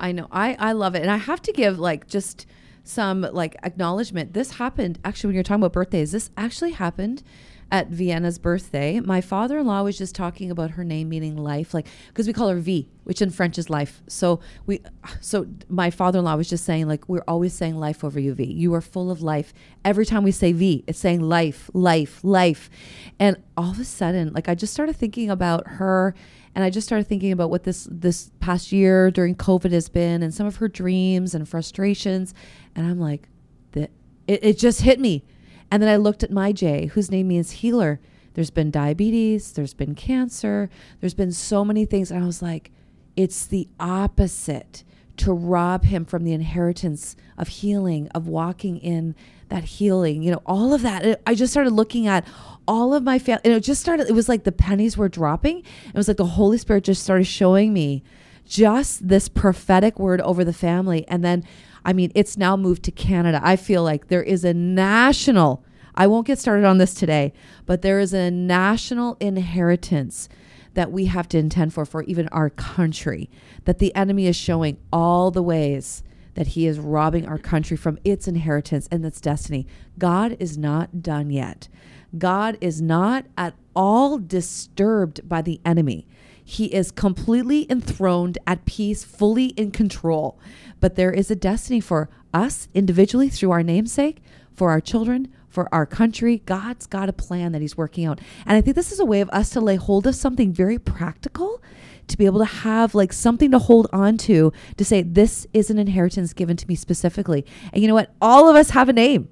I 0.00 0.12
know. 0.12 0.26
I 0.32 0.56
I 0.58 0.72
love 0.72 0.94
it, 0.94 1.02
and 1.02 1.10
I 1.10 1.18
have 1.18 1.42
to 1.42 1.52
give 1.52 1.78
like 1.78 2.08
just 2.08 2.46
some 2.82 3.20
like 3.20 3.54
acknowledgement. 3.62 4.32
This 4.32 4.52
happened 4.52 4.98
actually 5.04 5.28
when 5.28 5.34
you're 5.34 5.44
talking 5.44 5.62
about 5.62 5.74
birthdays. 5.74 6.12
This 6.12 6.30
actually 6.36 6.72
happened 6.72 7.22
at 7.70 7.88
Vienna's 7.88 8.38
birthday. 8.38 9.00
My 9.00 9.20
father-in-law 9.20 9.84
was 9.84 9.96
just 9.96 10.14
talking 10.14 10.50
about 10.50 10.72
her 10.72 10.84
name 10.84 11.08
meaning 11.08 11.36
life, 11.36 11.72
like 11.72 11.86
because 12.08 12.26
we 12.26 12.32
call 12.32 12.48
her 12.48 12.58
V, 12.58 12.88
which 13.04 13.22
in 13.22 13.30
French 13.30 13.58
is 13.58 13.70
life. 13.70 14.02
So 14.08 14.40
we, 14.66 14.80
so 15.20 15.46
my 15.68 15.90
father-in-law 15.90 16.36
was 16.36 16.48
just 16.48 16.64
saying 16.64 16.88
like 16.88 17.08
we're 17.08 17.24
always 17.28 17.52
saying 17.52 17.78
life 17.78 18.02
over 18.02 18.18
you, 18.18 18.34
V. 18.34 18.44
You 18.44 18.74
are 18.74 18.80
full 18.80 19.10
of 19.10 19.22
life. 19.22 19.52
Every 19.84 20.04
time 20.04 20.22
we 20.22 20.32
say 20.32 20.52
V, 20.52 20.84
it's 20.86 20.98
saying 20.98 21.20
life, 21.20 21.70
life, 21.72 22.24
life, 22.24 22.70
and 23.18 23.36
all 23.56 23.70
of 23.70 23.78
a 23.78 23.84
sudden, 23.84 24.32
like 24.32 24.48
I 24.48 24.54
just 24.54 24.72
started 24.72 24.96
thinking 24.96 25.30
about 25.30 25.66
her 25.66 26.14
and 26.54 26.64
I 26.64 26.70
just 26.70 26.86
started 26.86 27.06
thinking 27.06 27.32
about 27.32 27.50
what 27.50 27.62
this 27.62 27.86
this 27.90 28.30
past 28.40 28.72
year 28.72 29.10
during 29.10 29.36
COVID 29.36 29.70
has 29.72 29.88
been, 29.88 30.22
and 30.22 30.34
some 30.34 30.46
of 30.46 30.56
her 30.56 30.68
dreams 30.68 31.34
and 31.34 31.48
frustrations, 31.48 32.34
and 32.74 32.86
I'm 32.86 32.98
like, 32.98 33.28
that 33.72 33.90
it, 34.26 34.42
it 34.42 34.58
just 34.58 34.80
hit 34.80 34.98
me. 34.98 35.24
And 35.70 35.82
then 35.82 35.88
I 35.88 35.96
looked 35.96 36.22
at 36.22 36.30
my 36.30 36.52
Jay, 36.52 36.86
whose 36.86 37.10
name 37.10 37.28
means 37.28 37.50
healer. 37.52 38.00
There's 38.34 38.50
been 38.50 38.70
diabetes, 38.70 39.52
there's 39.52 39.74
been 39.74 39.94
cancer, 39.94 40.70
there's 41.00 41.14
been 41.14 41.32
so 41.32 41.64
many 41.64 41.84
things, 41.84 42.10
and 42.10 42.22
I 42.22 42.26
was 42.26 42.42
like, 42.42 42.70
it's 43.16 43.44
the 43.44 43.68
opposite 43.78 44.84
to 45.16 45.32
rob 45.32 45.84
him 45.84 46.04
from 46.04 46.24
the 46.24 46.32
inheritance 46.32 47.16
of 47.36 47.48
healing, 47.48 48.08
of 48.14 48.26
walking 48.28 48.78
in 48.78 49.14
that 49.48 49.64
healing, 49.64 50.22
you 50.22 50.30
know, 50.30 50.40
all 50.46 50.72
of 50.72 50.82
that. 50.82 51.20
I 51.26 51.34
just 51.34 51.52
started 51.52 51.72
looking 51.72 52.06
at 52.06 52.26
all 52.66 52.94
of 52.94 53.02
my 53.02 53.18
family, 53.18 53.42
and 53.44 53.52
it 53.52 53.64
just 53.64 53.80
started, 53.80 54.08
it 54.08 54.14
was 54.14 54.28
like 54.28 54.44
the 54.44 54.52
pennies 54.52 54.96
were 54.96 55.08
dropping. 55.08 55.58
It 55.58 55.94
was 55.94 56.08
like 56.08 56.16
the 56.16 56.24
Holy 56.24 56.56
Spirit 56.56 56.84
just 56.84 57.02
started 57.02 57.24
showing 57.24 57.72
me 57.72 58.02
just 58.46 59.08
this 59.08 59.28
prophetic 59.28 59.98
word 59.98 60.20
over 60.20 60.44
the 60.44 60.52
family. 60.52 61.06
And 61.08 61.24
then, 61.24 61.44
I 61.84 61.92
mean, 61.92 62.12
it's 62.14 62.36
now 62.36 62.56
moved 62.56 62.82
to 62.84 62.90
Canada. 62.90 63.40
I 63.42 63.56
feel 63.56 63.82
like 63.82 64.08
there 64.08 64.22
is 64.22 64.44
a 64.44 64.54
national 64.54 65.64
I 65.94 66.06
won't 66.06 66.26
get 66.26 66.38
started 66.38 66.64
on 66.64 66.78
this 66.78 66.94
today, 66.94 67.32
but 67.66 67.82
there 67.82 68.00
is 68.00 68.14
a 68.14 68.30
national 68.30 69.16
inheritance 69.20 70.28
that 70.74 70.92
we 70.92 71.06
have 71.06 71.28
to 71.28 71.38
intend 71.38 71.74
for 71.74 71.84
for 71.84 72.02
even 72.04 72.28
our 72.28 72.50
country 72.50 73.28
that 73.64 73.80
the 73.80 73.94
enemy 73.94 74.26
is 74.26 74.36
showing 74.36 74.78
all 74.92 75.30
the 75.30 75.42
ways 75.42 76.02
that 76.34 76.48
he 76.48 76.66
is 76.66 76.78
robbing 76.78 77.26
our 77.26 77.38
country 77.38 77.76
from 77.76 77.98
its 78.04 78.28
inheritance 78.28 78.88
and 78.90 79.04
its 79.04 79.20
destiny. 79.20 79.66
God 79.98 80.36
is 80.38 80.56
not 80.56 81.02
done 81.02 81.30
yet. 81.30 81.68
God 82.16 82.56
is 82.60 82.80
not 82.80 83.26
at 83.36 83.54
all 83.74 84.18
disturbed 84.18 85.28
by 85.28 85.42
the 85.42 85.60
enemy. 85.64 86.06
He 86.50 86.66
is 86.74 86.90
completely 86.90 87.64
enthroned, 87.70 88.36
at 88.44 88.64
peace, 88.64 89.04
fully 89.04 89.46
in 89.50 89.70
control. 89.70 90.36
But 90.80 90.96
there 90.96 91.12
is 91.12 91.30
a 91.30 91.36
destiny 91.36 91.78
for 91.78 92.10
us 92.34 92.66
individually 92.74 93.28
through 93.28 93.52
our 93.52 93.62
namesake, 93.62 94.20
for 94.52 94.70
our 94.70 94.80
children, 94.80 95.32
for 95.48 95.72
our 95.72 95.86
country. 95.86 96.42
God's 96.46 96.86
got 96.86 97.08
a 97.08 97.12
plan 97.12 97.52
that 97.52 97.60
He's 97.60 97.76
working 97.76 98.04
out. 98.04 98.20
And 98.44 98.56
I 98.56 98.62
think 98.62 98.74
this 98.74 98.90
is 98.90 98.98
a 98.98 99.04
way 99.04 99.20
of 99.20 99.30
us 99.30 99.50
to 99.50 99.60
lay 99.60 99.76
hold 99.76 100.08
of 100.08 100.16
something 100.16 100.52
very 100.52 100.76
practical 100.76 101.62
to 102.08 102.18
be 102.18 102.26
able 102.26 102.40
to 102.40 102.44
have 102.44 102.96
like 102.96 103.12
something 103.12 103.52
to 103.52 103.60
hold 103.60 103.86
on 103.92 104.16
to 104.16 104.52
to 104.76 104.84
say, 104.84 105.02
this 105.02 105.46
is 105.52 105.70
an 105.70 105.78
inheritance 105.78 106.32
given 106.32 106.56
to 106.56 106.66
me 106.66 106.74
specifically. 106.74 107.46
And 107.72 107.80
you 107.80 107.86
know 107.86 107.94
what? 107.94 108.12
All 108.20 108.50
of 108.50 108.56
us 108.56 108.70
have 108.70 108.88
a 108.88 108.92
name. 108.92 109.28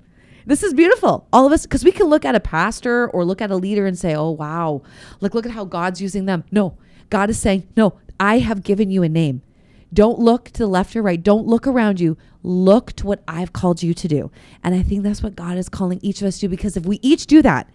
This 0.46 0.62
is 0.62 0.72
beautiful. 0.72 1.26
All 1.32 1.46
of 1.46 1.52
us, 1.52 1.64
because 1.66 1.84
we 1.84 1.90
can 1.90 2.06
look 2.06 2.24
at 2.24 2.36
a 2.36 2.40
pastor 2.40 3.10
or 3.10 3.24
look 3.24 3.42
at 3.42 3.50
a 3.50 3.56
leader 3.56 3.86
and 3.86 3.98
say, 3.98 4.14
oh, 4.14 4.30
wow, 4.30 4.82
like, 5.20 5.34
look 5.34 5.44
at 5.44 5.52
how 5.52 5.64
God's 5.64 6.00
using 6.00 6.26
them. 6.26 6.44
No, 6.52 6.78
God 7.10 7.30
is 7.30 7.38
saying, 7.38 7.68
no, 7.76 7.98
I 8.20 8.38
have 8.38 8.62
given 8.62 8.90
you 8.90 9.02
a 9.02 9.08
name. 9.08 9.42
Don't 9.92 10.18
look 10.18 10.46
to 10.46 10.58
the 10.58 10.66
left 10.66 10.94
or 10.94 11.02
right. 11.02 11.22
Don't 11.22 11.46
look 11.46 11.66
around 11.66 11.98
you. 11.98 12.16
Look 12.42 12.92
to 12.94 13.06
what 13.06 13.22
I've 13.26 13.52
called 13.52 13.82
you 13.82 13.94
to 13.94 14.08
do. 14.08 14.30
And 14.62 14.74
I 14.74 14.82
think 14.82 15.02
that's 15.02 15.22
what 15.22 15.36
God 15.36 15.56
is 15.56 15.68
calling 15.68 15.98
each 16.02 16.20
of 16.20 16.28
us 16.28 16.36
to 16.36 16.40
do 16.42 16.48
because 16.48 16.76
if 16.76 16.84
we 16.84 16.98
each 17.02 17.26
do 17.26 17.40
that, 17.42 17.70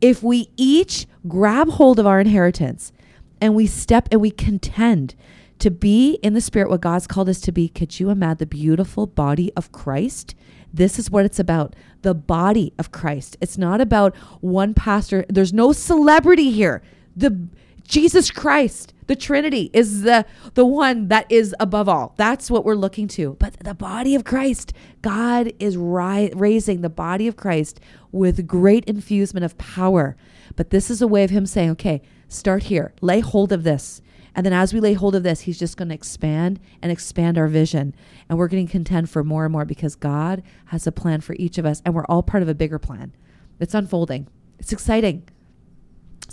if 0.00 0.22
we 0.22 0.50
each 0.56 1.06
grab 1.28 1.68
hold 1.70 1.98
of 1.98 2.06
our 2.06 2.20
inheritance 2.20 2.92
and 3.40 3.54
we 3.54 3.66
step 3.66 4.08
and 4.10 4.20
we 4.20 4.30
contend 4.30 5.14
to 5.60 5.70
be 5.70 6.14
in 6.22 6.34
the 6.34 6.40
spirit 6.40 6.68
what 6.68 6.80
God's 6.80 7.06
called 7.06 7.28
us 7.28 7.40
to 7.42 7.52
be, 7.52 7.68
could 7.68 8.00
you 8.00 8.10
imagine 8.10 8.38
the 8.38 8.46
beautiful 8.46 9.06
body 9.06 9.52
of 9.56 9.70
Christ? 9.70 10.34
This 10.72 10.98
is 10.98 11.10
what 11.10 11.24
it's 11.24 11.38
about 11.38 11.76
the 12.02 12.14
body 12.14 12.72
of 12.78 12.90
Christ. 12.90 13.36
It's 13.40 13.56
not 13.56 13.80
about 13.80 14.14
one 14.40 14.74
pastor. 14.74 15.24
There's 15.28 15.52
no 15.52 15.72
celebrity 15.72 16.50
here. 16.50 16.82
The 17.16 17.48
Jesus 17.86 18.30
Christ, 18.30 18.94
the 19.06 19.16
Trinity 19.16 19.70
is 19.72 20.02
the 20.02 20.24
the 20.54 20.64
one 20.64 21.08
that 21.08 21.30
is 21.30 21.54
above 21.60 21.88
all. 21.88 22.14
That's 22.16 22.50
what 22.50 22.64
we're 22.64 22.74
looking 22.74 23.08
to. 23.08 23.36
But 23.38 23.58
the 23.60 23.74
body 23.74 24.14
of 24.14 24.24
Christ, 24.24 24.72
God 25.02 25.52
is 25.58 25.76
ri- 25.76 26.32
raising 26.34 26.80
the 26.80 26.88
body 26.88 27.28
of 27.28 27.36
Christ 27.36 27.80
with 28.10 28.46
great 28.46 28.84
infusement 28.86 29.44
of 29.44 29.58
power. 29.58 30.16
But 30.56 30.70
this 30.70 30.90
is 30.90 31.02
a 31.02 31.06
way 31.06 31.24
of 31.24 31.30
him 31.30 31.44
saying, 31.46 31.70
"Okay, 31.72 32.00
start 32.28 32.64
here. 32.64 32.94
Lay 33.02 33.20
hold 33.20 33.52
of 33.52 33.64
this." 33.64 34.00
And 34.34 34.44
then 34.44 34.52
as 34.52 34.74
we 34.74 34.80
lay 34.80 34.94
hold 34.94 35.14
of 35.14 35.22
this, 35.22 35.42
he's 35.42 35.58
just 35.58 35.76
going 35.76 35.88
to 35.88 35.94
expand 35.94 36.58
and 36.82 36.90
expand 36.90 37.38
our 37.38 37.46
vision. 37.46 37.94
And 38.28 38.36
we're 38.38 38.48
going 38.48 38.66
to 38.66 38.72
contend 38.72 39.08
for 39.08 39.22
more 39.22 39.44
and 39.44 39.52
more 39.52 39.64
because 39.64 39.94
God 39.94 40.42
has 40.66 40.86
a 40.86 40.92
plan 40.92 41.20
for 41.20 41.36
each 41.38 41.56
of 41.56 41.64
us 41.64 41.80
and 41.84 41.94
we're 41.94 42.06
all 42.06 42.22
part 42.22 42.42
of 42.42 42.48
a 42.48 42.54
bigger 42.54 42.80
plan. 42.80 43.14
It's 43.60 43.74
unfolding. 43.74 44.26
It's 44.58 44.72
exciting. 44.72 45.28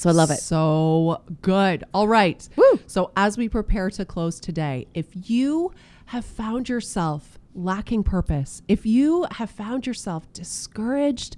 So 0.01 0.09
I 0.09 0.13
love 0.13 0.31
it. 0.31 0.39
So 0.39 1.21
good. 1.43 1.83
All 1.93 2.07
right. 2.07 2.49
Woo. 2.55 2.79
So 2.87 3.11
as 3.15 3.37
we 3.37 3.47
prepare 3.47 3.91
to 3.91 4.03
close 4.03 4.39
today, 4.39 4.87
if 4.95 5.05
you 5.29 5.71
have 6.07 6.25
found 6.25 6.67
yourself 6.67 7.37
lacking 7.53 8.01
purpose, 8.01 8.63
if 8.67 8.83
you 8.83 9.27
have 9.29 9.51
found 9.51 9.85
yourself 9.85 10.31
discouraged, 10.33 11.37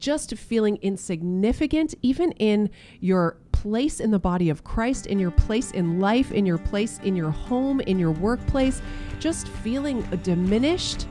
just 0.00 0.36
feeling 0.36 0.80
insignificant, 0.82 1.94
even 2.02 2.32
in 2.32 2.70
your 2.98 3.36
place 3.52 4.00
in 4.00 4.10
the 4.10 4.18
body 4.18 4.50
of 4.50 4.64
Christ, 4.64 5.06
in 5.06 5.20
your 5.20 5.30
place 5.30 5.70
in 5.70 6.00
life, 6.00 6.32
in 6.32 6.44
your 6.44 6.58
place 6.58 6.98
in 7.04 7.14
your 7.14 7.30
home, 7.30 7.80
in 7.82 8.00
your 8.00 8.10
workplace, 8.10 8.82
just 9.20 9.46
feeling 9.46 10.02
diminished, 10.24 11.06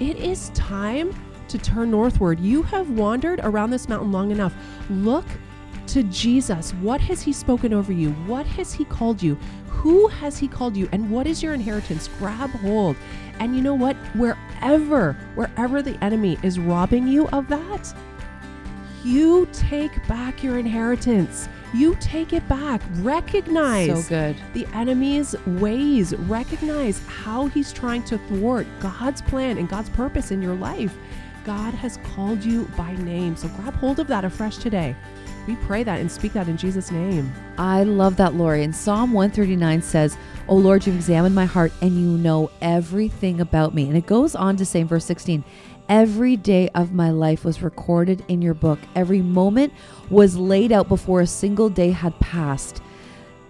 it 0.00 0.18
is 0.18 0.50
time 0.50 1.14
to 1.48 1.56
turn 1.56 1.90
northward. 1.90 2.38
You 2.40 2.62
have 2.64 2.90
wandered 2.90 3.40
around 3.42 3.70
this 3.70 3.88
mountain 3.88 4.12
long 4.12 4.30
enough. 4.32 4.54
Look 4.90 5.24
to 5.88 6.02
Jesus. 6.04 6.72
What 6.74 7.00
has 7.02 7.22
He 7.22 7.32
spoken 7.32 7.72
over 7.72 7.92
you? 7.92 8.10
What 8.26 8.46
has 8.46 8.72
He 8.72 8.84
called 8.84 9.22
you? 9.22 9.36
Who 9.68 10.08
has 10.08 10.38
He 10.38 10.48
called 10.48 10.76
you? 10.76 10.88
And 10.92 11.10
what 11.10 11.26
is 11.26 11.42
your 11.42 11.54
inheritance? 11.54 12.08
Grab 12.18 12.50
hold. 12.50 12.96
And 13.38 13.54
you 13.54 13.62
know 13.62 13.74
what? 13.74 13.96
Wherever, 14.14 15.12
wherever 15.34 15.82
the 15.82 16.02
enemy 16.02 16.38
is 16.42 16.58
robbing 16.58 17.06
you 17.06 17.28
of 17.28 17.48
that, 17.48 17.94
you 19.04 19.46
take 19.52 20.06
back 20.08 20.42
your 20.42 20.58
inheritance. 20.58 21.48
You 21.74 21.96
take 22.00 22.32
it 22.32 22.48
back. 22.48 22.80
Recognize 22.96 24.04
So 24.04 24.08
good. 24.08 24.36
the 24.54 24.66
enemy's 24.72 25.34
ways. 25.46 26.14
Recognize 26.14 27.00
how 27.06 27.46
he's 27.48 27.72
trying 27.72 28.02
to 28.04 28.18
thwart 28.18 28.66
God's 28.80 29.20
plan 29.22 29.58
and 29.58 29.68
God's 29.68 29.90
purpose 29.90 30.30
in 30.30 30.40
your 30.40 30.54
life. 30.54 30.96
God 31.44 31.74
has 31.74 31.98
called 31.98 32.42
you 32.44 32.64
by 32.76 32.92
name. 32.96 33.36
So 33.36 33.48
grab 33.48 33.74
hold 33.74 34.00
of 34.00 34.06
that 34.08 34.24
afresh 34.24 34.56
today. 34.56 34.96
We 35.46 35.56
pray 35.56 35.84
that 35.84 36.00
and 36.00 36.10
speak 36.10 36.32
that 36.32 36.48
in 36.48 36.56
Jesus' 36.56 36.90
name. 36.90 37.32
I 37.56 37.84
love 37.84 38.16
that, 38.16 38.34
Lori. 38.34 38.64
And 38.64 38.74
Psalm 38.74 39.12
139 39.12 39.80
says, 39.80 40.16
Oh 40.48 40.56
Lord, 40.56 40.86
you've 40.86 40.96
examined 40.96 41.34
my 41.34 41.44
heart 41.44 41.72
and 41.80 41.92
you 41.92 42.18
know 42.18 42.50
everything 42.60 43.40
about 43.40 43.74
me. 43.74 43.86
And 43.86 43.96
it 43.96 44.06
goes 44.06 44.34
on 44.34 44.56
to 44.56 44.64
say 44.64 44.80
in 44.80 44.88
verse 44.88 45.04
16, 45.04 45.44
Every 45.88 46.36
day 46.36 46.68
of 46.74 46.92
my 46.92 47.10
life 47.10 47.44
was 47.44 47.62
recorded 47.62 48.24
in 48.26 48.42
your 48.42 48.54
book. 48.54 48.80
Every 48.96 49.22
moment 49.22 49.72
was 50.10 50.36
laid 50.36 50.72
out 50.72 50.88
before 50.88 51.20
a 51.20 51.26
single 51.26 51.68
day 51.68 51.90
had 51.92 52.18
passed. 52.18 52.82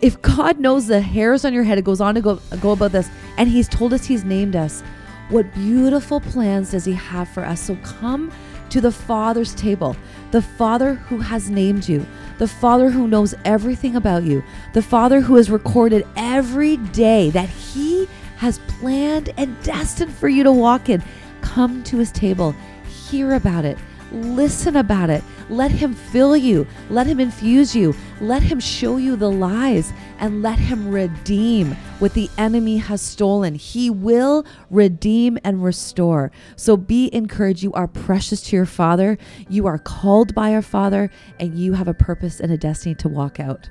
If 0.03 0.21
God 0.21 0.61
knows 0.61 0.87
the 0.87 1.01
hairs 1.01 1.47
on 1.47 1.55
your 1.55 1.65
head, 1.65 1.79
it 1.79 1.85
goes 1.85 2.03
on 2.03 2.15
to 2.15 2.21
go, 2.21 2.39
go 2.61 2.73
about 2.73 2.93
this, 2.93 3.09
and 3.39 3.49
He's 3.49 3.69
told 3.69 3.95
us 3.95 4.05
He's 4.05 4.25
named 4.25 4.55
us. 4.55 4.83
What 5.31 5.53
beautiful 5.55 6.21
plans 6.21 6.73
does 6.73 6.85
He 6.85 6.93
have 6.93 7.29
for 7.31 7.43
us? 7.43 7.63
So 7.63 7.77
come 7.77 8.31
to 8.71 8.81
the 8.81 8.93
Father's 8.93 9.55
table, 9.55 9.97
the 10.31 10.43
Father 10.43 10.95
who 10.95 11.19
has 11.19 11.51
named 11.51 11.89
you, 11.89 12.07
the 12.39 12.49
Father 12.49 12.91
who 12.91 13.09
knows 13.09 13.35
everything 13.45 13.97
about 13.97 14.25
you, 14.25 14.43
the 14.73 14.83
Father 14.83 15.21
who 15.21 15.37
has 15.37 15.51
recorded 15.51 16.07
every 16.17 16.77
day 16.77 17.31
that 17.31 17.49
He 17.49 18.09
has 18.37 18.59
planned 18.67 19.33
and 19.37 19.61
destined 19.63 20.13
for 20.13 20.29
you 20.29 20.43
to 20.43 20.53
walk 20.53 20.89
in. 20.89 21.03
Come 21.41 21.83
to 21.85 21.99
His 21.99 22.11
table, 22.11 22.55
hear 22.87 23.35
about 23.35 23.65
it, 23.65 23.79
listen 24.13 24.77
about 24.77 25.11
it. 25.11 25.23
Let 25.49 25.71
Him 25.71 25.95
fill 25.95 26.37
you, 26.37 26.67
let 26.91 27.07
Him 27.07 27.21
infuse 27.21 27.75
you, 27.75 27.95
let 28.21 28.43
Him 28.43 28.61
show 28.61 28.97
you 28.97 29.17
the 29.17 29.31
lies, 29.31 29.93
and 30.19 30.43
let 30.43 30.59
Him 30.59 30.91
redeem 30.91 31.77
what 31.99 32.15
the 32.15 32.29
enemy 32.39 32.79
has 32.79 33.01
stolen. 33.01 33.55
He 33.55 33.91
will 33.91 34.45
redeem 34.71 35.39
and 35.45 35.63
restore. 35.63 36.31
So 36.57 36.77
be 36.77 37.09
encouraged. 37.15 37.63
You 37.63 37.73
are 37.73 37.89
precious 37.89 38.41
to 38.43 38.57
your 38.57 38.67
Father, 38.67 39.19
you 39.49 39.67
are 39.67 39.79
called 39.79 40.35
by 40.35 40.55
our 40.55 40.63
Father, 40.63 41.11
and 41.39 41.59
you 41.59 41.75
have 41.75 41.89
a 41.89 41.95
purpose 41.95 42.41
and 42.41 42.53
a 42.53 42.59
destiny 42.59 42.95
to 42.97 43.09
walk 43.09 43.39
out. 43.41 43.71